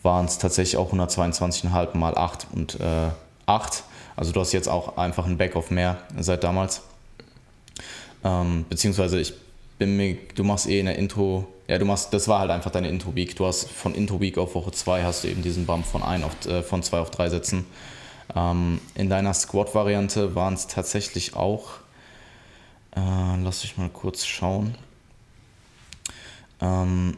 waren 0.03 0.25
es 0.25 0.38
tatsächlich 0.38 0.77
auch 0.77 0.93
122,5 0.93 1.97
mal 1.97 2.15
8 2.15 2.47
und 2.53 2.79
äh, 2.79 3.09
8. 3.45 3.83
Also 4.15 4.31
du 4.31 4.39
hast 4.39 4.51
jetzt 4.53 4.69
auch 4.69 4.97
einfach 4.97 5.25
ein 5.25 5.38
Backoff 5.38 5.71
mehr 5.71 5.97
seit 6.19 6.43
damals. 6.43 6.81
Ähm, 8.23 8.65
beziehungsweise 8.69 9.19
ich 9.19 9.33
bin 9.77 9.97
mir, 9.97 10.17
du 10.36 10.43
machst 10.43 10.67
eh 10.67 10.79
in 10.79 10.86
der 10.86 10.97
Intro, 10.97 11.47
ja, 11.67 11.78
du 11.78 11.86
machst, 11.86 12.13
das 12.13 12.28
war 12.28 12.39
halt 12.39 12.52
einfach 12.52 12.71
deine 12.71 12.89
Intro-Week. 12.89 13.36
Du 13.36 13.45
hast 13.45 13.69
von 13.69 13.95
Intro-Week 13.95 14.38
auf 14.38 14.56
Woche 14.56 14.71
2 14.71 15.04
hast 15.04 15.23
du 15.23 15.30
eben 15.30 15.41
diesen 15.41 15.65
Bump 15.65 15.86
von 15.86 16.04
1 16.04 16.23
auf, 16.23 16.45
äh, 16.45 16.62
von 16.62 16.84
2 16.84 16.99
auf 16.99 17.12
3 17.12 17.30
Sätzen. 17.30 17.65
Ähm, 18.36 18.82
in 18.95 19.10
deiner 19.10 19.34
Squat-Variante 19.34 20.36
waren 20.36 20.56
es 20.56 20.67
tatsächlich 20.67 21.36
auch, 21.36 21.71
äh, 22.95 23.41
lass 23.41 23.63
mich 23.63 23.78
mal 23.78 23.89
kurz 23.89 24.26
schauen. 24.26 24.76
Ähm, 26.60 27.17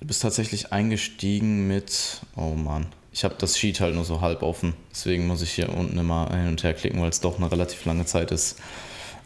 du 0.00 0.06
bist 0.06 0.22
tatsächlich 0.22 0.72
eingestiegen 0.72 1.66
mit, 1.66 2.20
oh 2.36 2.54
Mann, 2.54 2.86
ich 3.12 3.24
habe 3.24 3.34
das 3.38 3.58
Sheet 3.58 3.80
halt 3.80 3.94
nur 3.94 4.04
so 4.04 4.20
halb 4.20 4.42
offen. 4.42 4.74
Deswegen 4.90 5.26
muss 5.26 5.40
ich 5.40 5.52
hier 5.52 5.70
unten 5.70 5.96
immer 5.98 6.28
hin 6.30 6.48
und 6.48 6.62
her 6.64 6.74
klicken, 6.74 7.00
weil 7.00 7.10
es 7.10 7.20
doch 7.20 7.38
eine 7.38 7.50
relativ 7.50 7.86
lange 7.86 8.04
Zeit 8.04 8.30
ist. 8.30 8.58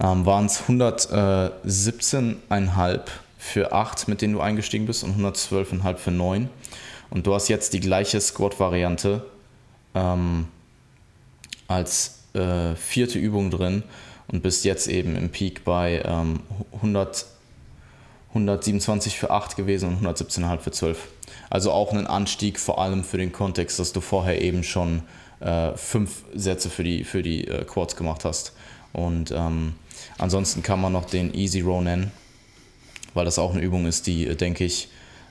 Ähm, 0.01 0.27
Waren 0.27 0.47
es 0.47 0.63
117,5 0.69 3.01
für 3.39 3.73
8, 3.73 4.09
mit 4.09 4.21
denen 4.21 4.35
du 4.35 4.41
eingestiegen 4.41 4.87
bist, 4.87 5.05
und 5.05 5.17
112,5 5.17 5.97
für 5.97 6.11
9. 6.11 6.51
Und 7.11 7.27
du 7.27 7.33
hast 7.33 7.49
jetzt 7.49 7.73
die 7.73 7.81
gleiche 7.81 8.21
Squat-Variante 8.21 9.25
ähm, 9.95 10.49
als 11.69 12.19
äh, 12.35 12.75
vierte 12.75 13.19
Übung 13.19 13.51
drin 13.51 13.85
und 14.27 14.43
bist 14.43 14.65
jetzt 14.65 14.89
eben 14.89 15.17
im 15.17 15.31
Peak 15.31 15.65
bei 15.65 16.03
ähm, 16.05 16.41
100, 16.75 17.27
127 18.31 19.19
für 19.19 19.31
8 19.31 19.57
gewesen 19.57 19.89
und 19.89 20.07
117,5 20.07 20.59
für 20.59 20.71
12. 20.71 21.09
Also 21.49 21.73
auch 21.73 21.93
ein 21.93 22.07
Anstieg, 22.07 22.59
vor 22.59 22.81
allem 22.81 23.05
für 23.05 23.17
den 23.17 23.33
Kontext, 23.33 23.79
dass 23.79 23.93
du 23.93 24.01
vorher 24.01 24.43
eben 24.43 24.65
schon 24.65 25.03
äh, 25.41 25.75
fünf 25.77 26.25
Sätze 26.35 26.69
für 26.69 26.85
die, 26.85 27.05
für 27.05 27.23
die 27.23 27.47
äh, 27.47 27.65
Quads 27.65 27.97
gemacht 27.97 28.25
hast. 28.25 28.53
Und 28.93 29.31
ähm, 29.31 29.75
ansonsten 30.19 30.63
kann 30.63 30.81
man 30.81 30.93
noch 30.93 31.07
den 31.07 31.33
Easy 31.35 31.61
Row 31.61 31.83
nennen, 31.83 32.11
weil 33.19 33.25
das 33.25 33.41
auch 33.41 33.53
eine 33.53 33.61
Übung 33.61 33.87
ist, 33.87 34.07
die, 34.07 34.29
äh, 34.29 34.37
denke 34.37 34.65
ich, 34.65 34.89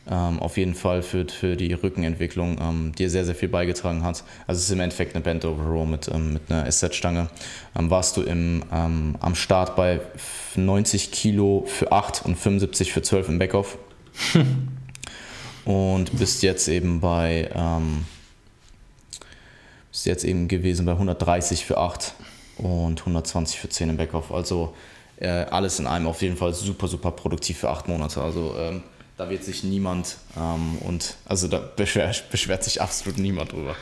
ähm, 0.09 0.41
auf 0.41 0.57
jeden 0.57 0.75
Fall 0.75 1.01
für, 1.01 1.25
für 1.25 1.55
die 1.55 1.71
Rückenentwicklung 1.71 2.57
ähm, 2.61 2.91
dir 2.93 3.09
sehr, 3.09 3.23
sehr 3.23 3.33
viel 3.33 3.47
beigetragen 3.47 4.03
hat. 4.03 4.25
Also 4.45 4.59
es 4.59 4.65
ist 4.65 4.71
im 4.71 4.81
Endeffekt 4.81 5.15
eine 5.15 5.23
Bent 5.23 5.45
Over 5.45 5.63
Row 5.63 5.87
mit, 5.87 6.09
ähm, 6.13 6.33
mit 6.33 6.51
einer 6.51 6.69
SZ-Stange. 6.69 7.29
Ähm, 7.79 7.89
warst 7.89 8.17
du 8.17 8.23
im, 8.23 8.61
ähm, 8.73 9.15
am 9.21 9.35
Start 9.35 9.77
bei 9.77 10.01
90 10.55 11.11
Kilo 11.11 11.63
für 11.65 11.93
8 11.93 12.25
und 12.25 12.35
75 12.35 12.91
für 12.91 13.01
12 13.01 13.29
im 13.29 13.39
Backoff. 13.39 13.77
und 15.65 16.17
bist 16.17 16.43
jetzt 16.43 16.67
eben 16.67 16.99
bei 16.99 17.49
ähm, 17.55 18.03
bist 19.91 20.05
jetzt 20.05 20.25
eben 20.25 20.49
gewesen 20.49 20.85
bei 20.85 20.91
130 20.91 21.65
für 21.65 21.77
8 21.77 22.15
und 22.57 22.99
120 22.99 23.59
für 23.59 23.69
10 23.69 23.91
im 23.91 23.97
Backoff. 23.97 24.33
Also 24.33 24.73
äh, 25.17 25.27
alles 25.27 25.79
in 25.79 25.87
einem 25.87 26.07
auf 26.07 26.21
jeden 26.21 26.37
Fall 26.37 26.53
super, 26.53 26.87
super 26.87 27.11
produktiv 27.11 27.59
für 27.59 27.69
8 27.69 27.87
Monate. 27.87 28.21
Also 28.21 28.55
ähm, 28.57 28.83
da 29.17 29.29
wird 29.29 29.43
sich 29.43 29.63
niemand 29.63 30.17
ähm, 30.37 30.77
und 30.79 31.15
also 31.25 31.47
da 31.47 31.59
beschwert, 31.75 32.29
beschwert 32.29 32.63
sich 32.63 32.81
absolut 32.81 33.17
niemand 33.17 33.51
drüber. 33.51 33.75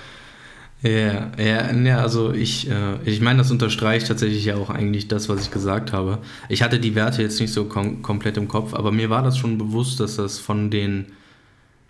Ja, 0.82 1.32
ja, 1.38 1.72
ja, 1.72 1.98
also 2.00 2.32
ich, 2.32 2.70
äh, 2.70 2.98
ich 3.06 3.20
meine, 3.20 3.40
das 3.40 3.50
unterstreicht 3.50 4.08
tatsächlich 4.08 4.46
ja 4.46 4.56
auch 4.56 4.70
eigentlich 4.70 5.08
das, 5.08 5.30
was 5.30 5.42
ich 5.42 5.52
gesagt 5.52 5.94
habe. 5.94 6.20
Ich 6.48 6.62
hatte 6.62 6.80
die 6.80 6.96
Werte 6.96 7.22
jetzt 7.22 7.40
nicht 7.40 7.54
so 7.54 7.66
kom 7.66 8.02
komplett 8.02 8.38
im 8.38 8.48
Kopf, 8.48 8.74
aber 8.74 8.92
mir 8.92 9.10
war 9.10 9.24
das 9.24 9.38
schon 9.38 9.58
bewusst, 9.58 10.00
dass 10.00 10.18
das 10.18 10.38
von 10.38 10.70
den 10.70 11.08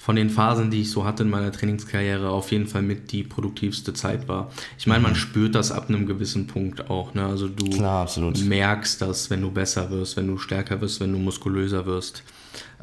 von 0.06 0.16
den 0.16 0.30
Phasen, 0.30 0.70
die 0.70 0.82
ich 0.82 0.92
so 0.92 1.04
hatte 1.04 1.24
in 1.24 1.32
meiner 1.32 1.52
Trainingskarriere, 1.52 2.30
auf 2.30 2.52
jeden 2.52 2.68
Fall 2.68 2.84
mit 2.84 3.12
die 3.12 3.24
produktivste 3.24 3.92
Zeit 3.92 4.28
war. 4.28 4.52
Ich 4.78 4.86
meine, 4.86 5.02
man 5.02 5.14
mhm. 5.14 5.16
spürt 5.16 5.56
das 5.56 5.72
ab 5.72 5.90
einem 5.90 6.06
gewissen 6.06 6.46
Punkt 6.46 6.92
auch. 6.92 7.16
Ne? 7.16 7.26
Also 7.26 7.48
du 7.48 7.68
Klar, 7.72 8.08
merkst 8.44 9.02
das, 9.02 9.32
wenn 9.32 9.42
du 9.42 9.50
besser 9.50 9.90
wirst, 9.90 10.16
wenn 10.16 10.28
du 10.28 10.38
stärker 10.38 10.80
wirst, 10.80 11.00
wenn 11.00 11.12
du 11.12 11.18
muskulöser 11.18 11.88
wirst. 11.88 12.22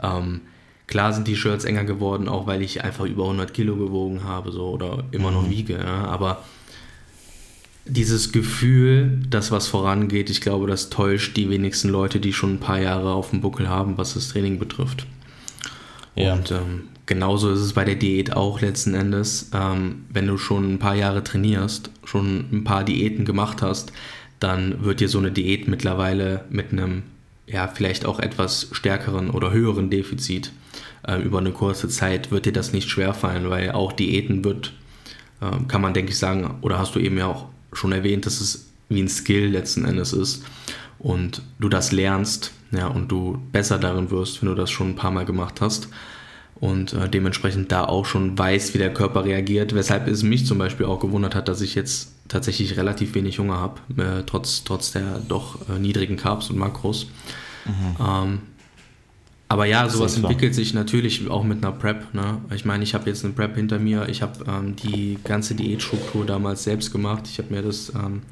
Ähm, 0.03 0.41
klar 0.89 1.13
sind 1.13 1.29
die 1.29 1.37
Shirts 1.37 1.65
enger 1.65 1.85
geworden, 1.85 2.27
auch 2.29 2.49
weil 2.49 2.61
ich 2.61 2.83
einfach 2.83 3.05
über 3.05 3.23
100 3.23 3.55
Kilo 3.55 3.77
gewogen 3.77 4.25
habe 4.25 4.51
so, 4.51 4.71
oder 4.71 5.05
immer 5.13 5.31
noch 5.31 5.47
mhm. 5.47 5.51
wiege. 5.51 5.75
Ja? 5.75 6.07
Aber 6.07 6.43
dieses 7.85 8.33
Gefühl, 8.33 9.21
dass 9.31 9.53
was 9.53 9.69
vorangeht, 9.69 10.29
ich 10.29 10.41
glaube, 10.41 10.67
das 10.67 10.91
täuscht 10.91 11.37
die 11.37 11.49
wenigsten 11.49 11.89
Leute, 11.89 12.19
die 12.19 12.33
schon 12.33 12.55
ein 12.55 12.61
paar 12.61 12.81
Jahre 12.81 13.13
auf 13.13 13.31
dem 13.31 13.43
Buckel 13.43 13.69
haben, 13.69 13.97
was 13.97 14.15
das 14.15 14.31
Training 14.31 14.59
betrifft. 14.59 15.07
Ja. 16.17 16.35
Und 16.35 16.51
ähm, 16.51 16.89
genauso 17.13 17.51
ist 17.51 17.61
es 17.61 17.75
bei 17.75 17.85
der 17.85 17.97
Diät 17.97 18.33
auch 18.33 18.63
letzten 18.63 18.95
Endes. 18.95 19.51
Ähm, 19.53 20.07
wenn 20.09 20.27
du 20.27 20.39
schon 20.39 20.73
ein 20.73 20.79
paar 20.79 20.95
Jahre 20.95 21.23
trainierst, 21.23 21.91
schon 22.05 22.47
ein 22.51 22.65
paar 22.65 22.85
Diäten 22.85 23.27
gemacht 23.27 23.61
hast, 23.61 23.93
dann 24.41 24.83
wird 24.83 25.01
dir 25.01 25.11
so 25.11 25.19
eine 25.19 25.31
Diät 25.31 25.69
mittlerweile 25.69 26.47
mit 26.49 26.73
einem, 26.73 27.03
ja, 27.47 27.69
vielleicht 27.69 28.07
auch 28.07 28.19
etwas 28.19 28.69
stärkeren 28.73 29.29
oder 29.29 29.53
höheren 29.53 29.91
Defizit 29.91 30.53
äh, 31.07 31.21
über 31.21 31.41
eine 31.41 31.53
kurze 31.53 31.89
Zeit, 31.89 32.31
wird 32.31 32.47
dir 32.47 32.53
das 32.55 32.73
nicht 32.73 32.89
schwerfallen, 32.89 33.51
weil 33.51 33.73
auch 33.73 33.93
Diäten 33.93 34.43
wird, 34.43 34.73
äh, 35.43 35.51
kann 35.69 35.83
man 35.83 35.93
denke 35.93 36.13
ich 36.13 36.19
sagen, 36.19 36.55
oder 36.63 36.79
hast 36.79 36.95
du 36.95 36.99
eben 36.99 37.19
ja 37.19 37.27
auch 37.27 37.45
schon 37.75 37.93
erwähnt, 37.93 38.25
dass 38.25 38.41
es 38.41 38.71
wie 38.89 39.03
ein 39.03 39.09
Skill 39.09 39.49
letzten 39.49 39.85
Endes 39.85 40.15
ist 40.15 40.45
und 40.99 41.43
du 41.61 41.69
das 41.69 41.93
lernst, 41.93 42.53
ja, 42.71 42.87
und 42.87 43.13
du 43.13 43.39
besser 43.53 43.79
darin 43.79 44.11
wirst, 44.11 44.41
wenn 44.41 44.49
du 44.49 44.55
das 44.55 44.71
schon 44.71 44.93
ein 44.93 44.97
paar 44.97 45.11
Mal 45.11 45.27
gemacht 45.27 45.61
hast 45.61 45.89
und 46.63 46.93
äh, 46.93 47.09
dementsprechend 47.09 47.73
da 47.73 47.87
auch 47.87 48.07
schon 48.07 48.39
weiß, 48.39 48.73
wie 48.73 48.79
der 48.79 48.95
Körper 48.95 49.25
reagiert, 49.25 49.75
weshalb 49.75 50.07
es 50.07 50.23
mich 50.23 50.47
zum 50.47 50.59
Beispiel 50.59 50.87
auch 50.87 51.01
gewundert 51.01 51.35
hat, 51.35 51.49
dass 51.49 51.61
ich 51.61 51.75
jetzt 51.75 52.13
tatsächlich 52.29 52.77
relativ 52.77 53.17
wenig 53.17 53.41
Hunger 53.41 53.59
habe, 53.59 53.81
äh, 54.01 54.23
trotz, 54.25 54.63
trotz 54.63 54.93
der 54.93 55.19
doch 55.27 55.69
äh, 55.69 55.81
niedrigen 55.81 56.17
Carbs 56.17 56.51
und 56.51 56.59
Makros. 56.59 57.09
Mhm. 57.65 57.97
Ähm, 58.01 58.39
aber 59.49 59.65
ja, 59.65 59.89
sowas 59.89 60.17
entwickelt 60.17 60.55
sich 60.55 60.73
natürlich 60.73 61.29
auch 61.29 61.43
mit 61.43 61.65
einer 61.65 61.73
Prep. 61.73 62.15
Ne? 62.15 62.39
Ich 62.55 62.65
meine, 62.65 62.85
ich 62.85 62.95
habe 62.95 63.11
jetzt 63.11 63.25
eine 63.25 63.35
Prep 63.35 63.57
hinter 63.57 63.81
mir. 63.81 64.09
Ich 64.09 64.23
habe 64.23 64.45
ähm, 64.47 64.77
die 64.77 65.19
ganze 65.25 65.57
Diätstruktur 65.57 66.25
damals 66.25 66.63
selbst 66.63 66.93
gemacht. 66.93 67.25
Ich 67.27 67.39
habe 67.39 67.53
mir 67.53 67.63
das, 67.63 67.93
ähm, 67.93 68.23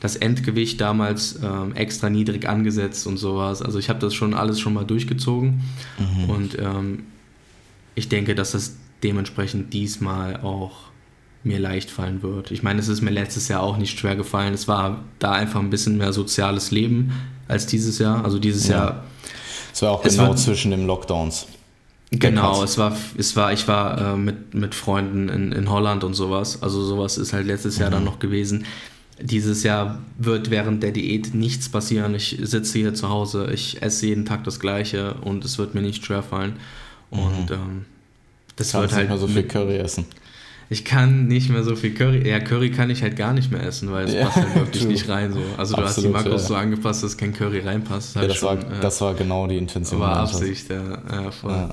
das 0.00 0.16
Endgewicht 0.16 0.80
damals 0.80 1.38
ähm, 1.42 1.74
extra 1.74 2.08
niedrig 2.08 2.48
angesetzt 2.48 3.06
und 3.06 3.18
sowas. 3.18 3.60
Also 3.60 3.78
ich 3.78 3.90
habe 3.90 3.98
das 3.98 4.14
schon 4.14 4.32
alles 4.32 4.58
schon 4.58 4.72
mal 4.72 4.86
durchgezogen. 4.86 5.60
Mhm. 5.98 6.30
Und 6.30 6.58
ähm, 6.58 7.04
ich 7.98 8.08
denke, 8.08 8.34
dass 8.34 8.52
das 8.52 8.76
dementsprechend 9.02 9.72
diesmal 9.74 10.36
auch 10.40 10.88
mir 11.44 11.58
leicht 11.58 11.90
fallen 11.90 12.22
wird. 12.22 12.50
Ich 12.50 12.62
meine, 12.62 12.80
es 12.80 12.88
ist 12.88 13.00
mir 13.00 13.10
letztes 13.10 13.48
Jahr 13.48 13.62
auch 13.62 13.76
nicht 13.76 13.98
schwer 13.98 14.16
gefallen. 14.16 14.54
Es 14.54 14.68
war 14.68 15.04
da 15.18 15.32
einfach 15.32 15.60
ein 15.60 15.70
bisschen 15.70 15.98
mehr 15.98 16.12
soziales 16.12 16.70
Leben 16.70 17.12
als 17.46 17.66
dieses 17.66 17.98
Jahr. 17.98 18.24
Also 18.24 18.38
dieses 18.38 18.68
ja. 18.68 18.76
Jahr. 18.76 19.04
Es 19.72 19.82
war 19.82 19.92
auch 19.92 20.02
genau 20.02 20.28
war, 20.28 20.36
zwischen 20.36 20.70
den 20.70 20.86
Lockdowns. 20.86 21.46
Genau, 22.10 22.62
es 22.64 22.78
war, 22.78 22.96
es 23.16 23.36
war, 23.36 23.52
ich 23.52 23.68
war 23.68 24.14
äh, 24.14 24.16
mit, 24.16 24.54
mit 24.54 24.74
Freunden 24.74 25.28
in, 25.28 25.52
in 25.52 25.70
Holland 25.70 26.04
und 26.04 26.14
sowas. 26.14 26.62
Also 26.62 26.82
sowas 26.82 27.18
ist 27.18 27.32
halt 27.32 27.46
letztes 27.46 27.76
mhm. 27.76 27.82
Jahr 27.82 27.90
dann 27.90 28.00
mhm. 28.00 28.06
noch 28.06 28.18
gewesen. 28.18 28.64
Dieses 29.20 29.62
Jahr 29.64 30.00
wird 30.16 30.50
während 30.50 30.82
der 30.82 30.92
Diät 30.92 31.34
nichts 31.34 31.68
passieren. 31.68 32.14
Ich 32.14 32.38
sitze 32.40 32.78
hier 32.78 32.94
zu 32.94 33.08
Hause, 33.08 33.50
ich 33.52 33.82
esse 33.82 34.06
jeden 34.06 34.24
Tag 34.24 34.44
das 34.44 34.60
Gleiche 34.60 35.14
und 35.14 35.44
es 35.44 35.58
wird 35.58 35.74
mir 35.74 35.82
nicht 35.82 36.04
schwer 36.04 36.22
fallen. 36.22 36.54
Und 37.10 37.50
mhm. 37.50 37.54
ähm, 37.54 37.84
das 38.56 38.72
Kannst 38.72 38.82
wird 38.82 38.92
halt. 38.92 39.02
Nicht 39.02 39.08
mehr 39.10 39.18
so 39.18 39.28
viel 39.28 39.42
Curry 39.44 39.76
essen. 39.76 40.06
Ich 40.70 40.84
kann 40.84 41.28
nicht 41.28 41.48
mehr 41.48 41.62
so 41.62 41.76
viel 41.76 41.94
Curry. 41.94 42.28
Ja, 42.28 42.40
Curry 42.40 42.70
kann 42.70 42.90
ich 42.90 43.02
halt 43.02 43.16
gar 43.16 43.32
nicht 43.32 43.50
mehr 43.50 43.62
essen, 43.62 43.90
weil 43.90 44.04
es 44.04 44.12
ja, 44.12 44.24
passt 44.24 44.36
halt 44.36 44.54
wirklich 44.54 44.82
true. 44.82 44.92
nicht 44.92 45.08
rein. 45.08 45.32
So. 45.32 45.40
Also 45.56 45.76
du 45.76 45.82
Absolut, 45.82 45.86
hast 45.86 45.96
die 45.98 46.08
Makros 46.08 46.42
ja. 46.42 46.48
so 46.48 46.54
angepasst, 46.56 47.02
dass 47.02 47.16
kein 47.16 47.32
Curry 47.32 47.60
reinpasst. 47.60 48.16
Halt 48.16 48.24
ja, 48.24 48.28
das, 48.28 48.36
schon, 48.36 48.48
war, 48.48 48.78
äh, 48.78 48.80
das 48.80 49.00
war 49.00 49.14
genau 49.14 49.46
die 49.46 49.56
Intention. 49.56 50.00
War 50.00 50.18
Absicht, 50.18 50.68
ja. 50.68 50.98
ja. 51.10 51.70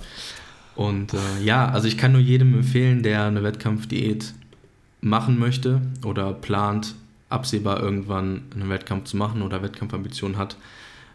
Und 0.75 1.13
äh, 1.13 1.43
ja, 1.43 1.69
also 1.69 1.87
ich 1.87 1.97
kann 1.97 2.13
nur 2.13 2.21
jedem 2.21 2.53
empfehlen, 2.53 3.03
der 3.03 3.25
eine 3.25 3.43
Wettkampfdiät 3.43 4.33
machen 5.01 5.39
möchte 5.39 5.81
oder 6.03 6.33
plant, 6.33 6.95
absehbar 7.29 7.81
irgendwann 7.81 8.43
einen 8.53 8.69
Wettkampf 8.69 9.05
zu 9.05 9.17
machen 9.17 9.41
oder 9.41 9.61
Wettkampfambitionen 9.61 10.37
hat, 10.37 10.57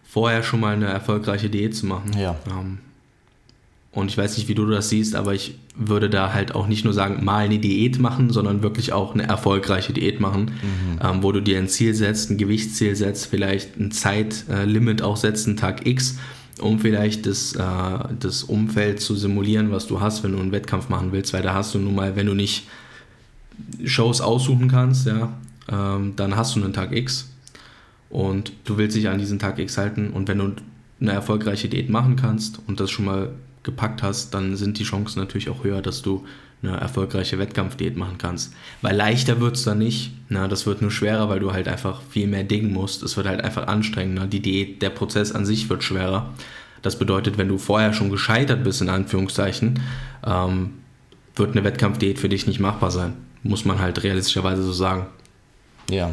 vorher 0.03 0.43
schon 0.43 0.61
mal 0.61 0.75
eine 0.75 0.87
erfolgreiche 0.87 1.51
Diät 1.51 1.75
zu 1.75 1.87
machen. 1.87 2.17
Ja. 2.19 2.37
Ähm, 2.49 2.79
und 3.93 4.09
ich 4.09 4.17
weiß 4.17 4.37
nicht, 4.37 4.49
wie 4.49 4.55
du 4.55 4.67
das 4.67 4.89
siehst, 4.89 5.17
aber 5.17 5.35
ich 5.35 5.57
würde 5.75 6.09
da 6.09 6.33
halt 6.33 6.55
auch 6.55 6.69
nicht 6.69 6.85
nur 6.85 6.95
sagen, 6.95 7.25
mal 7.25 7.45
eine 7.45 7.59
Diät 7.59 7.99
machen, 7.99 8.31
sondern 8.31 8.63
wirklich 8.63 8.93
auch 8.93 9.15
eine 9.15 9.25
erfolgreiche 9.25 9.93
Diät 9.93 10.21
machen, 10.21 10.53
mhm. 10.63 11.01
ähm, 11.03 11.23
wo 11.23 11.33
du 11.33 11.41
dir 11.41 11.59
ein 11.59 11.69
Ziel 11.69 11.95
setzt, 11.95 12.31
ein 12.31 12.39
Gewichtsziel 12.39 12.95
setzt, 12.95 13.27
vielleicht 13.27 13.79
ein 13.79 13.91
Zeitlimit 13.91 15.03
auch 15.03 15.17
setzt, 15.17 15.49
einen 15.49 15.57
Tag 15.57 15.87
X, 15.87 16.19
um 16.61 16.79
vielleicht 16.79 17.27
das, 17.27 17.55
äh, 17.55 18.15
das 18.21 18.45
Umfeld 18.45 19.01
zu 19.01 19.17
simulieren, 19.17 19.73
was 19.73 19.89
du 19.89 20.01
hast, 20.01 20.23
wenn 20.23 20.33
du 20.33 20.39
einen 20.39 20.53
Wettkampf 20.53 20.89
machen 20.89 21.11
willst, 21.11 21.33
weil 21.33 21.43
da 21.43 21.55
hast 21.55 21.75
du 21.75 21.79
nun 21.79 21.95
mal, 21.95 22.15
wenn 22.15 22.27
du 22.27 22.35
nicht 22.35 22.69
Shows 23.85 24.21
aussuchen 24.21 24.69
kannst, 24.69 25.07
ja, 25.07 25.33
ähm, 25.69 26.15
dann 26.15 26.37
hast 26.37 26.55
du 26.55 26.63
einen 26.63 26.73
Tag 26.73 26.93
X. 26.93 27.29
Und 28.09 28.53
du 28.65 28.77
willst 28.77 28.97
dich 28.97 29.09
an 29.09 29.19
diesen 29.19 29.39
Tag 29.39 29.59
X 29.59 29.79
halten. 29.79 30.11
Und 30.11 30.27
wenn 30.29 30.39
du 30.39 30.53
eine 31.01 31.13
erfolgreiche 31.13 31.69
Diät 31.69 31.89
machen 31.89 32.17
kannst 32.17 32.61
und 32.67 32.81
das 32.81 32.91
schon 32.91 33.05
mal 33.05 33.31
gepackt 33.63 34.03
hast, 34.03 34.33
dann 34.35 34.57
sind 34.57 34.79
die 34.79 34.85
Chancen 34.85 35.21
natürlich 35.21 35.51
auch 35.51 35.65
höher, 35.65 35.83
dass 35.83 36.03
du 36.03 36.25
eine 36.63 36.77
erfolgreiche 36.77 37.39
Wettkampfdiät 37.39 37.97
machen 37.97 38.19
kannst. 38.19 38.53
Weil 38.83 38.95
leichter 38.95 39.41
wird 39.41 39.57
es 39.57 39.65
dann 39.65 39.79
nicht. 39.79 40.13
Na, 40.29 40.47
das 40.47 40.67
wird 40.67 40.83
nur 40.83 40.91
schwerer, 40.91 41.29
weil 41.29 41.41
du 41.41 41.53
halt 41.53 41.69
einfach 41.69 42.03
viel 42.11 42.27
mehr 42.27 42.45
dingen 42.45 42.73
musst. 42.73 43.03
Es 43.03 43.17
wird 43.17 43.27
halt 43.27 43.43
einfach 43.43 43.67
anstrengender. 43.67 44.27
Die 44.27 44.41
Diät, 44.41 44.83
der 44.83 44.91
Prozess 44.91 45.33
an 45.33 45.47
sich 45.47 45.71
wird 45.71 45.83
schwerer. 45.83 46.35
Das 46.83 46.99
bedeutet, 46.99 47.39
wenn 47.39 47.49
du 47.49 47.59
vorher 47.59 47.93
schon 47.93 48.11
gescheitert 48.11 48.63
bist, 48.63 48.83
in 48.83 48.89
Anführungszeichen, 48.89 49.81
ähm, 50.27 50.75
wird 51.35 51.53
eine 51.53 51.65
Wettkampfdiät 51.65 52.19
für 52.19 52.29
dich 52.29 52.47
nicht 52.47 52.61
machbar 52.61 52.91
sein. 52.91 53.15
Muss 53.43 53.65
man 53.65 53.79
halt 53.79 54.03
realistischerweise 54.03 54.63
so 54.63 54.73
sagen. 54.73 55.07
Ja, 55.91 56.13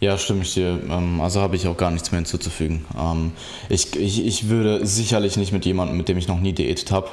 ja, 0.00 0.18
stimme 0.18 0.42
ich 0.42 0.54
dir. 0.54 0.80
Ähm, 0.88 1.20
also 1.20 1.40
habe 1.40 1.56
ich 1.56 1.66
auch 1.66 1.76
gar 1.76 1.90
nichts 1.90 2.10
mehr 2.10 2.18
hinzuzufügen. 2.18 2.84
Ähm, 2.98 3.32
ich, 3.68 3.96
ich, 3.96 4.24
ich 4.24 4.48
würde 4.48 4.86
sicherlich 4.86 5.36
nicht 5.36 5.52
mit 5.52 5.64
jemandem, 5.64 5.96
mit 5.96 6.08
dem 6.08 6.18
ich 6.18 6.28
noch 6.28 6.40
nie 6.40 6.52
diätet 6.52 6.90
habe, 6.90 7.08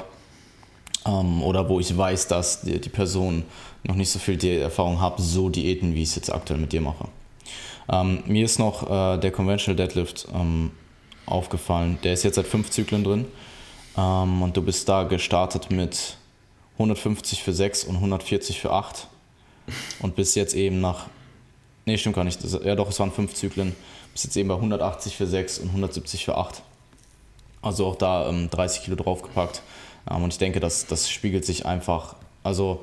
ähm, 1.06 1.42
oder 1.44 1.70
wo 1.70 1.80
ich 1.80 1.96
weiß, 1.96 2.28
dass 2.28 2.62
die, 2.62 2.78
Person 2.78 3.44
noch 3.84 3.96
nicht 3.96 4.10
so 4.10 4.20
viel 4.20 4.44
Erfahrung 4.46 5.02
hat, 5.02 5.16
so 5.18 5.50
diäten, 5.50 5.96
wie 5.96 6.04
ich 6.04 6.10
es 6.10 6.16
jetzt 6.16 6.32
aktuell 6.32 6.60
mit 6.60 6.72
dir 6.72 6.82
mache. 6.82 7.08
mir 8.28 8.46
ist 8.46 8.60
noch 8.60 8.84
äh, 8.90 9.18
der 9.18 9.32
Conventional 9.32 9.76
Deadlift 9.76 10.28
aufgefallen. 11.26 11.98
Der 12.04 12.14
ist 12.14 12.24
jetzt 12.24 12.36
seit 12.36 12.48
fünf 12.48 12.70
Zyklen 12.70 13.04
drin. 13.04 13.26
und 13.96 14.52
du 14.54 14.62
bist 14.62 14.88
da 14.88 15.04
gestartet 15.04 15.72
mit 15.72 16.16
150 16.74 17.44
für 17.44 17.54
6 17.54 17.86
und 17.86 17.96
140 17.96 18.60
für 18.60 18.72
8. 18.72 19.08
Und 20.02 20.16
bist 20.16 20.36
jetzt 20.36 20.54
eben 20.54 20.80
nach 20.80 21.08
Nee, 21.86 21.98
stimmt 21.98 22.16
gar 22.16 22.24
nicht. 22.24 22.44
Das, 22.44 22.60
ja, 22.64 22.76
doch, 22.76 22.90
es 22.90 23.00
waren 23.00 23.12
fünf 23.12 23.34
Zyklen. 23.34 23.76
Bis 24.14 24.24
jetzt 24.24 24.36
eben 24.38 24.50
bei 24.50 24.56
180 24.56 25.16
für 25.16 25.28
6 25.28 25.60
und 25.60 25.68
170 25.70 26.26
für 26.26 26.38
8. 26.38 26.62
Also 27.62 27.86
auch 27.86 27.96
da 27.96 28.30
ähm, 28.30 28.50
30 28.50 28.84
Kilo 28.84 28.96
draufgepackt. 28.96 29.62
Ähm, 30.10 30.24
und 30.24 30.34
ich 30.34 30.40
denke, 30.40 30.60
das, 30.60 30.86
das 30.88 31.10
spiegelt 31.10 31.46
sich 31.46 31.66
einfach. 31.66 32.16
Also 32.44 32.82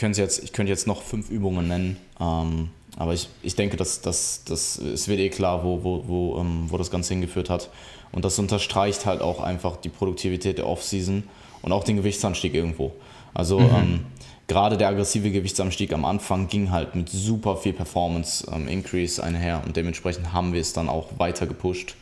jetzt, 0.00 0.42
ich 0.44 0.52
könnte 0.52 0.70
jetzt 0.70 0.86
noch 0.86 1.02
fünf 1.02 1.30
Übungen 1.30 1.68
nennen. 1.68 1.96
Ähm, 2.20 2.70
aber 2.96 3.14
ich, 3.14 3.28
ich 3.42 3.56
denke, 3.56 3.76
dass, 3.76 4.00
dass, 4.00 4.44
dass, 4.44 4.78
es 4.78 5.08
wird 5.08 5.20
eh 5.20 5.28
klar, 5.28 5.64
wo, 5.64 5.82
wo, 5.82 6.04
wo, 6.06 6.38
ähm, 6.38 6.66
wo 6.68 6.78
das 6.78 6.90
Ganze 6.90 7.14
hingeführt 7.14 7.50
hat. 7.50 7.70
Und 8.12 8.24
das 8.24 8.38
unterstreicht 8.38 9.06
halt 9.06 9.20
auch 9.20 9.40
einfach 9.40 9.76
die 9.76 9.88
Produktivität 9.88 10.58
der 10.58 10.66
Offseason 10.66 11.24
und 11.62 11.72
auch 11.72 11.84
den 11.84 11.96
Gewichtsanstieg 11.96 12.54
irgendwo. 12.54 12.92
Also 13.34 13.58
mhm. 13.60 13.74
ähm, 13.74 14.06
gerade 14.46 14.76
der 14.76 14.88
aggressive 14.88 15.30
Gewichtsanstieg 15.30 15.92
am 15.92 16.04
Anfang 16.04 16.48
ging 16.48 16.70
halt 16.70 16.94
mit 16.94 17.08
super 17.08 17.56
viel 17.56 17.72
Performance 17.72 18.46
ähm, 18.52 18.68
Increase 18.68 19.22
einher 19.22 19.62
und 19.64 19.76
dementsprechend 19.76 20.32
haben 20.32 20.52
wir 20.52 20.60
es 20.60 20.72
dann 20.72 20.88
auch 20.88 21.18
weiter 21.18 21.46
gepusht. 21.46 21.96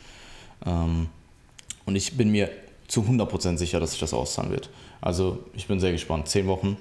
Ähm, 0.65 1.07
und 1.85 1.95
ich 1.95 2.17
bin 2.17 2.31
mir 2.31 2.49
zu 2.87 3.01
100% 3.01 3.57
sicher, 3.57 3.79
dass 3.79 3.91
sich 3.91 3.99
das 3.99 4.13
auszahlen 4.13 4.51
wird. 4.51 4.69
Also 5.01 5.39
ich 5.53 5.67
bin 5.67 5.79
sehr 5.79 5.91
gespannt. 5.91 6.27
Zehn 6.27 6.47
Wochen 6.47 6.77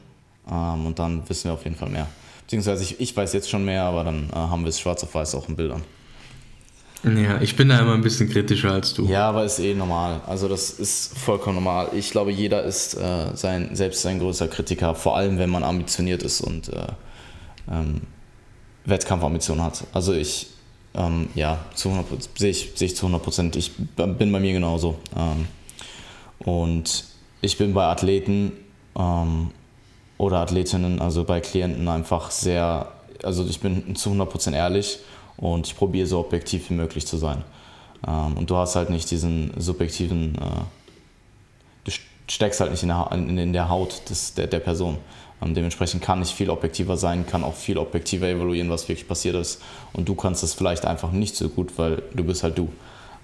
ähm, 0.50 0.86
und 0.86 0.98
dann 0.98 1.28
wissen 1.28 1.44
wir 1.44 1.54
auf 1.54 1.64
jeden 1.64 1.76
Fall 1.76 1.90
mehr. 1.90 2.08
Beziehungsweise 2.42 2.82
ich, 2.82 3.00
ich 3.00 3.16
weiß 3.16 3.32
jetzt 3.32 3.48
schon 3.48 3.64
mehr, 3.64 3.84
aber 3.84 4.04
dann 4.04 4.28
äh, 4.30 4.34
haben 4.34 4.62
wir 4.62 4.68
es 4.68 4.80
schwarz 4.80 5.02
auf 5.02 5.14
weiß 5.14 5.34
auch 5.34 5.48
in 5.48 5.56
Bildern. 5.56 5.82
Ja, 7.05 7.40
ich 7.40 7.55
bin 7.55 7.68
da 7.68 7.78
immer 7.80 7.94
ein 7.94 8.00
bisschen 8.00 8.30
kritischer 8.30 8.72
als 8.72 8.94
du. 8.94 9.07
Ja, 9.07 9.28
aber 9.28 9.44
ist 9.44 9.59
eh 9.59 9.74
normal. 9.74 10.22
Also 10.26 10.48
das 10.48 10.70
ist 10.70 11.16
vollkommen 11.18 11.57
normal. 11.57 11.88
Ich 11.94 12.11
glaube, 12.11 12.32
jeder 12.32 12.62
ist 12.62 12.94
äh, 12.94 13.34
sein, 13.34 13.76
selbst 13.76 14.02
sein 14.02 14.18
größter 14.18 14.48
Kritiker, 14.48 14.94
vor 14.94 15.16
allem 15.16 15.38
wenn 15.38 15.50
man 15.50 15.64
ambitioniert 15.64 16.22
ist 16.22 16.40
und 16.40 16.68
äh, 16.68 16.86
ähm, 17.70 18.02
Wettkampfambitionen 18.86 19.62
hat. 19.62 19.84
Also 19.92 20.14
ich, 20.14 20.46
ähm, 20.94 21.28
ja, 21.34 21.59
sehe 21.74 22.50
ich, 22.50 22.72
seh 22.74 22.86
ich 22.86 22.96
zu 22.96 23.07
100 23.07 23.22
Prozent. 23.22 23.57
Ich 23.57 23.72
bin 23.76 24.32
bei 24.32 24.40
mir 24.40 24.52
genauso. 24.52 24.98
Ähm, 25.14 25.46
und 26.38 27.05
ich 27.42 27.59
bin 27.59 27.74
bei 27.74 27.84
Athleten 27.84 28.52
ähm, 28.96 29.50
oder 30.16 30.38
Athletinnen, 30.38 31.00
also 31.00 31.24
bei 31.24 31.40
Klienten 31.40 31.86
einfach 31.88 32.30
sehr, 32.30 32.92
also 33.22 33.44
ich 33.44 33.61
bin 33.61 33.94
zu 33.94 34.09
100 34.09 34.30
Prozent 34.30 34.57
ehrlich 34.57 35.00
und 35.37 35.66
ich 35.66 35.76
probiere 35.76 36.07
so 36.07 36.20
objektiv 36.20 36.70
wie 36.70 36.74
möglich 36.74 37.07
zu 37.07 37.16
sein. 37.16 37.45
Ähm, 38.07 38.37
und 38.37 38.51
du 38.51 38.57
hast 38.57 38.76
halt 38.76 38.91
nicht 38.91 39.11
diesen 39.11 39.53
subjektiven, 39.59 40.35
äh, 40.37 40.64
du 41.85 41.93
steckst 42.28 42.61
halt 42.61 42.70
nicht 42.70 42.82
in 42.82 42.89
der, 42.89 43.12
in 43.12 43.53
der 43.53 43.68
Haut 43.68 44.09
des, 44.11 44.35
der, 44.35 44.47
der 44.47 44.61
Person. 44.61 44.99
Ähm, 45.43 45.55
dementsprechend 45.55 46.03
kann 46.03 46.22
ich 46.22 46.35
viel 46.35 46.51
objektiver 46.51 46.97
sein, 46.97 47.26
kann 47.26 47.45
auch 47.45 47.55
viel 47.55 47.78
objektiver 47.78 48.28
evaluieren, 48.28 48.70
was 48.70 48.89
wirklich 48.89 49.09
passiert 49.09 49.37
ist. 49.37 49.61
Und 49.93 50.09
du 50.09 50.14
kannst 50.14 50.43
das 50.43 50.55
vielleicht 50.55 50.85
einfach 50.85 51.12
nicht 51.12 51.37
so 51.37 51.49
gut, 51.49 51.76
weil 51.76 52.03
du 52.14 52.24
bist 52.24 52.43
halt 52.43 52.59
du. 52.59 52.68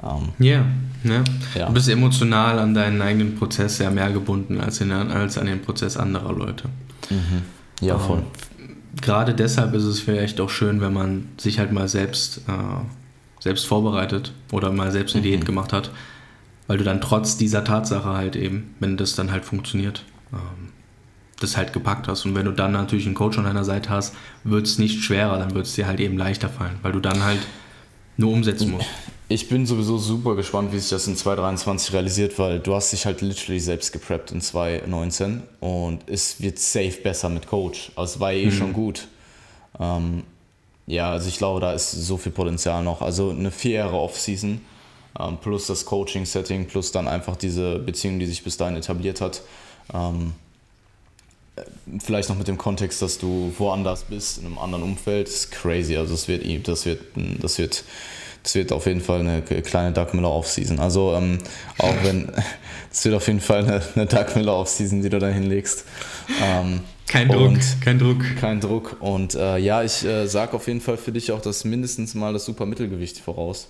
Ähm, 0.02 0.30
yeah, 0.40 0.64
ne? 1.02 1.24
ja, 1.54 1.66
du 1.66 1.74
bist 1.74 1.88
emotional 1.88 2.58
an 2.58 2.72
deinen 2.72 3.02
eigenen 3.02 3.36
Prozess 3.36 3.76
sehr 3.76 3.90
mehr 3.90 4.10
gebunden 4.10 4.58
als, 4.58 4.80
in, 4.80 4.92
als 4.92 5.36
an 5.36 5.46
den 5.46 5.60
Prozess 5.60 5.96
anderer 5.98 6.32
Leute. 6.32 6.68
Mhm. 7.10 7.42
Ja, 7.82 7.98
voll. 7.98 8.18
Um, 8.18 8.24
gerade 9.00 9.34
deshalb 9.34 9.74
ist 9.74 9.84
es 9.84 10.00
vielleicht 10.00 10.40
auch 10.40 10.50
schön, 10.50 10.80
wenn 10.80 10.92
man 10.92 11.28
sich 11.38 11.58
halt 11.58 11.72
mal 11.72 11.88
selbst, 11.88 12.38
äh, 12.48 13.40
selbst 13.40 13.66
vorbereitet 13.66 14.32
oder 14.52 14.70
mal 14.70 14.90
selbst 14.90 15.14
eine 15.14 15.24
mhm. 15.24 15.30
Diät 15.30 15.46
gemacht 15.46 15.72
hat, 15.72 15.90
weil 16.66 16.78
du 16.78 16.84
dann 16.84 17.00
trotz 17.00 17.36
dieser 17.36 17.64
Tatsache 17.64 18.10
halt 18.10 18.36
eben, 18.36 18.74
wenn 18.80 18.96
das 18.96 19.14
dann 19.14 19.32
halt 19.32 19.44
funktioniert, 19.44 20.04
ähm, 20.32 20.72
das 21.40 21.56
halt 21.56 21.72
gepackt 21.72 22.06
hast. 22.06 22.26
Und 22.26 22.34
wenn 22.34 22.44
du 22.44 22.52
dann 22.52 22.72
natürlich 22.72 23.06
einen 23.06 23.14
Coach 23.14 23.38
an 23.38 23.44
deiner 23.44 23.64
Seite 23.64 23.90
hast, 23.90 24.14
wird 24.44 24.66
es 24.66 24.78
nicht 24.78 25.02
schwerer, 25.02 25.38
dann 25.38 25.54
wird 25.54 25.66
es 25.66 25.74
dir 25.74 25.86
halt 25.86 26.00
eben 26.00 26.18
leichter 26.18 26.48
fallen, 26.48 26.78
weil 26.82 26.92
du 26.92 27.00
dann 27.00 27.24
halt 27.24 27.40
nur 28.16 28.32
umsetzen 28.32 28.72
musst. 28.72 28.88
Ich 29.32 29.48
bin 29.48 29.64
sowieso 29.64 29.96
super 29.96 30.34
gespannt, 30.34 30.72
wie 30.72 30.80
sich 30.80 30.90
das 30.90 31.06
in 31.06 31.14
2023 31.14 31.92
realisiert, 31.92 32.36
weil 32.40 32.58
du 32.58 32.74
hast 32.74 32.92
dich 32.92 33.06
halt 33.06 33.20
literally 33.20 33.60
selbst 33.60 33.92
gepreppt 33.92 34.32
in 34.32 34.40
2019 34.40 35.44
und 35.60 36.00
es 36.08 36.40
wird 36.40 36.58
safe 36.58 36.98
besser 37.00 37.28
mit 37.28 37.46
Coach. 37.46 37.92
Also 37.94 38.14
es 38.14 38.20
war 38.20 38.32
eh 38.32 38.46
mhm. 38.46 38.50
schon 38.50 38.72
gut. 38.72 39.06
Ähm, 39.78 40.24
ja, 40.88 41.12
also 41.12 41.28
ich 41.28 41.38
glaube, 41.38 41.60
da 41.60 41.72
ist 41.72 41.92
so 41.92 42.16
viel 42.16 42.32
Potenzial 42.32 42.82
noch. 42.82 43.02
Also 43.02 43.30
eine 43.30 43.52
vier 43.52 43.74
Jahre 43.74 43.98
Off-Season 43.98 44.62
ähm, 45.20 45.38
plus 45.40 45.68
das 45.68 45.84
Coaching-Setting 45.84 46.66
plus 46.66 46.90
dann 46.90 47.06
einfach 47.06 47.36
diese 47.36 47.78
Beziehung, 47.78 48.18
die 48.18 48.26
sich 48.26 48.42
bis 48.42 48.56
dahin 48.56 48.74
etabliert 48.74 49.20
hat. 49.20 49.42
Ähm, 49.94 50.32
vielleicht 52.00 52.30
noch 52.30 52.36
mit 52.36 52.48
dem 52.48 52.58
Kontext, 52.58 53.00
dass 53.00 53.16
du 53.18 53.54
woanders 53.58 54.02
bist, 54.02 54.38
in 54.38 54.46
einem 54.46 54.58
anderen 54.58 54.82
Umfeld, 54.82 55.28
ist 55.28 55.52
crazy. 55.52 55.96
Also 55.96 56.14
das 56.14 56.26
wird, 56.26 56.42
das 56.66 56.84
wird, 56.84 57.00
das 57.14 57.24
wird 57.24 57.40
das 57.40 57.58
wird 57.58 57.84
auf 58.72 58.86
jeden 58.86 59.00
Fall 59.00 59.20
eine 59.20 59.42
kleine 59.42 59.92
Doug 59.92 60.08
Miller 60.12 60.30
Offseason. 60.30 60.78
Also 60.78 61.14
ähm, 61.14 61.38
auch 61.78 61.94
wenn 62.02 62.30
Es 62.92 63.04
wird 63.04 63.14
auf 63.14 63.26
jeden 63.28 63.40
Fall 63.40 63.64
eine, 63.64 63.82
eine 63.94 64.06
Doug 64.06 64.34
Miller 64.34 64.56
Offseason, 64.56 65.02
die 65.02 65.08
du 65.08 65.18
da 65.18 65.28
hinlegst. 65.28 65.84
Ähm, 66.42 66.80
kein 67.06 67.28
Druck, 67.28 67.58
kein 67.80 67.98
Druck. 67.98 68.24
Kein 68.40 68.60
Druck. 68.60 68.96
Und 69.00 69.34
äh, 69.34 69.58
ja, 69.58 69.82
ich 69.82 70.04
äh, 70.04 70.26
sage 70.26 70.54
auf 70.54 70.66
jeden 70.66 70.80
Fall 70.80 70.96
für 70.96 71.12
dich 71.12 71.30
auch 71.32 71.40
das 71.40 71.64
mindestens 71.64 72.14
mal 72.14 72.32
das 72.32 72.44
Supermittelgewicht 72.44 73.18
voraus. 73.18 73.68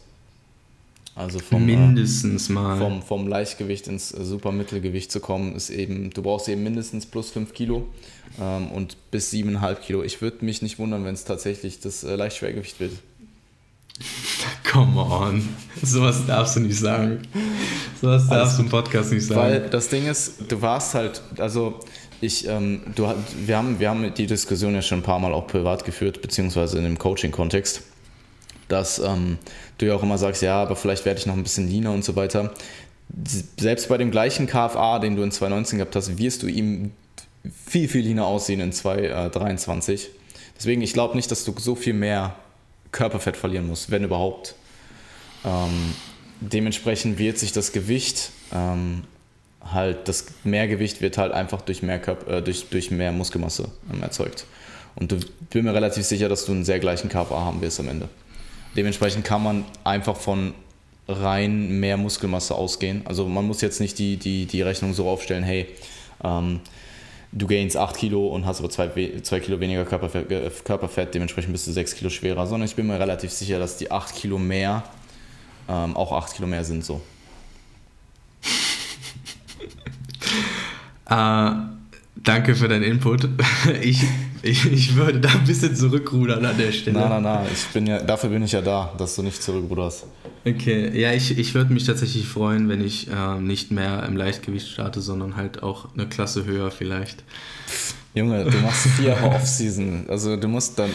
Also 1.15 1.39
vom, 1.39 1.63
äh, 1.63 1.77
mindestens 1.77 2.49
mal. 2.49 2.79
Vom, 2.79 3.03
vom 3.03 3.29
Leichtgewicht 3.29 3.89
ins 3.89 4.13
äh, 4.13 4.25
Supermittelgewicht 4.25 5.13
zu 5.13 5.21
kommen, 5.21 5.55
ist 5.55 5.69
eben, 5.69 6.11
du 6.11 6.23
brauchst 6.23 6.49
eben 6.49 6.63
mindestens 6.63 7.05
plus 7.05 7.31
5 7.31 7.53
Kilo 7.53 7.89
ähm, 8.41 8.71
und 8.71 8.97
bis 9.11 9.33
7,5 9.33 9.75
Kilo. 9.77 10.03
Ich 10.03 10.23
würde 10.23 10.45
mich 10.45 10.63
nicht 10.63 10.79
wundern, 10.79 11.05
wenn 11.05 11.15
es 11.15 11.25
tatsächlich 11.25 11.81
das 11.81 12.05
äh, 12.05 12.15
Leichtschwergewicht 12.15 12.81
wird. 12.81 12.93
Come 14.71 15.01
on. 15.01 15.49
Sowas 15.83 16.27
darfst 16.27 16.57
du 16.57 16.61
nicht 16.61 16.79
sagen. 16.79 17.23
Sowas 18.01 18.29
darfst 18.29 18.59
du 18.59 18.63
im 18.63 18.69
Podcast 18.69 19.13
nicht 19.13 19.27
sagen. 19.27 19.41
Weil 19.41 19.61
das 19.69 19.89
Ding 19.89 20.07
ist, 20.07 20.51
du 20.51 20.61
warst 20.63 20.95
halt, 20.95 21.23
also 21.39 21.81
ich, 22.21 22.47
ähm, 22.47 22.83
du, 22.95 23.13
wir, 23.47 23.57
haben, 23.57 23.79
wir 23.81 23.91
haben 23.91 24.15
die 24.15 24.27
Diskussion 24.27 24.75
ja 24.75 24.83
schon 24.83 25.01
ein 25.01 25.03
paar 25.03 25.19
Mal 25.19 25.33
auch 25.33 25.47
privat 25.47 25.85
geführt, 25.85 26.23
beziehungsweise 26.23 26.79
in 26.79 26.85
dem 26.85 26.99
Coaching-Kontext, 26.99 27.83
dass 28.69 28.99
ähm, 28.99 29.39
du 29.79 29.87
ja 29.87 29.95
auch 29.95 30.03
immer 30.03 30.19
sagst, 30.19 30.43
ja, 30.43 30.63
aber 30.63 30.77
vielleicht 30.77 31.05
werde 31.05 31.19
ich 31.19 31.27
noch 31.27 31.35
ein 31.35 31.43
bisschen 31.43 31.69
leaner 31.69 31.93
und 31.93 32.05
so 32.05 32.17
weiter. 32.17 32.53
Selbst 33.59 33.89
bei 33.89 33.99
dem 33.99 34.11
gleichen 34.11 34.47
KFA, 34.47 34.99
den 34.99 35.17
du 35.17 35.23
in 35.23 35.33
2019 35.33 35.79
gehabt 35.79 35.97
hast, 35.97 36.17
wirst 36.19 36.43
du 36.43 36.47
ihm 36.47 36.93
viel, 37.67 37.89
viel 37.89 38.03
leaner 38.03 38.27
aussehen 38.27 38.61
in 38.61 38.73
2023. 38.73 40.11
Deswegen, 40.57 40.83
ich 40.83 40.93
glaube 40.93 41.17
nicht, 41.17 41.31
dass 41.31 41.45
du 41.45 41.55
so 41.59 41.75
viel 41.75 41.95
mehr 41.95 42.37
Körperfett 42.93 43.37
verlieren 43.37 43.67
musst, 43.67 43.91
wenn 43.91 44.05
überhaupt. 44.05 44.55
Ähm, 45.45 45.95
dementsprechend 46.41 47.19
wird 47.19 47.39
sich 47.39 47.53
das 47.53 47.73
Gewicht 47.73 48.31
ähm, 48.53 49.05
halt, 49.65 50.09
das 50.09 50.27
Mehrgewicht 50.45 51.01
wird 51.01 51.19
halt 51.19 51.33
einfach 51.33 51.61
durch 51.63 51.83
mehr, 51.83 51.99
Körper, 51.99 52.39
äh, 52.39 52.43
durch, 52.43 52.69
durch 52.69 52.91
mehr 52.91 53.13
Muskelmasse 53.13 53.71
ähm, 53.93 54.03
erzeugt. 54.03 54.47
Und 54.97 55.13
du 55.13 55.21
bin 55.51 55.65
mir 55.65 55.75
relativ 55.75 56.05
sicher, 56.05 56.29
dass 56.29 56.45
du 56.45 56.53
einen 56.53 56.65
sehr 56.65 56.81
gleichen 56.81 57.09
KFA 57.09 57.41
haben 57.45 57.61
wirst 57.61 57.81
am 57.81 57.89
Ende. 57.89 58.09
Dementsprechend 58.77 59.25
kann 59.25 59.43
man 59.43 59.65
einfach 59.85 60.17
von 60.17 60.55
rein 61.09 61.81
mehr 61.81 61.97
Muskelmasse 61.97 62.55
ausgehen. 62.55 63.03
Also 63.05 63.27
man 63.27 63.47
muss 63.47 63.61
jetzt 63.61 63.81
nicht 63.81 63.99
die, 63.99 64.17
die, 64.17 64.47
die 64.47 64.63
Rechnung 64.63 64.95
so 64.95 65.09
aufstellen, 65.09 65.43
hey, 65.43 65.67
ähm, 66.23 66.61
du 67.33 67.47
gainst 67.47 67.77
8 67.77 67.97
Kilo 67.97 68.27
und 68.29 68.47
hast 68.47 68.61
aber 68.61 68.71
2, 68.71 68.89
Kilo 69.41 69.61
weniger 69.61 69.85
Körperfett, 69.85 70.65
Körperfett, 70.65 71.15
dementsprechend 71.15 71.53
bist 71.53 71.67
du 71.67 71.73
6 71.73 71.95
Kilo 71.95 72.11
schwerer, 72.11 72.47
sondern 72.47 72.69
ich 72.69 72.75
bin 72.75 72.87
mir 72.87 72.99
relativ 72.99 73.31
sicher, 73.31 73.59
dass 73.59 73.77
die 73.77 73.91
8 73.91 74.15
Kilo 74.15 74.39
mehr 74.39 74.83
ähm, 75.69 75.97
auch 75.97 76.13
8 76.13 76.35
Kilo 76.35 76.49
mehr 76.49 76.65
sind 76.65 76.85
so. 76.85 77.01
äh, 81.09 81.51
danke 82.23 82.55
für 82.55 82.69
deinen 82.69 82.85
Input. 82.85 83.29
Ich, 83.83 84.03
ich, 84.43 84.73
ich 84.73 84.97
würde 84.97 85.21
da 85.21 85.29
ein 85.29 85.45
bisschen 85.45 85.77
zurückrudern 85.77 86.45
an 86.45 86.57
der 86.57 86.73
Stelle. 86.73 86.99
Nein, 86.99 87.09
nein, 87.11 87.23
nein, 87.23 87.47
ich 87.53 87.67
bin 87.69 87.87
ja, 87.87 88.01
dafür 88.01 88.31
bin 88.31 88.43
ich 88.43 88.53
ja 88.53 88.63
da, 88.63 88.93
dass 88.97 89.17
du 89.17 89.23
nicht 89.23 89.43
zurückruderst. 89.43 90.07
Okay, 90.47 90.99
ja, 90.99 91.13
ich, 91.13 91.39
ich 91.39 91.55
würde 91.55 91.73
mich 91.73 91.85
tatsächlich 91.85 92.27
freuen, 92.27 92.69
wenn 92.69 92.83
ich 92.85 93.09
äh, 93.09 93.39
nicht 93.39 93.71
mehr 93.71 94.05
im 94.05 94.17
Leichtgewicht 94.17 94.69
starte, 94.69 95.03
sondern 95.03 95.37
halt 95.37 95.63
auch 95.63 95.89
eine 95.95 96.09
Klasse 96.09 96.47
höher 96.47 96.71
vielleicht. 96.71 97.23
Junge, 98.15 98.45
du 98.45 98.59
machst 98.59 98.87
vier 98.97 99.17
Off-Season. 99.23 100.07
Also 100.09 100.37
du 100.37 100.49
musst 100.49 100.79
dann, 100.79 100.91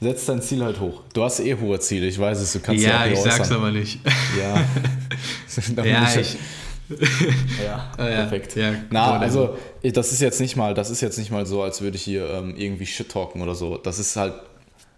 setz 0.00 0.26
dein 0.26 0.42
Ziel 0.42 0.64
halt 0.64 0.80
hoch. 0.80 1.02
Du 1.14 1.22
hast 1.22 1.40
eh 1.40 1.54
hohe 1.54 1.78
Ziele, 1.78 2.06
ich 2.06 2.18
weiß 2.18 2.40
es, 2.40 2.52
du 2.52 2.60
kannst 2.60 2.82
ja, 2.82 3.06
ja 3.06 3.12
ich 3.12 3.18
äußern. 3.18 3.30
sag's 3.30 3.52
aber 3.52 3.70
nicht. 3.70 4.00
Ja, 4.36 4.64
ja 5.84 6.20
ich, 6.20 6.36
ja, 7.64 7.92
oh, 7.98 8.02
ja, 8.02 8.26
perfekt. 8.26 8.56
Ja, 8.56 8.74
Na, 8.90 9.18
also 9.18 9.58
das 9.82 10.12
ist 10.12 10.20
jetzt 10.20 10.40
nicht 10.40 10.56
mal, 10.56 10.74
das 10.74 10.90
ist 10.90 11.00
jetzt 11.00 11.18
nicht 11.18 11.30
mal 11.30 11.44
so, 11.44 11.62
als 11.62 11.80
würde 11.80 11.96
ich 11.96 12.02
hier 12.02 12.28
ähm, 12.30 12.54
irgendwie 12.56 12.86
shit 12.86 13.10
talken 13.10 13.42
oder 13.42 13.54
so. 13.54 13.76
Das 13.76 13.98
ist 13.98 14.16
halt 14.16 14.34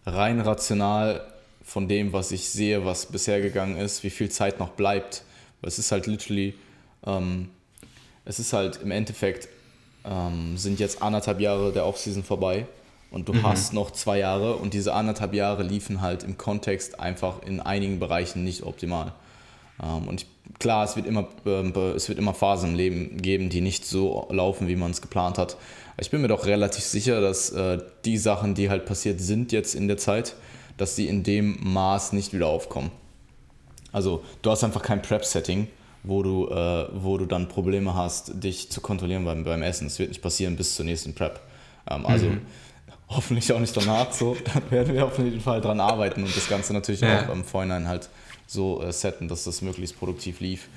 rein 0.07 0.41
rational 0.41 1.22
von 1.62 1.88
dem, 1.88 2.12
was 2.12 2.32
ich 2.32 2.49
sehe, 2.49 2.84
was 2.84 3.07
bisher 3.07 3.41
gegangen 3.41 3.76
ist, 3.76 4.03
wie 4.05 4.11
viel 4.11 4.28
Zeit 4.28 4.59
noch 4.61 4.70
bleibt. 4.70 5.22
Es 5.62 5.78
ist 5.78 5.93
halt 5.93 6.07
literally, 6.07 6.55
ähm, 7.07 7.49
es 8.24 8.38
ist 8.38 8.53
halt 8.53 8.80
im 8.82 8.91
Endeffekt, 8.91 9.49
ähm, 10.05 10.57
sind 10.57 10.80
jetzt 10.80 11.03
anderthalb 11.03 11.41
Jahre 11.41 11.72
der 11.72 11.86
Offseason 11.86 12.22
vorbei 12.22 12.66
und 13.11 13.28
du 13.28 13.32
mhm. 13.32 13.43
hast 13.43 13.72
noch 13.72 13.91
zwei 13.91 14.18
Jahre 14.18 14.57
und 14.57 14.74
diese 14.74 14.95
anderthalb 14.95 15.34
Jahre 15.34 15.62
liefen 15.62 16.01
halt 16.01 16.22
im 16.22 16.38
Kontext 16.38 17.01
einfach 17.01 17.43
in 17.43 17.61
einigen 17.61 17.99
Bereichen 17.99 18.45
nicht 18.45 18.62
optimal. 18.62 19.12
Ähm, 19.82 20.08
und 20.08 20.26
klar, 20.58 20.84
es 20.84 20.96
wird, 20.96 21.06
immer, 21.06 21.28
ähm, 21.46 21.72
es 21.96 22.08
wird 22.08 22.18
immer 22.18 22.34
Phasen 22.34 22.70
im 22.70 22.76
Leben 22.76 23.22
geben, 23.22 23.48
die 23.48 23.60
nicht 23.60 23.86
so 23.86 24.26
laufen, 24.30 24.68
wie 24.68 24.76
man 24.76 24.90
es 24.90 25.00
geplant 25.00 25.38
hat. 25.38 25.56
Ich 25.98 26.10
bin 26.10 26.22
mir 26.22 26.28
doch 26.28 26.46
relativ 26.46 26.84
sicher, 26.84 27.20
dass 27.20 27.50
äh, 27.50 27.78
die 28.04 28.16
Sachen, 28.16 28.54
die 28.54 28.70
halt 28.70 28.86
passiert 28.86 29.20
sind 29.20 29.52
jetzt 29.52 29.74
in 29.74 29.88
der 29.88 29.98
Zeit, 29.98 30.34
dass 30.76 30.96
sie 30.96 31.08
in 31.08 31.22
dem 31.22 31.58
Maß 31.60 32.12
nicht 32.12 32.32
wieder 32.32 32.46
aufkommen. 32.46 32.90
Also 33.92 34.22
du 34.42 34.50
hast 34.50 34.64
einfach 34.64 34.82
kein 34.82 35.02
Prep-Setting, 35.02 35.68
wo 36.02 36.22
du, 36.22 36.48
äh, 36.48 36.86
wo 36.94 37.18
du 37.18 37.26
dann 37.26 37.48
Probleme 37.48 37.94
hast, 37.94 38.42
dich 38.42 38.70
zu 38.70 38.80
kontrollieren 38.80 39.24
beim, 39.24 39.44
beim 39.44 39.62
Essen. 39.62 39.88
Das 39.88 39.98
wird 39.98 40.10
nicht 40.10 40.22
passieren 40.22 40.56
bis 40.56 40.74
zur 40.74 40.86
nächsten 40.86 41.14
Prep. 41.14 41.40
Ähm, 41.90 42.06
also 42.06 42.26
mhm. 42.26 42.40
hoffentlich 43.08 43.52
auch 43.52 43.58
nicht 43.58 43.76
danach 43.76 44.12
so. 44.12 44.36
Da 44.44 44.70
werden 44.70 44.94
wir 44.94 45.04
auf 45.04 45.18
jeden 45.18 45.40
Fall 45.40 45.60
dran 45.60 45.80
arbeiten 45.80 46.22
und 46.22 46.34
das 46.34 46.48
Ganze 46.48 46.72
natürlich 46.72 47.00
ja. 47.00 47.26
auch 47.26 47.32
im 47.32 47.44
Vorhinein 47.44 47.88
halt 47.88 48.08
so 48.51 48.82
äh, 48.82 48.92
setten, 48.92 49.28
dass 49.28 49.44
das 49.44 49.62
möglichst 49.62 49.98
produktiv 49.98 50.40
lief 50.40 50.68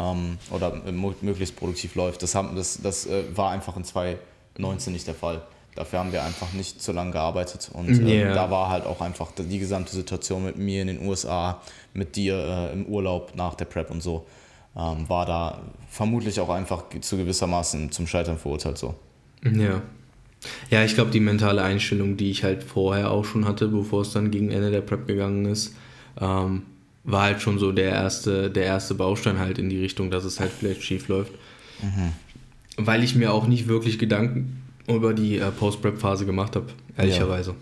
ähm, 0.00 0.38
oder 0.50 0.80
äh, 0.86 0.92
möglichst 0.92 1.56
produktiv 1.56 1.94
läuft. 1.94 2.22
Das, 2.22 2.34
haben, 2.34 2.56
das, 2.56 2.80
das 2.82 3.06
äh, 3.06 3.24
war 3.34 3.50
einfach 3.50 3.76
in 3.76 3.84
2019 3.84 4.92
nicht 4.92 5.06
der 5.06 5.14
Fall. 5.14 5.42
Dafür 5.74 6.00
haben 6.00 6.12
wir 6.12 6.24
einfach 6.24 6.52
nicht 6.54 6.82
so 6.82 6.90
lange 6.90 7.12
gearbeitet 7.12 7.70
und 7.72 7.88
yeah. 7.88 8.34
da 8.34 8.50
war 8.50 8.68
halt 8.68 8.84
auch 8.84 9.00
einfach 9.00 9.30
die 9.36 9.58
gesamte 9.60 9.92
Situation 9.92 10.44
mit 10.44 10.56
mir 10.56 10.82
in 10.82 10.88
den 10.88 11.06
USA, 11.06 11.60
mit 11.92 12.16
dir 12.16 12.34
äh, 12.36 12.72
im 12.72 12.86
Urlaub 12.86 13.36
nach 13.36 13.54
der 13.54 13.66
Prep 13.66 13.90
und 13.90 14.02
so, 14.02 14.26
ähm, 14.76 15.08
war 15.08 15.24
da 15.26 15.60
vermutlich 15.88 16.40
auch 16.40 16.48
einfach 16.48 16.84
zu 17.00 17.16
gewissermaßen 17.16 17.92
zum 17.92 18.08
Scheitern 18.08 18.38
verurteilt 18.38 18.78
so. 18.78 18.94
Ja. 19.44 19.82
Ja, 20.70 20.84
ich 20.84 20.94
glaube, 20.94 21.10
die 21.10 21.20
mentale 21.20 21.62
Einstellung, 21.62 22.16
die 22.16 22.30
ich 22.30 22.44
halt 22.44 22.62
vorher 22.62 23.10
auch 23.10 23.24
schon 23.24 23.44
hatte, 23.44 23.68
bevor 23.68 24.02
es 24.02 24.12
dann 24.12 24.30
gegen 24.30 24.50
Ende 24.50 24.70
der 24.70 24.80
Prep 24.80 25.06
gegangen 25.06 25.46
ist, 25.46 25.74
ähm, 26.20 26.62
war 27.08 27.22
halt 27.22 27.40
schon 27.40 27.58
so 27.58 27.72
der 27.72 27.90
erste, 27.90 28.50
der 28.50 28.64
erste 28.64 28.94
Baustein 28.94 29.38
halt 29.38 29.58
in 29.58 29.70
die 29.70 29.80
Richtung, 29.80 30.10
dass 30.10 30.24
es 30.24 30.40
halt 30.40 30.50
vielleicht 30.56 30.82
schief 30.82 31.08
läuft. 31.08 31.32
Mhm. 31.82 32.12
Weil 32.76 33.02
ich 33.02 33.14
mir 33.14 33.32
auch 33.32 33.46
nicht 33.46 33.66
wirklich 33.66 33.98
Gedanken 33.98 34.62
über 34.86 35.14
die 35.14 35.38
äh, 35.38 35.50
Post-Prep-Phase 35.50 36.26
gemacht 36.26 36.54
habe, 36.54 36.66
ehrlicherweise. 36.96 37.54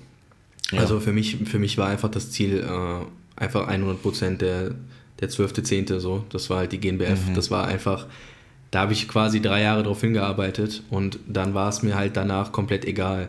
Ja. 0.73 0.81
Also 0.81 0.99
für 0.99 1.13
mich, 1.13 1.37
für 1.45 1.61
mich 1.61 1.79
war 1.79 1.89
einfach 1.89 2.11
das 2.11 2.33
Ziel 2.33 2.59
äh, 2.59 3.41
einfach 3.41 3.69
100% 3.69 4.39
der, 4.39 4.75
der 5.21 5.31
12.10. 5.31 6.01
so. 6.01 6.25
Das 6.31 6.51
war 6.51 6.59
halt 6.59 6.73
die 6.73 6.81
GNBF. 6.81 7.29
Mhm. 7.29 7.35
Das 7.35 7.51
war 7.53 7.69
einfach, 7.69 8.07
da 8.73 8.81
habe 8.81 8.95
ich 8.95 9.07
quasi 9.07 9.41
drei 9.41 9.63
Jahre 9.63 9.85
drauf 9.85 10.01
hingearbeitet 10.01 10.83
und 10.91 11.21
dann 11.29 11.55
war 11.55 11.69
es 11.69 11.83
mir 11.83 11.95
halt 11.95 12.17
danach 12.17 12.51
komplett 12.51 12.85
egal. 12.85 13.29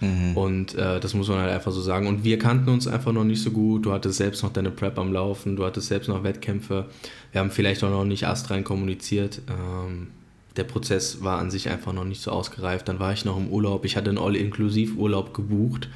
Mhm. 0.00 0.36
Und 0.36 0.74
äh, 0.74 1.00
das 1.00 1.14
muss 1.14 1.28
man 1.28 1.38
halt 1.38 1.52
einfach 1.52 1.72
so 1.72 1.80
sagen. 1.80 2.06
Und 2.06 2.24
wir 2.24 2.38
kannten 2.38 2.68
uns 2.68 2.86
einfach 2.86 3.12
noch 3.12 3.24
nicht 3.24 3.42
so 3.42 3.50
gut. 3.50 3.86
Du 3.86 3.92
hattest 3.92 4.18
selbst 4.18 4.42
noch 4.42 4.52
deine 4.52 4.70
Prep 4.70 4.98
am 4.98 5.12
Laufen, 5.12 5.56
du 5.56 5.64
hattest 5.64 5.88
selbst 5.88 6.08
noch 6.08 6.22
Wettkämpfe. 6.22 6.86
Wir 7.32 7.40
haben 7.40 7.50
vielleicht 7.50 7.82
auch 7.82 7.90
noch 7.90 8.04
nicht 8.04 8.26
astrein 8.26 8.64
kommuniziert. 8.64 9.40
Ähm, 9.48 10.08
der 10.56 10.64
Prozess 10.64 11.22
war 11.22 11.38
an 11.38 11.50
sich 11.50 11.68
einfach 11.68 11.92
noch 11.92 12.04
nicht 12.04 12.22
so 12.22 12.30
ausgereift. 12.30 12.88
Dann 12.88 12.98
war 12.98 13.12
ich 13.12 13.24
noch 13.24 13.36
im 13.36 13.48
Urlaub. 13.48 13.84
Ich 13.84 13.96
hatte 13.96 14.10
einen 14.10 14.18
All-Inklusiv-Urlaub 14.18 15.34
gebucht. 15.34 15.88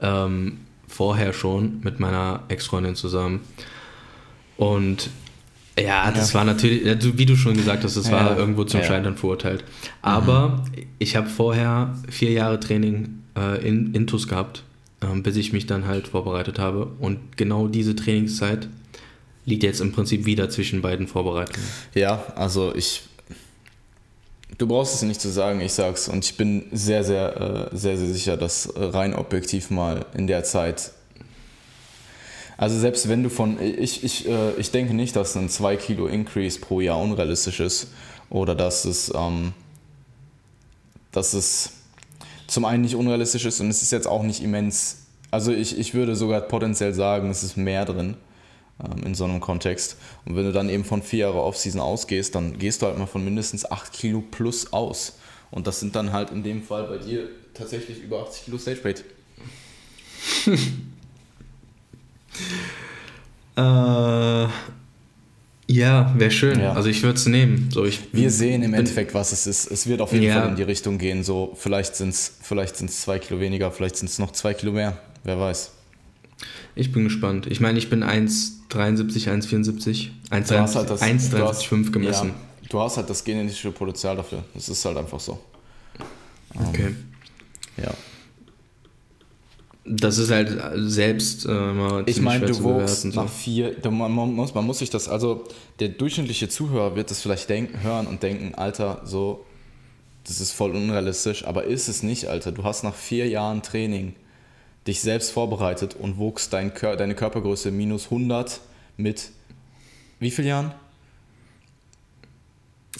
Ähm, 0.00 0.58
vorher 0.88 1.32
schon 1.32 1.80
mit 1.82 2.00
meiner 2.00 2.44
Ex-Freundin 2.48 2.94
zusammen. 2.94 3.40
Und 4.56 5.10
ja, 5.78 6.10
das 6.10 6.32
ja. 6.32 6.38
war 6.38 6.44
natürlich, 6.44 7.18
wie 7.18 7.26
du 7.26 7.36
schon 7.36 7.54
gesagt 7.54 7.84
hast, 7.84 7.96
das 7.96 8.08
ja, 8.08 8.12
war 8.12 8.38
irgendwo 8.38 8.64
zum 8.64 8.80
ja. 8.80 8.86
Scheitern 8.86 9.16
verurteilt. 9.16 9.64
Aber 10.00 10.48
mhm. 10.48 10.82
ich 10.98 11.16
habe 11.16 11.28
vorher 11.28 11.94
vier 12.08 12.32
Jahre 12.32 12.58
Training 12.58 13.22
äh, 13.36 13.66
in 13.66 13.94
Intus 13.94 14.28
gehabt, 14.28 14.64
äh, 15.00 15.20
bis 15.20 15.36
ich 15.36 15.52
mich 15.52 15.66
dann 15.66 15.86
halt 15.86 16.08
vorbereitet 16.08 16.58
habe. 16.58 16.86
Und 16.98 17.36
genau 17.36 17.68
diese 17.68 17.94
Trainingszeit 17.94 18.68
liegt 19.44 19.62
jetzt 19.62 19.80
im 19.80 19.92
Prinzip 19.92 20.26
wieder 20.26 20.50
zwischen 20.50 20.82
beiden 20.82 21.06
Vorbereitungen. 21.06 21.68
Ja, 21.94 22.24
also 22.34 22.74
ich. 22.74 23.02
Du 24.58 24.66
brauchst 24.66 24.94
es 24.94 25.02
nicht 25.02 25.20
zu 25.20 25.28
sagen, 25.28 25.60
ich 25.60 25.72
sag's. 25.72 26.08
Und 26.08 26.24
ich 26.24 26.36
bin 26.36 26.64
sehr, 26.72 27.04
sehr, 27.04 27.70
äh, 27.72 27.76
sehr, 27.76 27.98
sehr 27.98 28.08
sicher, 28.08 28.36
dass 28.36 28.72
rein 28.74 29.14
objektiv 29.14 29.70
mal 29.70 30.06
in 30.14 30.26
der 30.26 30.44
Zeit 30.44 30.92
also 32.58 32.78
selbst 32.78 33.08
wenn 33.08 33.22
du 33.22 33.28
von, 33.28 33.60
ich, 33.60 34.02
ich, 34.02 34.26
äh, 34.28 34.52
ich 34.56 34.70
denke 34.70 34.94
nicht, 34.94 35.14
dass 35.14 35.36
ein 35.36 35.48
2 35.48 35.76
Kilo 35.76 36.06
Increase 36.06 36.58
pro 36.58 36.80
Jahr 36.80 36.98
unrealistisch 36.98 37.60
ist 37.60 37.88
oder 38.30 38.54
dass 38.54 38.84
es, 38.86 39.12
ähm, 39.14 39.52
dass 41.12 41.34
es 41.34 41.72
zum 42.46 42.64
einen 42.64 42.82
nicht 42.82 42.94
unrealistisch 42.94 43.44
ist 43.44 43.60
und 43.60 43.70
es 43.70 43.82
ist 43.82 43.92
jetzt 43.92 44.06
auch 44.06 44.22
nicht 44.22 44.42
immens. 44.42 45.06
Also 45.30 45.52
ich, 45.52 45.78
ich 45.78 45.94
würde 45.94 46.16
sogar 46.16 46.40
potenziell 46.40 46.94
sagen, 46.94 47.30
es 47.30 47.42
ist 47.42 47.56
mehr 47.56 47.84
drin. 47.84 48.16
ähm, 48.80 49.02
in 49.04 49.14
so 49.14 49.24
einem 49.24 49.40
Kontext. 49.40 49.96
Und 50.24 50.36
wenn 50.36 50.44
du 50.44 50.52
dann 50.52 50.68
eben 50.68 50.84
von 50.84 51.02
vier 51.02 51.20
Jahre 51.20 51.42
Offseason 51.42 51.80
ausgehst, 51.80 52.34
dann 52.34 52.58
gehst 52.58 52.82
du 52.82 52.86
halt 52.86 52.98
mal 52.98 53.06
von 53.06 53.24
mindestens 53.24 53.70
8 53.70 53.92
Kilo 53.92 54.22
plus 54.22 54.72
aus. 54.72 55.18
Und 55.50 55.66
das 55.66 55.80
sind 55.80 55.96
dann 55.96 56.12
halt 56.12 56.30
in 56.30 56.42
dem 56.42 56.62
Fall 56.62 56.84
bei 56.84 56.98
dir 56.98 57.28
tatsächlich 57.54 58.02
über 58.02 58.20
80 58.22 58.44
Kilo 58.44 58.58
Stage 58.58 58.84
Weight. 58.84 59.04
äh, 63.56 64.48
ja, 65.68 66.14
wäre 66.16 66.30
schön. 66.30 66.60
Ja. 66.60 66.72
Also 66.74 66.88
ich 66.88 67.02
würde 67.02 67.16
es 67.16 67.26
nehmen. 67.26 67.70
So, 67.72 67.84
ich 67.84 68.00
Wir 68.12 68.30
sehen 68.30 68.62
im 68.62 68.72
Endeffekt, 68.74 69.14
was 69.14 69.32
es 69.32 69.46
ist. 69.46 69.70
Es 69.70 69.86
wird 69.86 70.00
auf 70.00 70.12
jeden 70.12 70.24
ja. 70.24 70.40
Fall 70.40 70.50
in 70.50 70.56
die 70.56 70.62
Richtung 70.62 70.98
gehen. 70.98 71.24
So, 71.24 71.56
vielleicht 71.58 71.96
sind 71.96 72.10
es 72.10 72.38
vielleicht 72.40 72.76
sind's 72.76 73.02
zwei 73.02 73.18
Kilo 73.18 73.40
weniger, 73.40 73.72
vielleicht 73.72 73.96
sind 73.96 74.08
es 74.08 74.18
noch 74.18 74.30
zwei 74.32 74.54
Kilo 74.54 74.72
mehr. 74.72 74.96
Wer 75.24 75.40
weiß. 75.40 75.72
Ich 76.76 76.92
bin 76.92 77.04
gespannt. 77.04 77.46
Ich 77.48 77.60
meine, 77.60 77.78
ich 77.78 77.90
bin 77.90 78.04
1,73, 78.04 79.28
1,74, 79.28 80.10
1,355 80.30 81.92
gemessen. 81.92 82.28
Ja, 82.28 82.68
du 82.68 82.80
hast 82.80 82.98
halt 82.98 83.10
das 83.10 83.24
genetische 83.24 83.72
Potenzial 83.72 84.16
dafür. 84.16 84.44
Das 84.54 84.68
ist 84.68 84.84
halt 84.84 84.96
einfach 84.98 85.18
so. 85.18 85.40
Okay. 86.54 86.88
Um, 86.88 86.96
ja. 87.84 87.90
Das 89.88 90.18
ist 90.18 90.30
halt 90.30 90.56
selbst 90.90 91.46
äh, 91.46 92.02
Ich 92.06 92.20
meine, 92.20 92.46
du 92.46 92.62
wuchst 92.62 93.02
so. 93.02 93.08
nach 93.08 93.28
vier. 93.28 93.76
Man 93.88 94.10
muss, 94.12 94.54
man 94.54 94.64
muss 94.64 94.80
sich 94.80 94.90
das, 94.90 95.08
also 95.08 95.44
der 95.78 95.90
durchschnittliche 95.90 96.48
Zuhörer 96.48 96.96
wird 96.96 97.10
das 97.10 97.20
vielleicht 97.20 97.48
denken, 97.48 97.82
hören 97.82 98.06
und 98.06 98.22
denken, 98.22 98.54
Alter, 98.56 99.02
so, 99.04 99.46
das 100.24 100.40
ist 100.40 100.52
voll 100.52 100.72
unrealistisch, 100.72 101.46
aber 101.46 101.64
ist 101.64 101.88
es 101.88 102.02
nicht, 102.02 102.26
Alter. 102.26 102.50
Du 102.50 102.64
hast 102.64 102.82
nach 102.82 102.94
vier 102.94 103.28
Jahren 103.28 103.62
Training 103.62 104.14
dich 104.86 105.00
selbst 105.00 105.30
vorbereitet 105.30 105.94
und 105.94 106.18
wuchst 106.18 106.52
dein, 106.52 106.72
deine 106.74 107.14
Körpergröße 107.14 107.70
minus 107.70 108.06
100 108.06 108.60
mit 108.96 109.30
wie 110.18 110.30
vielen 110.30 110.48
Jahren? 110.48 110.72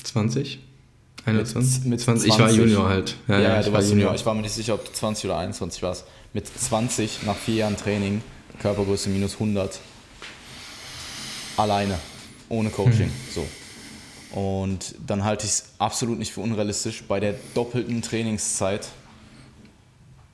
20? 0.03 0.61
21? 1.27 1.81
Mit, 1.81 1.91
mit 1.91 2.01
20. 2.01 2.33
Ich 2.33 2.39
war 2.39 2.51
Junior 2.51 2.89
halt. 2.89 3.17
Ja, 3.27 3.41
ja, 3.41 3.57
ja 3.57 3.63
du 3.63 3.73
warst 3.73 3.91
Junior. 3.91 4.15
Ich 4.15 4.25
war 4.25 4.35
mir 4.35 4.43
nicht 4.43 4.55
sicher, 4.55 4.75
ob 4.75 4.85
du 4.85 4.93
20 4.93 5.25
oder 5.27 5.39
21 5.39 5.83
warst. 5.83 6.05
Mit 6.33 6.47
20 6.47 7.25
nach 7.25 7.37
vier 7.37 7.57
Jahren 7.57 7.77
Training, 7.77 8.23
Körpergröße 8.61 9.09
minus 9.09 9.35
100. 9.35 9.81
Alleine. 11.57 11.99
Ohne 12.49 12.71
Coaching. 12.71 13.07
Hm. 13.07 13.13
So. 13.35 13.47
Und 14.39 14.95
dann 15.07 15.25
halte 15.25 15.47
ich 15.47 15.53
es 15.53 15.65
absolut 15.79 16.19
nicht 16.19 16.33
für 16.33 16.41
unrealistisch, 16.41 17.05
bei 17.05 17.21
der 17.21 17.35
doppelten 17.55 18.03
Trainingszeit 18.03 18.89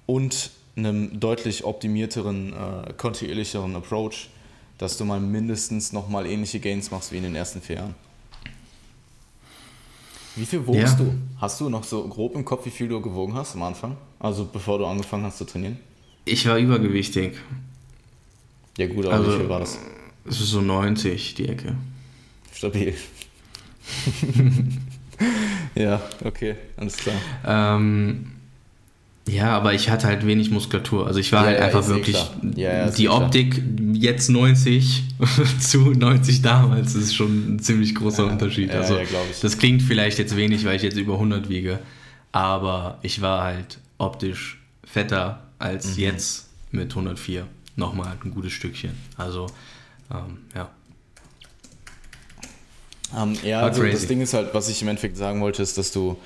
und 0.06 0.50
einem 0.76 1.20
deutlich 1.20 1.64
optimierteren, 1.64 2.52
äh, 2.52 2.92
kontinuierlicheren 2.94 3.76
Approach, 3.76 4.28
dass 4.78 4.96
du 4.96 5.04
mal 5.04 5.20
mindestens 5.20 5.92
nochmal 5.92 6.26
ähnliche 6.26 6.60
Gains 6.60 6.90
machst 6.90 7.12
wie 7.12 7.18
in 7.18 7.22
den 7.22 7.34
ersten 7.34 7.60
vier 7.60 7.76
Jahren. 7.76 7.94
Wie 10.36 10.46
viel 10.46 10.66
wogst 10.66 10.98
ja. 10.98 11.04
du? 11.04 11.14
Hast 11.38 11.60
du 11.60 11.68
noch 11.68 11.84
so 11.84 12.06
grob 12.08 12.34
im 12.34 12.44
Kopf, 12.44 12.64
wie 12.66 12.70
viel 12.70 12.88
du 12.88 13.00
gewogen 13.00 13.34
hast 13.34 13.54
am 13.54 13.62
Anfang? 13.62 13.96
Also 14.18 14.48
bevor 14.50 14.78
du 14.78 14.86
angefangen 14.86 15.24
hast 15.24 15.38
zu 15.38 15.44
trainieren? 15.44 15.78
Ich 16.24 16.46
war 16.46 16.58
übergewichtig. 16.58 17.34
Ja 18.78 18.86
gut, 18.86 19.06
aber 19.06 19.14
also, 19.16 19.32
wie 19.32 19.36
viel 19.38 19.48
war 19.48 19.60
das? 19.60 19.78
Es 20.24 20.40
ist 20.40 20.50
so 20.50 20.60
90, 20.60 21.34
die 21.34 21.48
Ecke. 21.48 21.76
Stabil. 22.52 22.94
ja, 25.74 26.00
okay, 26.24 26.56
alles 26.76 26.96
klar. 26.96 27.16
Ähm, 27.46 28.31
ja, 29.28 29.56
aber 29.56 29.72
ich 29.72 29.88
hatte 29.88 30.08
halt 30.08 30.26
wenig 30.26 30.50
Muskulatur. 30.50 31.06
Also 31.06 31.20
ich 31.20 31.30
war 31.32 31.42
ja, 31.42 31.46
halt 31.46 31.58
ja, 31.60 31.64
einfach 31.66 31.84
eh 31.84 31.94
wirklich. 31.94 32.30
Ja, 32.56 32.90
die 32.90 33.08
Optik 33.08 33.52
klar. 33.52 33.94
jetzt 33.94 34.28
90 34.28 35.04
zu 35.60 35.92
90 35.92 36.42
damals 36.42 36.94
ist 36.94 37.14
schon 37.14 37.54
ein 37.54 37.58
ziemlich 37.60 37.94
großer 37.94 38.26
Unterschied. 38.26 38.70
also 38.72 38.98
das 39.40 39.58
klingt 39.58 39.82
vielleicht 39.82 40.18
jetzt 40.18 40.36
wenig, 40.36 40.64
weil 40.64 40.76
ich 40.76 40.82
jetzt 40.82 40.96
über 40.96 41.14
100 41.14 41.48
wiege. 41.48 41.78
Aber 42.32 42.98
ich 43.02 43.20
war 43.20 43.44
halt 43.44 43.78
optisch 43.98 44.58
fetter 44.84 45.42
als 45.58 45.96
mhm. 45.96 46.02
jetzt 46.02 46.48
mit 46.72 46.90
104. 46.90 47.46
Nochmal 47.76 48.16
ein 48.24 48.30
gutes 48.32 48.52
Stückchen. 48.52 48.92
Also, 49.16 49.46
ähm, 50.10 50.38
ja. 50.54 50.70
Um, 53.14 53.32
ähm, 53.34 53.38
ja, 53.44 53.60
also 53.60 53.84
das 53.84 54.06
Ding 54.06 54.20
ist 54.20 54.34
halt, 54.34 54.52
was 54.52 54.68
ich 54.68 54.80
im 54.82 54.88
Endeffekt 54.88 55.16
sagen 55.16 55.40
wollte, 55.40 55.62
ist, 55.62 55.78
dass 55.78 55.92
du 55.92 56.18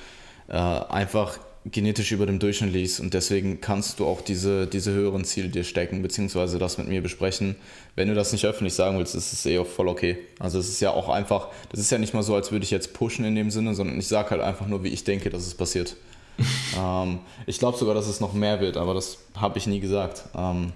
äh, 0.49 0.53
einfach 0.57 1.39
genetisch 1.71 2.13
über 2.13 2.27
dem 2.27 2.39
Durchschnitt 2.39 2.73
liegst 2.73 3.01
und 3.01 3.13
deswegen 3.15 3.61
kannst 3.61 3.99
du 3.99 4.07
auch 4.07 4.21
diese, 4.21 4.67
diese 4.67 4.93
höheren 4.93 5.25
Ziele 5.25 5.49
dir 5.49 5.65
stecken, 5.65 6.03
beziehungsweise 6.03 6.59
das 6.59 6.79
mit 6.79 6.89
mir 6.89 7.03
besprechen. 7.03 7.57
Wenn 7.95 8.09
du 8.09 8.15
das 8.15 8.33
nicht 8.33 8.45
öffentlich 8.45 8.75
sagen 8.75 8.99
willst, 8.99 9.15
ist 9.15 9.33
es 9.33 9.45
eh 9.47 9.59
auch 9.59 9.67
voll 9.67 9.89
okay. 9.89 10.19
Also 10.39 10.59
es 10.59 10.69
ist 10.69 10.81
ja 10.81 10.91
auch 10.91 11.09
einfach, 11.09 11.49
das 11.71 11.81
ist 11.81 11.91
ja 11.91 11.99
nicht 11.99 12.15
mal 12.15 12.23
so, 12.23 12.35
als 12.35 12.53
würde 12.53 12.65
ich 12.65 12.71
jetzt 12.71 12.93
pushen 12.93 13.25
in 13.25 13.35
dem 13.35 13.51
Sinne, 13.51 13.75
sondern 13.75 13.99
ich 13.99 14.07
sage 14.07 14.31
halt 14.31 14.43
einfach 14.43 14.67
nur, 14.67 14.85
wie 14.85 14.89
ich 14.89 15.05
denke, 15.05 15.31
dass 15.31 15.47
es 15.47 15.55
passiert. 15.55 15.97
ähm, 16.79 17.21
ich 17.47 17.59
glaube 17.59 17.79
sogar, 17.79 17.95
dass 17.95 18.07
es 18.07 18.21
noch 18.21 18.33
mehr 18.33 18.61
wird, 18.61 18.77
aber 18.77 18.95
das 18.95 19.19
habe 19.37 19.59
ich 19.59 19.67
nie 19.67 19.81
gesagt. 19.81 20.25
Ähm, 20.37 20.73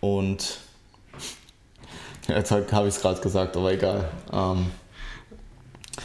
und 0.00 0.58
jetzt 2.28 2.50
habe 2.50 2.88
ich 2.88 2.94
es 2.94 3.00
gerade 3.00 3.20
gesagt, 3.20 3.56
aber 3.56 3.72
egal. 3.72 4.10
Ähm, 4.32 4.66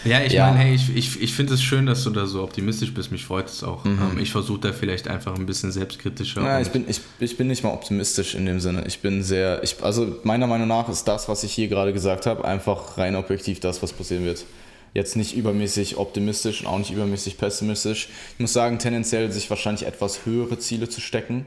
ja, 0.04 0.22
ich 0.22 0.34
ja. 0.34 0.48
meine, 0.48 0.60
hey, 0.60 0.76
ich, 0.76 0.96
ich, 0.96 1.22
ich 1.22 1.34
finde 1.34 1.54
es 1.54 1.64
schön, 1.64 1.86
dass 1.86 2.04
du 2.04 2.10
da 2.10 2.26
so 2.26 2.44
optimistisch 2.44 2.94
bist. 2.94 3.12
Mich 3.12 3.26
freut 3.26 3.48
es 3.48 3.64
auch. 3.64 3.84
Mhm. 3.84 4.00
Ähm, 4.14 4.20
ich 4.20 4.32
versuche 4.32 4.60
da 4.60 4.74
vielleicht 4.74 5.08
einfach 5.08 5.36
ein 5.36 5.46
bisschen 5.46 5.72
selbstkritischer. 5.72 6.42
Ja, 6.42 6.62
ich 6.62 6.70
bin, 6.70 6.86
ich, 6.88 7.02
ich 7.20 7.38
bin 7.38 7.48
nicht 7.48 7.64
mal 7.64 7.72
optimistisch 7.72 8.36
in 8.36 8.46
dem 8.46 8.60
Sinne. 8.60 8.84
Ich 8.88 9.00
bin 9.00 9.24
sehr, 9.24 9.62
ich, 9.64 9.82
also 9.82 10.18
meiner 10.24 10.48
Meinung 10.48 10.68
nach 10.68 10.90
ist 10.90 11.06
das, 11.06 11.28
was 11.28 11.44
ich 11.44 11.54
hier 11.54 11.68
gerade 11.68 11.94
gesagt 11.94 12.26
habe, 12.26 12.46
einfach 12.46 12.98
rein 12.98 13.16
objektiv 13.16 13.60
das, 13.60 13.82
was 13.82 13.94
passieren 13.94 14.26
wird. 14.26 14.46
Jetzt 14.94 15.16
nicht 15.16 15.36
übermäßig 15.36 15.98
optimistisch 15.98 16.62
und 16.62 16.68
auch 16.68 16.78
nicht 16.78 16.92
übermäßig 16.92 17.38
pessimistisch. 17.38 18.10
Ich 18.34 18.40
muss 18.40 18.54
sagen, 18.54 18.80
tendenziell 18.80 19.32
sich 19.32 19.50
wahrscheinlich 19.50 19.86
etwas 19.86 20.26
höhere 20.26 20.58
Ziele 20.60 20.90
zu 20.90 21.02
stecken 21.02 21.46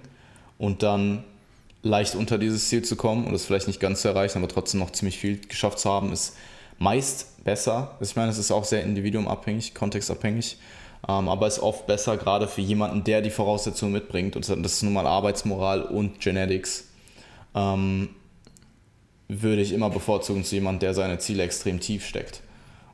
und 0.58 0.82
dann 0.82 1.24
leicht 1.82 2.14
unter 2.14 2.38
dieses 2.38 2.68
Ziel 2.68 2.82
zu 2.82 2.96
kommen 2.96 3.26
und 3.26 3.34
es 3.34 3.44
vielleicht 3.44 3.66
nicht 3.66 3.80
ganz 3.80 4.02
zu 4.02 4.08
erreichen, 4.08 4.38
aber 4.38 4.48
trotzdem 4.48 4.80
noch 4.80 4.90
ziemlich 4.90 5.18
viel 5.18 5.40
geschafft 5.40 5.78
zu 5.78 5.90
haben, 5.90 6.12
ist 6.12 6.36
meist 6.80 7.44
besser. 7.44 7.96
Ich 8.00 8.16
meine, 8.16 8.30
es 8.30 8.38
ist 8.38 8.50
auch 8.50 8.64
sehr 8.64 8.82
individuumabhängig, 8.82 9.74
kontextabhängig. 9.74 10.58
Ähm, 11.08 11.28
aber 11.28 11.46
ist 11.46 11.60
oft 11.60 11.86
besser, 11.86 12.16
gerade 12.16 12.48
für 12.48 12.60
jemanden, 12.60 13.04
der 13.04 13.22
die 13.22 13.30
Voraussetzungen 13.30 13.92
mitbringt. 13.92 14.34
Und 14.34 14.48
das 14.48 14.72
ist 14.72 14.82
nun 14.82 14.92
mal 14.92 15.06
Arbeitsmoral 15.06 15.82
und 15.82 16.20
Genetics. 16.20 16.88
Ähm, 17.54 18.10
würde 19.28 19.62
ich 19.62 19.72
immer 19.72 19.90
bevorzugen 19.90 20.42
zu 20.42 20.56
jemandem, 20.56 20.80
der 20.80 20.94
seine 20.94 21.18
Ziele 21.18 21.44
extrem 21.44 21.78
tief 21.78 22.04
steckt. 22.04 22.42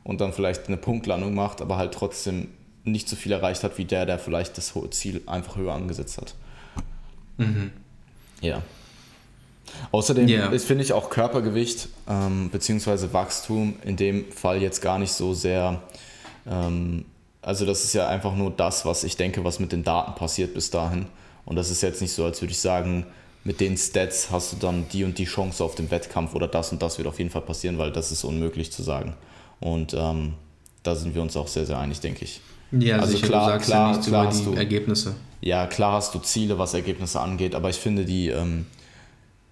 Und 0.03 0.21
dann 0.21 0.33
vielleicht 0.33 0.67
eine 0.67 0.77
Punktlandung 0.77 1.33
macht, 1.33 1.61
aber 1.61 1.77
halt 1.77 1.93
trotzdem 1.93 2.49
nicht 2.83 3.09
so 3.09 3.15
viel 3.15 3.31
erreicht 3.31 3.63
hat 3.63 3.77
wie 3.77 3.85
der, 3.85 4.05
der 4.05 4.19
vielleicht 4.19 4.57
das 4.57 4.73
Ziel 4.91 5.21
einfach 5.25 5.57
höher 5.57 5.73
angesetzt 5.73 6.17
hat. 6.17 6.35
Mhm. 7.37 7.71
Ja. 8.41 8.61
Außerdem 9.91 10.27
yeah. 10.27 10.49
ist, 10.51 10.65
finde 10.65 10.83
ich, 10.83 10.93
auch 10.93 11.09
Körpergewicht 11.09 11.89
ähm, 12.07 12.49
bzw. 12.49 13.13
Wachstum 13.13 13.75
in 13.83 13.95
dem 13.95 14.31
Fall 14.31 14.61
jetzt 14.61 14.81
gar 14.81 14.99
nicht 14.99 15.11
so 15.11 15.33
sehr. 15.33 15.81
Ähm, 16.49 17.05
also, 17.41 17.65
das 17.65 17.83
ist 17.83 17.93
ja 17.93 18.07
einfach 18.07 18.35
nur 18.35 18.51
das, 18.51 18.85
was 18.85 19.03
ich 19.03 19.15
denke, 19.15 19.43
was 19.43 19.59
mit 19.59 19.71
den 19.71 19.83
Daten 19.83 20.15
passiert 20.15 20.53
bis 20.53 20.69
dahin. 20.69 21.05
Und 21.45 21.55
das 21.55 21.69
ist 21.69 21.81
jetzt 21.81 22.01
nicht 22.01 22.13
so, 22.13 22.25
als 22.25 22.41
würde 22.41 22.51
ich 22.51 22.59
sagen, 22.59 23.05
mit 23.43 23.61
den 23.61 23.77
Stats 23.77 24.29
hast 24.29 24.51
du 24.51 24.57
dann 24.57 24.85
die 24.91 25.05
und 25.05 25.17
die 25.17 25.25
Chance 25.25 25.63
auf 25.63 25.75
den 25.75 25.89
Wettkampf 25.89 26.35
oder 26.35 26.49
das 26.49 26.73
und 26.73 26.81
das 26.81 26.97
wird 26.97 27.07
auf 27.07 27.17
jeden 27.17 27.29
Fall 27.29 27.43
passieren, 27.43 27.77
weil 27.77 27.93
das 27.93 28.11
ist 28.11 28.25
unmöglich 28.25 28.73
zu 28.73 28.83
sagen. 28.83 29.13
Und 29.61 29.93
ähm, 29.93 30.33
da 30.83 30.95
sind 30.95 31.15
wir 31.15 31.21
uns 31.21 31.37
auch 31.37 31.47
sehr, 31.47 31.65
sehr 31.65 31.79
einig, 31.79 32.01
denke 32.01 32.25
ich. 32.25 32.41
Ja, 32.71 32.97
also 32.97 33.13
sicher, 33.13 33.27
klar, 33.27 33.45
du 33.45 33.51
sagst 33.53 33.67
klar, 33.67 33.81
ja 33.81 33.87
nichts 33.91 34.07
klar 34.07 34.23
über 34.25 34.33
die 34.33 34.43
du, 34.43 34.53
Ergebnisse. 34.53 35.15
Ja, 35.39 35.65
klar 35.67 35.93
hast 35.93 36.13
du 36.13 36.19
Ziele, 36.19 36.59
was 36.59 36.73
Ergebnisse 36.73 37.21
angeht, 37.21 37.55
aber 37.55 37.69
ich 37.69 37.77
finde, 37.77 38.03
die, 38.03 38.27
ähm, 38.27 38.65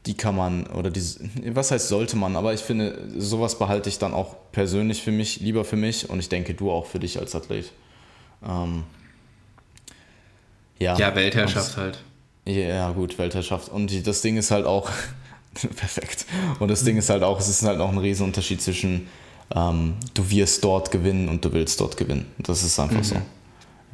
die 0.06 0.16
kann 0.16 0.36
man, 0.36 0.68
oder 0.68 0.92
die, 0.92 1.02
was 1.48 1.72
heißt 1.72 1.88
sollte 1.88 2.16
man, 2.16 2.36
aber 2.36 2.54
ich 2.54 2.62
finde, 2.62 3.10
sowas 3.18 3.58
behalte 3.58 3.90
ich 3.90 3.98
dann 3.98 4.14
auch 4.14 4.36
persönlich 4.52 5.02
für 5.02 5.12
mich, 5.12 5.40
lieber 5.40 5.66
für 5.66 5.76
mich 5.76 6.10
und 6.10 6.20
ich 6.20 6.30
denke, 6.30 6.54
du 6.54 6.72
auch 6.72 6.86
für 6.86 7.00
dich 7.00 7.20
als 7.20 7.36
Athlet. 7.36 7.72
Ähm, 8.48 8.84
ja, 10.78 10.98
ja, 10.98 11.16
Weltherrschaft 11.16 11.78
halt. 11.78 12.04
Ja, 12.46 12.92
gut, 12.92 13.18
Weltherrschaft. 13.18 13.70
Und 13.70 14.06
das 14.06 14.22
Ding 14.22 14.38
ist 14.38 14.52
halt 14.52 14.66
auch, 14.66 14.92
perfekt. 15.54 16.26
Und 16.60 16.70
das 16.70 16.84
Ding 16.84 16.98
ist 16.98 17.10
halt 17.10 17.24
auch, 17.24 17.40
es 17.40 17.48
ist 17.48 17.64
halt 17.64 17.80
auch 17.80 17.92
ein 17.92 17.98
Riesenunterschied 17.98 18.62
zwischen, 18.62 19.08
ähm, 19.56 19.96
du 20.14 20.30
wirst 20.30 20.64
dort 20.64 20.92
gewinnen 20.92 21.30
und 21.30 21.44
du 21.44 21.54
willst 21.54 21.80
dort 21.80 21.98
gewinnen. 21.98 22.28
Das 22.38 22.64
ist 22.64 22.80
einfach 22.80 22.98
mhm. 22.98 23.04
so. 23.04 23.16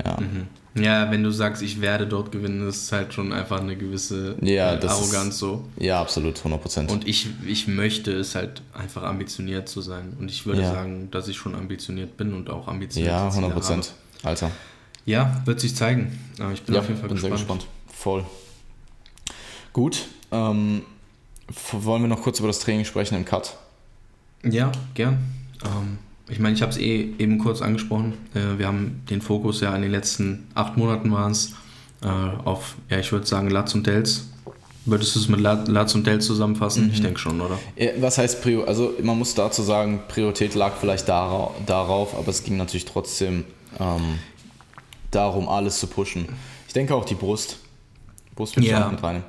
Ja. 0.04 0.20
Mhm. 0.20 0.48
Ja, 0.74 1.12
wenn 1.12 1.22
du 1.22 1.32
sagst, 1.32 1.62
ich 1.62 1.82
werde 1.82 2.08
dort 2.08 2.32
gewinnen, 2.32 2.68
ist 2.68 2.92
halt 2.94 3.14
schon 3.14 3.34
einfach 3.34 3.60
eine 3.60 3.76
gewisse 3.76 4.36
ja, 4.42 4.74
äh, 4.76 4.86
Arroganz 4.86 5.34
ist, 5.34 5.40
so. 5.40 5.66
Ja, 5.78 6.00
absolut, 6.00 6.40
100%. 6.40 6.90
Und 6.90 7.08
ich, 7.08 7.28
ich 7.46 7.68
möchte 7.68 8.14
es 8.14 8.36
halt 8.36 8.62
einfach 8.74 9.04
ambitioniert 9.04 9.68
zu 9.68 9.82
sein. 9.82 10.16
Und 10.18 10.32
ich 10.32 10.46
würde 10.46 10.62
ja. 10.62 10.72
sagen, 10.72 11.12
dass 11.12 11.28
ich 11.28 11.36
schon 11.36 11.56
ambitioniert 11.56 12.16
bin 12.16 12.34
und 12.34 12.50
auch 12.50 12.70
ambitioniert 12.70 13.12
Ja, 13.12 13.28
100%. 13.28 13.52
Habe. 13.52 13.82
Alter. 14.24 14.52
Ja, 15.06 15.42
wird 15.46 15.60
sich 15.60 15.76
zeigen. 15.76 16.18
Aber 16.40 16.54
ich 16.54 16.62
bin 16.62 16.76
ja, 16.76 16.82
auf 16.82 16.88
jeden 16.88 17.00
Fall 17.00 17.10
bin 17.10 17.18
gespannt. 17.18 17.40
sehr 17.40 17.46
gespannt. 17.46 17.68
Voll. 17.92 18.26
Gut. 19.74 20.06
Ähm, 20.32 20.84
wollen 21.74 22.04
wir 22.04 22.08
noch 22.08 22.22
kurz 22.22 22.40
über 22.40 22.48
das 22.48 22.60
Training 22.60 22.86
sprechen 22.86 23.16
im 23.16 23.26
Cut? 23.26 23.58
Ja, 24.44 24.72
gern. 24.94 25.20
Ähm, 25.66 25.98
ich 26.32 26.40
meine, 26.40 26.56
ich 26.56 26.62
habe 26.62 26.72
es 26.72 26.78
eh 26.78 27.14
eben 27.20 27.38
kurz 27.38 27.62
angesprochen. 27.62 28.14
Äh, 28.34 28.58
wir 28.58 28.68
haben 28.68 29.02
den 29.10 29.22
Fokus 29.22 29.62
ja 29.62 29.76
in 29.76 29.82
den 29.82 29.92
letzten 29.92 30.48
acht 30.56 30.78
Monaten 30.78 31.12
waren 31.12 31.32
es 31.32 31.54
äh, 32.04 32.08
auf, 32.08 32.76
ja, 32.90 33.00
ich 33.00 33.12
würde 33.12 33.28
sagen, 33.28 33.50
Latz 33.50 33.76
und 33.76 33.86
Dells. 33.86 34.28
Würdest 34.86 35.16
du 35.16 35.20
es 35.20 35.28
mit 35.28 35.40
Latz 35.40 35.94
und 35.94 36.08
Dells 36.08 36.26
zusammenfassen? 36.26 36.86
Mhm. 36.86 36.94
Ich 36.94 37.02
denke 37.02 37.20
schon, 37.20 37.40
oder? 37.40 37.60
Was 38.00 38.18
heißt 38.18 38.42
Prior? 38.42 38.68
Also 38.68 38.94
man 39.04 39.16
muss 39.20 39.36
dazu 39.36 39.62
sagen, 39.62 40.02
Priorität 40.08 40.56
lag 40.56 40.74
vielleicht 40.80 41.08
darauf, 41.08 41.52
darauf 41.68 42.18
aber 42.18 42.30
es 42.30 42.44
ging 42.44 42.58
natürlich 42.58 42.86
trotzdem 42.86 43.44
ähm, 43.80 44.18
darum, 45.12 45.48
alles 45.50 45.80
zu 45.80 45.86
pushen. 45.86 46.28
Ich 46.66 46.74
denke 46.74 46.96
auch 46.96 47.06
die 47.06 47.14
Brust. 47.14 47.60
Brust 48.36 48.56
wird 48.56 48.66
ja. 48.66 48.90
mit 48.90 49.04
rein. 49.04 49.24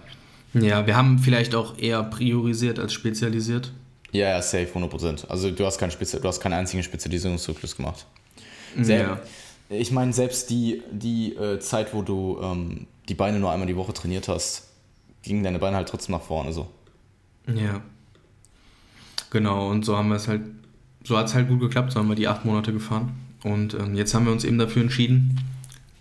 Ja, 0.54 0.86
wir 0.86 0.96
haben 0.96 1.18
vielleicht 1.18 1.54
auch 1.54 1.76
eher 1.76 2.02
priorisiert 2.02 2.78
als 2.78 2.94
spezialisiert. 2.94 3.72
Ja, 4.12 4.28
ja, 4.28 4.42
safe, 4.42 4.68
100%. 4.74 5.26
Also 5.28 5.50
du 5.50 5.64
hast, 5.64 5.78
keinen, 5.78 5.90
Spezi 5.90 6.20
du 6.20 6.28
hast 6.28 6.40
keinen 6.40 6.52
einzigen 6.52 6.82
Spezialisierungszyklus 6.82 7.76
gemacht. 7.76 8.06
Sehr, 8.80 9.00
ja. 9.00 9.20
Ich 9.70 9.90
meine, 9.90 10.12
selbst 10.12 10.50
die, 10.50 10.82
die 10.90 11.34
äh, 11.34 11.58
Zeit, 11.58 11.94
wo 11.94 12.02
du 12.02 12.38
ähm, 12.42 12.86
die 13.08 13.14
Beine 13.14 13.38
nur 13.38 13.50
einmal 13.50 13.66
die 13.66 13.76
Woche 13.76 13.94
trainiert 13.94 14.28
hast, 14.28 14.68
gingen 15.22 15.42
deine 15.42 15.58
Beine 15.58 15.76
halt 15.76 15.88
trotzdem 15.88 16.14
nach 16.14 16.22
vorne 16.22 16.52
so. 16.52 16.68
Ja. 17.46 17.80
Genau, 19.30 19.70
und 19.70 19.84
so 19.84 19.96
haben 19.96 20.08
wir 20.08 20.16
es 20.16 20.28
halt, 20.28 20.42
so 21.04 21.16
hat 21.16 21.26
es 21.26 21.34
halt 21.34 21.48
gut 21.48 21.60
geklappt, 21.60 21.92
so 21.92 22.00
haben 22.00 22.08
wir 22.08 22.14
die 22.14 22.28
acht 22.28 22.44
Monate 22.44 22.72
gefahren. 22.72 23.12
Und 23.44 23.74
ähm, 23.74 23.94
jetzt 23.94 24.14
haben 24.14 24.26
wir 24.26 24.32
uns 24.32 24.44
eben 24.44 24.58
dafür 24.58 24.82
entschieden, 24.82 25.40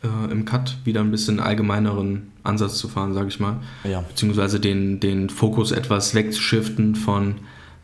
äh, 0.04 0.32
im 0.32 0.44
Cut 0.44 0.78
wieder 0.84 1.00
ein 1.00 1.12
bisschen 1.12 1.40
allgemeineren 1.40 2.32
Ansatz 2.44 2.78
zu 2.78 2.90
fahren, 2.90 3.14
sage 3.14 3.30
ich 3.30 3.40
mal. 3.40 3.62
Ja. 3.84 4.02
Beziehungsweise 4.02 4.60
den, 4.60 5.00
den 5.00 5.30
Fokus 5.30 5.72
etwas 5.72 6.14
wegzuschiften 6.14 6.96
von 6.96 7.36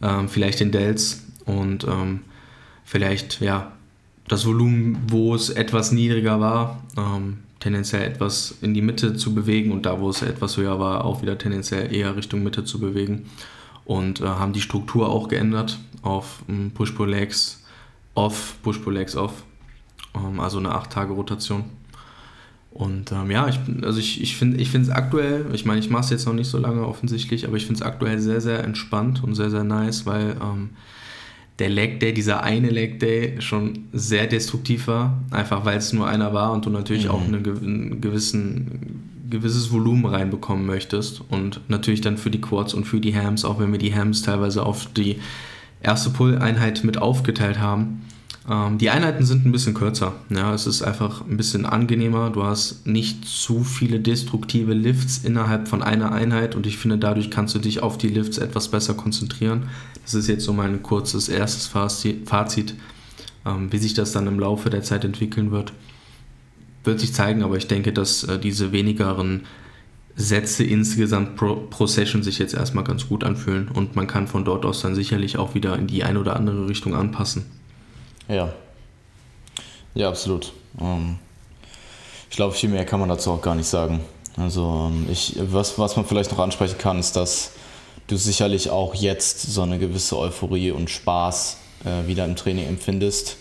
ähm, 0.01 0.29
vielleicht 0.29 0.59
den 0.59 0.71
Dells 0.71 1.23
und 1.45 1.85
ähm, 1.85 2.21
vielleicht 2.83 3.41
ja 3.41 3.71
das 4.27 4.45
Volumen, 4.45 4.97
wo 5.07 5.33
es 5.35 5.49
etwas 5.49 5.91
niedriger 5.91 6.39
war, 6.39 6.83
ähm, 6.97 7.39
tendenziell 7.59 8.03
etwas 8.03 8.55
in 8.61 8.73
die 8.73 8.81
Mitte 8.81 9.15
zu 9.15 9.33
bewegen 9.33 9.71
und 9.71 9.85
da, 9.85 9.99
wo 9.99 10.09
es 10.09 10.21
etwas 10.21 10.57
höher 10.57 10.79
war, 10.79 11.05
auch 11.05 11.21
wieder 11.21 11.37
tendenziell 11.37 11.93
eher 11.93 12.15
Richtung 12.15 12.43
Mitte 12.43 12.63
zu 12.63 12.79
bewegen 12.79 13.29
und 13.85 14.21
äh, 14.21 14.25
haben 14.25 14.53
die 14.53 14.61
Struktur 14.61 15.09
auch 15.09 15.27
geändert 15.27 15.79
auf 16.01 16.43
ähm, 16.49 16.71
Push-Pull-Legs 16.73 17.63
off, 18.13 18.55
Push-Pull-Legs 18.63 19.15
off, 19.15 19.43
ähm, 20.15 20.39
also 20.39 20.59
eine 20.59 20.69
8-Tage-Rotation. 20.69 21.63
Und 22.71 23.11
ähm, 23.11 23.31
ja, 23.31 23.47
ich, 23.47 23.59
also 23.81 23.99
ich, 23.99 24.21
ich 24.21 24.35
finde 24.35 24.57
es 24.61 24.89
aktuell, 24.89 25.45
ich 25.53 25.65
meine, 25.65 25.79
ich 25.79 25.89
mache 25.89 26.03
es 26.03 26.09
jetzt 26.11 26.25
noch 26.27 26.33
nicht 26.33 26.47
so 26.47 26.59
lange 26.59 26.85
offensichtlich, 26.85 27.47
aber 27.47 27.57
ich 27.57 27.65
finde 27.65 27.81
es 27.81 27.81
aktuell 27.81 28.19
sehr, 28.19 28.39
sehr 28.39 28.63
entspannt 28.63 29.23
und 29.23 29.33
sehr, 29.33 29.49
sehr 29.49 29.63
nice, 29.63 30.05
weil 30.05 30.35
ähm, 30.41 30.69
der 31.59 31.69
Leg 31.69 31.99
Day, 31.99 32.13
dieser 32.13 32.43
eine 32.43 32.69
Leg 32.69 32.99
Day 32.99 33.37
schon 33.39 33.85
sehr 33.93 34.27
destruktiv 34.27 34.87
war, 34.87 35.19
einfach 35.31 35.65
weil 35.65 35.77
es 35.77 35.91
nur 35.91 36.07
einer 36.07 36.33
war 36.33 36.51
und 36.51 36.65
du 36.65 36.69
natürlich 36.69 37.05
mhm. 37.05 37.11
auch 37.11 37.25
eine, 37.25 37.37
ein 37.37 37.99
gewissen, 37.99 39.25
gewisses 39.29 39.71
Volumen 39.71 40.05
reinbekommen 40.05 40.65
möchtest 40.65 41.21
und 41.29 41.61
natürlich 41.67 42.01
dann 42.01 42.17
für 42.17 42.29
die 42.29 42.41
Quads 42.41 42.75
und 42.75 42.85
für 42.85 42.99
die 42.99 43.15
Hams, 43.15 43.43
auch 43.43 43.59
wenn 43.59 43.71
wir 43.71 43.79
die 43.79 43.95
Hams 43.95 44.21
teilweise 44.21 44.63
auf 44.63 44.87
die 44.93 45.17
erste 45.81 46.11
Pull-Einheit 46.11 46.83
mit 46.83 46.99
aufgeteilt 46.99 47.59
haben, 47.59 48.01
ähm, 48.49 48.77
die 48.77 48.89
Einheiten 48.89 49.25
sind 49.25 49.45
ein 49.45 49.51
bisschen 49.51 49.73
kürzer. 49.73 50.15
Ja, 50.29 50.53
es 50.53 50.67
ist 50.67 50.81
einfach 50.81 51.21
ein 51.21 51.37
bisschen 51.37 51.65
angenehmer. 51.65 52.29
Du 52.29 52.43
hast 52.43 52.87
nicht 52.87 53.25
zu 53.25 53.63
viele 53.63 53.99
destruktive 53.99 54.73
Lifts 54.73 55.19
innerhalb 55.19 55.67
von 55.67 55.83
einer 55.83 56.11
Einheit 56.11 56.55
und 56.55 56.65
ich 56.65 56.77
finde, 56.77 56.97
dadurch 56.97 57.29
kannst 57.29 57.55
du 57.55 57.59
dich 57.59 57.83
auf 57.83 57.97
die 57.97 58.07
Lifts 58.07 58.37
etwas 58.37 58.69
besser 58.69 58.93
konzentrieren. 58.93 59.69
Das 60.03 60.13
ist 60.13 60.27
jetzt 60.27 60.45
so 60.45 60.53
mein 60.53 60.81
kurzes 60.81 61.27
erstes 61.27 61.67
Fazit. 61.67 62.75
Ähm, 63.45 63.71
wie 63.71 63.77
sich 63.77 63.93
das 63.93 64.13
dann 64.13 64.27
im 64.27 64.39
Laufe 64.39 64.69
der 64.69 64.83
Zeit 64.83 65.03
entwickeln 65.03 65.51
wird, 65.51 65.73
wird 66.83 66.99
sich 66.99 67.13
zeigen, 67.13 67.43
aber 67.43 67.57
ich 67.57 67.67
denke, 67.67 67.91
dass 67.91 68.23
äh, 68.23 68.39
diese 68.39 68.71
wenigeren 68.71 69.41
Sätze 70.15 70.63
insgesamt 70.63 71.35
pro, 71.35 71.55
pro, 71.69 71.85
Session 71.85 72.23
sich 72.23 72.39
jetzt 72.39 72.55
erstmal 72.55 72.83
ganz 72.83 73.07
gut 73.07 73.23
anfühlen 73.23 73.67
und 73.67 73.95
man 73.95 74.07
kann 74.07 74.27
von 74.27 74.45
dort 74.45 74.65
aus 74.65 74.81
dann 74.81 74.95
sicherlich 74.95 75.37
auch 75.37 75.53
wieder 75.53 75.77
in 75.77 75.85
die 75.85 76.03
eine 76.03 76.19
oder 76.19 76.35
andere 76.35 76.67
Richtung 76.67 76.95
anpassen. 76.95 77.45
Ja. 78.27 78.53
Ja, 79.95 80.09
absolut. 80.09 80.53
Ähm, 80.79 81.17
ich 82.29 82.35
glaube, 82.35 82.53
viel 82.53 82.69
mehr 82.69 82.85
kann 82.85 82.99
man 82.99 83.09
dazu 83.09 83.31
auch 83.31 83.41
gar 83.41 83.55
nicht 83.55 83.67
sagen. 83.67 84.01
Also, 84.35 84.91
ähm, 84.91 85.07
ich, 85.11 85.35
was, 85.39 85.79
was 85.79 85.95
man 85.95 86.05
vielleicht 86.05 86.31
noch 86.31 86.39
ansprechen 86.39 86.77
kann, 86.77 86.99
ist, 86.99 87.15
dass 87.15 87.51
du 88.07 88.15
sicherlich 88.15 88.69
auch 88.69 88.93
jetzt 88.95 89.41
so 89.41 89.61
eine 89.61 89.79
gewisse 89.79 90.17
Euphorie 90.17 90.71
und 90.71 90.89
Spaß 90.89 91.57
äh, 91.85 92.07
wieder 92.07 92.25
im 92.25 92.35
Training 92.35 92.67
empfindest, 92.67 93.37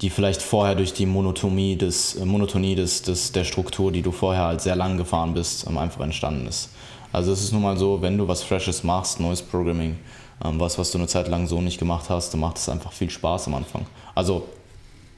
die 0.00 0.10
vielleicht 0.10 0.42
vorher 0.42 0.74
durch 0.74 0.92
die 0.92 1.06
Monotonie 1.06 1.76
des, 1.76 2.14
äh, 2.16 2.24
Monotonie 2.24 2.74
des, 2.74 3.02
des, 3.02 3.32
der 3.32 3.44
Struktur, 3.44 3.92
die 3.92 4.02
du 4.02 4.12
vorher 4.12 4.44
halt 4.44 4.60
sehr 4.60 4.76
lang 4.76 4.96
gefahren 4.96 5.34
bist, 5.34 5.66
ähm, 5.66 5.78
einfach 5.78 6.00
entstanden 6.02 6.46
ist. 6.46 6.70
Also 7.12 7.32
es 7.32 7.42
ist 7.42 7.52
nun 7.52 7.62
mal 7.62 7.76
so, 7.76 8.00
wenn 8.00 8.16
du 8.16 8.28
was 8.28 8.42
Freshes 8.42 8.84
machst, 8.84 9.18
neues 9.18 9.42
Programming, 9.42 9.98
ähm, 10.44 10.60
was, 10.60 10.78
was 10.78 10.90
du 10.90 10.98
eine 10.98 11.06
Zeit 11.06 11.28
lang 11.28 11.46
so 11.46 11.60
nicht 11.60 11.78
gemacht 11.78 12.08
hast, 12.08 12.32
dann 12.32 12.40
macht 12.40 12.56
es 12.56 12.68
einfach 12.68 12.92
viel 12.92 13.10
Spaß 13.10 13.48
am 13.48 13.54
Anfang. 13.54 13.86
Also 14.20 14.46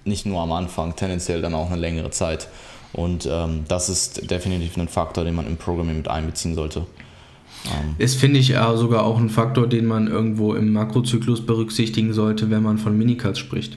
nicht 0.05 0.27
nur 0.27 0.41
am 0.41 0.53
Anfang, 0.53 0.95
tendenziell 0.95 1.43
dann 1.43 1.55
auch 1.55 1.73
eine 1.73 1.81
längere 1.81 2.11
Zeit. 2.11 2.47
Und 2.93 3.29
ähm, 3.29 3.65
das 3.67 3.89
ist 3.89 4.31
definitiv 4.31 4.77
ein 4.77 4.87
Faktor, 4.87 5.25
den 5.25 5.35
man 5.35 5.45
im 5.45 5.57
Programming 5.57 5.97
mit 5.97 6.07
einbeziehen 6.07 6.55
sollte. 6.55 6.87
Ähm. 7.65 7.97
Ist, 7.99 8.15
finde 8.15 8.39
ich, 8.39 8.55
äh, 8.55 8.77
sogar 8.77 9.03
auch 9.03 9.19
ein 9.19 9.29
Faktor, 9.29 9.67
den 9.67 9.87
man 9.87 10.07
irgendwo 10.07 10.55
im 10.55 10.73
Makrozyklus 10.73 11.45
berücksichtigen 11.45 12.13
sollte, 12.13 12.49
wenn 12.49 12.63
man 12.63 12.79
von 12.79 12.97
Minicuts 12.97 13.41
spricht. 13.41 13.77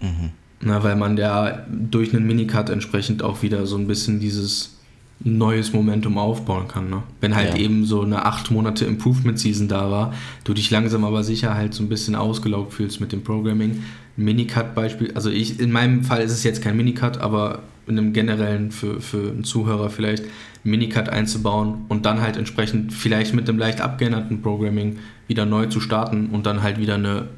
Mhm. 0.00 0.32
Na, 0.60 0.82
weil 0.82 0.96
man 0.96 1.16
ja 1.16 1.64
durch 1.68 2.12
einen 2.12 2.26
Minicut 2.26 2.68
entsprechend 2.68 3.22
auch 3.22 3.42
wieder 3.42 3.64
so 3.64 3.76
ein 3.76 3.86
bisschen 3.86 4.18
dieses 4.18 4.75
neues 5.20 5.72
Momentum 5.72 6.18
aufbauen 6.18 6.68
kann. 6.68 6.90
Ne? 6.90 7.02
Wenn 7.20 7.34
halt 7.34 7.54
ja. 7.54 7.64
eben 7.64 7.84
so 7.84 8.02
eine 8.02 8.24
acht 8.24 8.50
Monate 8.50 8.84
Improvement-Season 8.84 9.66
da 9.68 9.90
war, 9.90 10.14
du 10.44 10.52
dich 10.52 10.70
langsam 10.70 11.04
aber 11.04 11.24
sicher 11.24 11.54
halt 11.54 11.74
so 11.74 11.82
ein 11.82 11.88
bisschen 11.88 12.14
ausgelaugt 12.14 12.74
fühlst 12.74 13.00
mit 13.00 13.12
dem 13.12 13.22
Programming. 13.24 13.82
Minicut-Beispiel, 14.16 15.12
also 15.14 15.30
ich, 15.30 15.58
in 15.58 15.72
meinem 15.72 16.04
Fall 16.04 16.22
ist 16.22 16.32
es 16.32 16.44
jetzt 16.44 16.62
kein 16.62 16.76
Minicut, 16.76 17.18
aber 17.18 17.62
in 17.86 17.98
einem 17.98 18.12
generellen 18.12 18.70
für, 18.70 19.00
für 19.00 19.30
einen 19.30 19.44
Zuhörer 19.44 19.90
vielleicht 19.90 20.24
Minicut 20.64 21.08
einzubauen 21.08 21.84
und 21.88 22.04
dann 22.04 22.20
halt 22.20 22.36
entsprechend 22.36 22.92
vielleicht 22.92 23.34
mit 23.34 23.46
dem 23.48 23.58
leicht 23.58 23.80
abgeänderten 23.80 24.42
Programming 24.42 24.98
wieder 25.28 25.46
neu 25.46 25.66
zu 25.66 25.80
starten 25.80 26.30
und 26.30 26.46
dann 26.46 26.62
halt 26.62 26.78
wieder 26.78 26.94
eine 26.94 27.28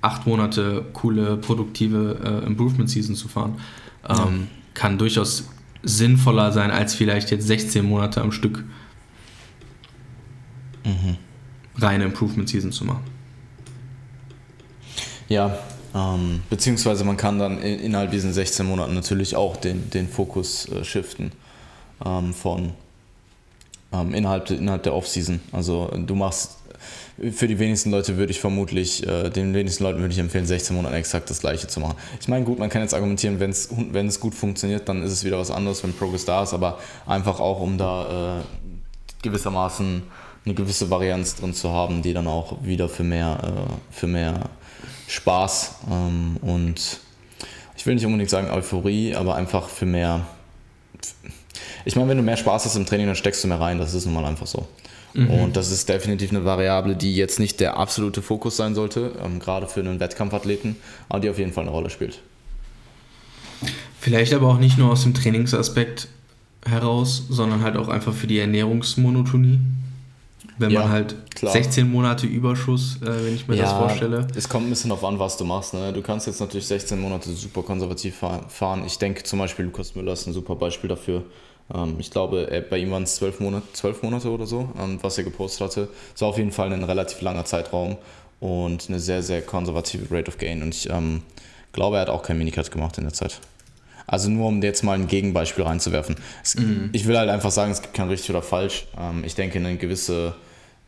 acht 0.00 0.26
Monate 0.26 0.84
coole, 0.92 1.36
produktive 1.36 2.18
äh, 2.24 2.46
Improvement-Season 2.46 3.14
zu 3.14 3.28
fahren, 3.28 3.54
ähm, 4.08 4.16
ja. 4.16 4.28
kann 4.74 4.98
durchaus 4.98 5.48
sinnvoller 5.82 6.52
sein, 6.52 6.70
als 6.70 6.94
vielleicht 6.94 7.30
jetzt 7.30 7.46
16 7.46 7.84
Monate 7.84 8.20
am 8.20 8.32
Stück 8.32 8.64
mhm. 10.84 11.16
reine 11.76 12.04
Improvement 12.04 12.48
Season 12.48 12.72
zu 12.72 12.84
machen. 12.84 13.04
Ja, 15.28 15.58
ähm, 15.94 16.42
beziehungsweise 16.48 17.04
man 17.04 17.16
kann 17.16 17.38
dann 17.38 17.58
in, 17.60 17.78
innerhalb 17.80 18.10
diesen 18.10 18.32
16 18.32 18.66
Monaten 18.66 18.94
natürlich 18.94 19.36
auch 19.36 19.56
den, 19.56 19.90
den 19.90 20.08
Fokus 20.08 20.68
äh, 20.68 20.84
shiften 20.84 21.32
ähm, 22.04 22.32
von 22.32 22.72
ähm, 23.92 24.14
innerhalb, 24.14 24.50
innerhalb 24.50 24.82
der 24.82 24.94
Offseason. 24.94 25.40
Also 25.52 25.90
du 26.06 26.14
machst 26.14 26.58
für 27.32 27.46
die 27.46 27.58
wenigsten 27.58 27.90
Leute 27.90 28.16
würde 28.16 28.32
ich 28.32 28.40
vermutlich, 28.40 29.06
äh, 29.06 29.30
den 29.30 29.54
wenigsten 29.54 29.84
Leuten 29.84 30.00
würde 30.00 30.12
ich 30.12 30.18
empfehlen, 30.18 30.46
16 30.46 30.74
Monate 30.74 30.96
exakt 30.96 31.28
das 31.30 31.40
gleiche 31.40 31.68
zu 31.68 31.80
machen. 31.80 31.96
Ich 32.20 32.28
meine, 32.28 32.44
gut, 32.44 32.58
man 32.58 32.70
kann 32.70 32.82
jetzt 32.82 32.94
argumentieren, 32.94 33.38
wenn 33.38 33.50
es 34.06 34.20
gut 34.20 34.34
funktioniert, 34.34 34.88
dann 34.88 35.02
ist 35.02 35.12
es 35.12 35.24
wieder 35.24 35.38
was 35.38 35.50
anderes, 35.50 35.82
wenn 35.82 35.92
Progress 35.92 36.24
da 36.24 36.42
ist, 36.42 36.54
aber 36.54 36.78
einfach 37.06 37.40
auch, 37.40 37.60
um 37.60 37.78
da 37.78 38.38
äh, 38.38 38.42
gewissermaßen 39.22 40.02
eine 40.44 40.54
gewisse 40.54 40.90
Varianz 40.90 41.36
drin 41.36 41.54
zu 41.54 41.70
haben, 41.70 42.02
die 42.02 42.12
dann 42.12 42.26
auch 42.26 42.64
wieder 42.64 42.88
für 42.88 43.04
mehr, 43.04 43.38
äh, 43.42 43.94
für 43.94 44.06
mehr 44.06 44.50
Spaß 45.06 45.76
ähm, 45.90 46.36
und 46.40 47.00
ich 47.76 47.86
will 47.86 47.94
nicht 47.94 48.06
unbedingt 48.06 48.30
sagen 48.30 48.50
Euphorie, 48.50 49.14
aber 49.14 49.34
einfach 49.34 49.68
für 49.68 49.86
mehr. 49.86 50.26
Ich 51.84 51.96
meine, 51.96 52.08
wenn 52.08 52.16
du 52.16 52.22
mehr 52.22 52.36
Spaß 52.36 52.64
hast 52.64 52.76
im 52.76 52.86
Training, 52.86 53.06
dann 53.06 53.16
steckst 53.16 53.42
du 53.42 53.48
mehr 53.48 53.60
rein, 53.60 53.78
das 53.78 53.94
ist 53.94 54.04
nun 54.04 54.14
mal 54.14 54.24
einfach 54.24 54.46
so. 54.46 54.68
Mhm. 55.14 55.30
Und 55.30 55.56
das 55.56 55.70
ist 55.70 55.88
definitiv 55.88 56.30
eine 56.30 56.44
Variable, 56.44 56.96
die 56.96 57.14
jetzt 57.14 57.38
nicht 57.38 57.60
der 57.60 57.76
absolute 57.76 58.22
Fokus 58.22 58.56
sein 58.56 58.74
sollte, 58.74 59.12
ähm, 59.22 59.38
gerade 59.38 59.66
für 59.66 59.80
einen 59.80 60.00
Wettkampfathleten, 60.00 60.76
aber 61.08 61.20
die 61.20 61.30
auf 61.30 61.38
jeden 61.38 61.52
Fall 61.52 61.64
eine 61.64 61.70
Rolle 61.70 61.90
spielt. 61.90 62.20
Vielleicht 64.00 64.34
aber 64.34 64.48
auch 64.48 64.58
nicht 64.58 64.78
nur 64.78 64.90
aus 64.90 65.02
dem 65.02 65.14
Trainingsaspekt 65.14 66.08
heraus, 66.64 67.24
sondern 67.28 67.62
halt 67.62 67.76
auch 67.76 67.88
einfach 67.88 68.12
für 68.14 68.26
die 68.26 68.38
Ernährungsmonotonie. 68.38 69.60
Wenn 70.58 70.70
ja, 70.70 70.80
man 70.80 70.90
halt 70.90 71.16
klar. 71.34 71.52
16 71.52 71.90
Monate 71.90 72.26
Überschuss, 72.26 72.98
äh, 73.02 73.24
wenn 73.24 73.34
ich 73.34 73.48
mir 73.48 73.56
ja, 73.56 73.62
das 73.62 73.72
vorstelle. 73.72 74.26
Es 74.34 74.48
kommt 74.48 74.66
ein 74.66 74.70
bisschen 74.70 74.92
auf 74.92 75.04
an, 75.04 75.18
was 75.18 75.36
du 75.36 75.44
machst. 75.44 75.74
Ne? 75.74 75.92
Du 75.92 76.02
kannst 76.02 76.26
jetzt 76.26 76.40
natürlich 76.40 76.66
16 76.66 77.00
Monate 77.00 77.30
super 77.30 77.62
konservativ 77.62 78.22
fahren. 78.48 78.84
Ich 78.86 78.98
denke 78.98 79.22
zum 79.22 79.38
Beispiel, 79.38 79.64
Lukas 79.64 79.94
Müller 79.94 80.12
ist 80.12 80.26
ein 80.26 80.32
super 80.32 80.56
Beispiel 80.56 80.88
dafür. 80.88 81.24
Ähm, 81.74 81.96
ich 81.98 82.10
glaube, 82.10 82.64
bei 82.68 82.78
ihm 82.78 82.90
waren 82.90 83.04
es 83.04 83.16
zwölf 83.16 83.40
Monate, 83.40 83.66
zwölf 83.72 84.02
Monate 84.02 84.30
oder 84.30 84.46
so, 84.46 84.70
ähm, 84.78 84.98
was 85.02 85.18
er 85.18 85.24
gepostet 85.24 85.68
hatte. 85.68 85.88
Es 86.14 86.20
war 86.20 86.28
auf 86.28 86.38
jeden 86.38 86.52
Fall 86.52 86.72
ein 86.72 86.84
relativ 86.84 87.20
langer 87.20 87.44
Zeitraum 87.44 87.96
und 88.40 88.88
eine 88.88 88.98
sehr, 88.98 89.22
sehr 89.22 89.42
konservative 89.42 90.14
Rate 90.14 90.28
of 90.28 90.38
Gain. 90.38 90.62
Und 90.62 90.74
ich 90.74 90.90
ähm, 90.90 91.22
glaube, 91.72 91.96
er 91.96 92.02
hat 92.02 92.10
auch 92.10 92.22
kein 92.22 92.38
Minicut 92.38 92.70
gemacht 92.70 92.98
in 92.98 93.04
der 93.04 93.12
Zeit. 93.12 93.40
Also 94.06 94.28
nur 94.28 94.48
um 94.48 94.60
jetzt 94.62 94.82
mal 94.82 94.94
ein 94.94 95.06
Gegenbeispiel 95.06 95.64
reinzuwerfen. 95.64 96.16
Es, 96.42 96.56
mhm. 96.56 96.90
Ich 96.92 97.06
will 97.06 97.16
halt 97.16 97.30
einfach 97.30 97.50
sagen, 97.50 97.70
es 97.70 97.82
gibt 97.82 97.94
kein 97.94 98.08
richtig 98.08 98.30
oder 98.30 98.42
falsch. 98.42 98.86
Ähm, 98.98 99.22
ich 99.24 99.34
denke, 99.34 99.58
eine 99.58 99.76
gewisse, 99.76 100.34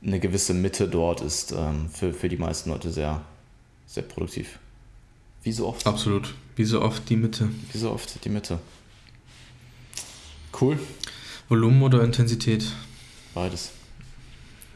eine 0.04 0.18
gewisse 0.20 0.52
Mitte 0.52 0.88
dort 0.88 1.20
ist 1.20 1.52
ähm, 1.52 1.88
für, 1.92 2.12
für 2.12 2.28
die 2.28 2.36
meisten 2.36 2.70
Leute 2.70 2.90
sehr, 2.90 3.22
sehr 3.86 4.02
produktiv. 4.02 4.58
Wie 5.42 5.52
so 5.52 5.68
oft. 5.68 5.86
Absolut. 5.86 6.34
Wie 6.56 6.64
so 6.64 6.82
oft 6.82 7.08
die 7.08 7.16
Mitte. 7.16 7.50
Wie 7.72 7.78
so 7.78 7.90
oft 7.90 8.24
die 8.24 8.30
Mitte. 8.30 8.58
Cool. 10.60 10.78
Volumen 11.48 11.82
oder 11.82 12.02
Intensität? 12.02 12.64
Beides. 13.34 13.72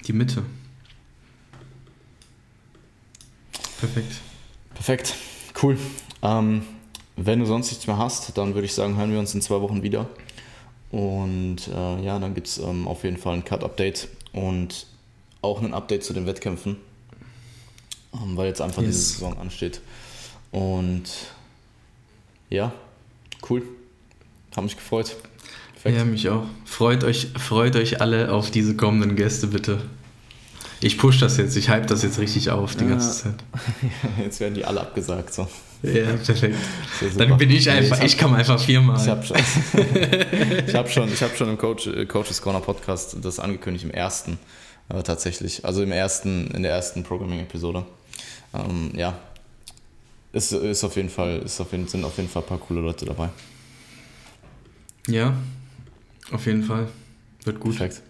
Die 0.06 0.12
Mitte. 0.12 0.42
Perfekt. 3.78 4.20
Perfekt. 4.74 5.14
Cool. 5.62 5.78
Ähm, 6.22 6.62
wenn 7.16 7.38
du 7.38 7.46
sonst 7.46 7.70
nichts 7.70 7.86
mehr 7.86 7.98
hast, 7.98 8.36
dann 8.36 8.54
würde 8.54 8.66
ich 8.66 8.74
sagen, 8.74 8.96
hören 8.96 9.12
wir 9.12 9.18
uns 9.18 9.34
in 9.34 9.42
zwei 9.42 9.60
Wochen 9.60 9.82
wieder. 9.82 10.08
Und 10.90 11.68
äh, 11.68 12.02
ja, 12.02 12.18
dann 12.18 12.34
gibt 12.34 12.48
es 12.48 12.58
ähm, 12.58 12.88
auf 12.88 13.04
jeden 13.04 13.18
Fall 13.18 13.34
ein 13.34 13.44
Cut-Update 13.44 14.08
und 14.32 14.86
auch 15.42 15.62
ein 15.62 15.74
Update 15.74 16.02
zu 16.02 16.12
den 16.12 16.26
Wettkämpfen, 16.26 16.76
ähm, 18.14 18.36
weil 18.36 18.48
jetzt 18.48 18.60
einfach 18.60 18.82
yes. 18.82 18.90
diese 18.90 19.12
Saison 19.12 19.38
ansteht. 19.38 19.80
Und 20.50 21.04
ja, 22.50 22.72
cool. 23.48 23.62
Haben 24.56 24.64
mich 24.64 24.76
gefreut. 24.76 25.16
Perfekt. 25.82 25.96
Ja, 25.96 26.04
mich 26.04 26.28
auch. 26.28 26.44
Freut 26.64 27.04
euch, 27.04 27.28
freut 27.36 27.76
euch 27.76 28.00
alle 28.00 28.32
auf 28.32 28.50
diese 28.50 28.74
kommenden 28.74 29.14
Gäste, 29.14 29.46
bitte. 29.46 29.80
Ich 30.80 30.98
push 30.98 31.18
das 31.18 31.36
jetzt, 31.36 31.56
ich 31.56 31.68
hype 31.68 31.86
das 31.86 32.02
jetzt 32.02 32.18
richtig 32.18 32.50
auf 32.50 32.74
die 32.74 32.86
ganze 32.86 33.24
Zeit. 33.24 33.34
jetzt 34.22 34.40
werden 34.40 34.54
die 34.54 34.64
alle 34.64 34.80
abgesagt. 34.80 35.32
So. 35.32 35.48
Ja, 35.82 36.12
perfekt. 36.14 36.56
Dann 37.16 37.36
bin 37.36 37.50
ich 37.50 37.70
einfach, 37.70 38.02
ich, 38.02 38.18
komme 38.18 38.36
einfach 38.36 38.60
viermal. 38.60 39.00
Ich 39.00 39.08
habe 39.08 39.24
schon, 39.24 39.36
ich 40.66 40.74
hab 40.74 40.90
schon, 40.90 41.12
ich 41.12 41.22
hab 41.22 41.36
schon 41.36 41.48
im 41.48 41.58
Coach, 41.58 41.86
äh, 41.86 42.06
Coaches 42.06 42.42
Corner 42.42 42.60
Podcast 42.60 43.16
das 43.22 43.38
angekündigt, 43.38 43.84
im 43.84 43.92
ersten 43.92 44.38
äh, 44.88 45.02
tatsächlich. 45.02 45.64
Also 45.64 45.82
im 45.82 45.92
ersten, 45.92 46.48
in 46.48 46.62
der 46.62 46.72
ersten 46.72 47.04
Programming-Episode. 47.04 47.84
Ähm, 48.54 48.92
ja, 48.94 49.16
ist, 50.32 50.52
ist 50.52 50.82
auf 50.82 50.96
jeden 50.96 51.10
Fall, 51.10 51.38
ist 51.38 51.60
auf 51.60 51.70
jeden, 51.70 51.86
sind 51.86 52.04
auf 52.04 52.16
jeden 52.16 52.28
Fall 52.28 52.42
ein 52.42 52.48
paar 52.48 52.58
coole 52.58 52.80
Leute 52.80 53.04
dabei. 53.04 53.30
Ja, 55.06 55.34
auf 56.32 56.46
jeden 56.46 56.62
Fall. 56.62 56.88
Wird 57.44 57.60
gut. 57.60 57.76
Perfekt. 57.76 58.02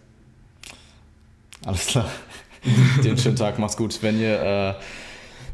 Alles 1.65 1.87
klar. 1.87 2.11
Den 3.05 3.19
schönen 3.19 3.37
Tag, 3.37 3.59
macht's 3.59 3.77
gut. 3.77 4.03
Wenn 4.03 4.21
ihr 4.21 4.41
äh, 4.41 4.75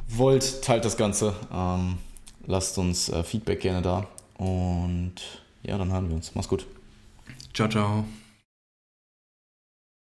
wollt, 0.09 0.62
teilt 0.62 0.85
das 0.85 0.97
Ganze. 0.97 1.35
Ähm, 1.53 1.99
lasst 2.47 2.79
uns 2.79 3.09
äh, 3.09 3.23
Feedback 3.23 3.61
gerne 3.61 3.83
da. 3.83 4.07
Und 4.37 5.15
ja, 5.62 5.79
dann 5.79 5.93
hören 5.93 6.09
wir 6.09 6.17
uns. 6.17 6.35
Mach's 6.35 6.49
gut. 6.49 6.67
Ciao, 7.53 7.69
ciao. 7.69 8.05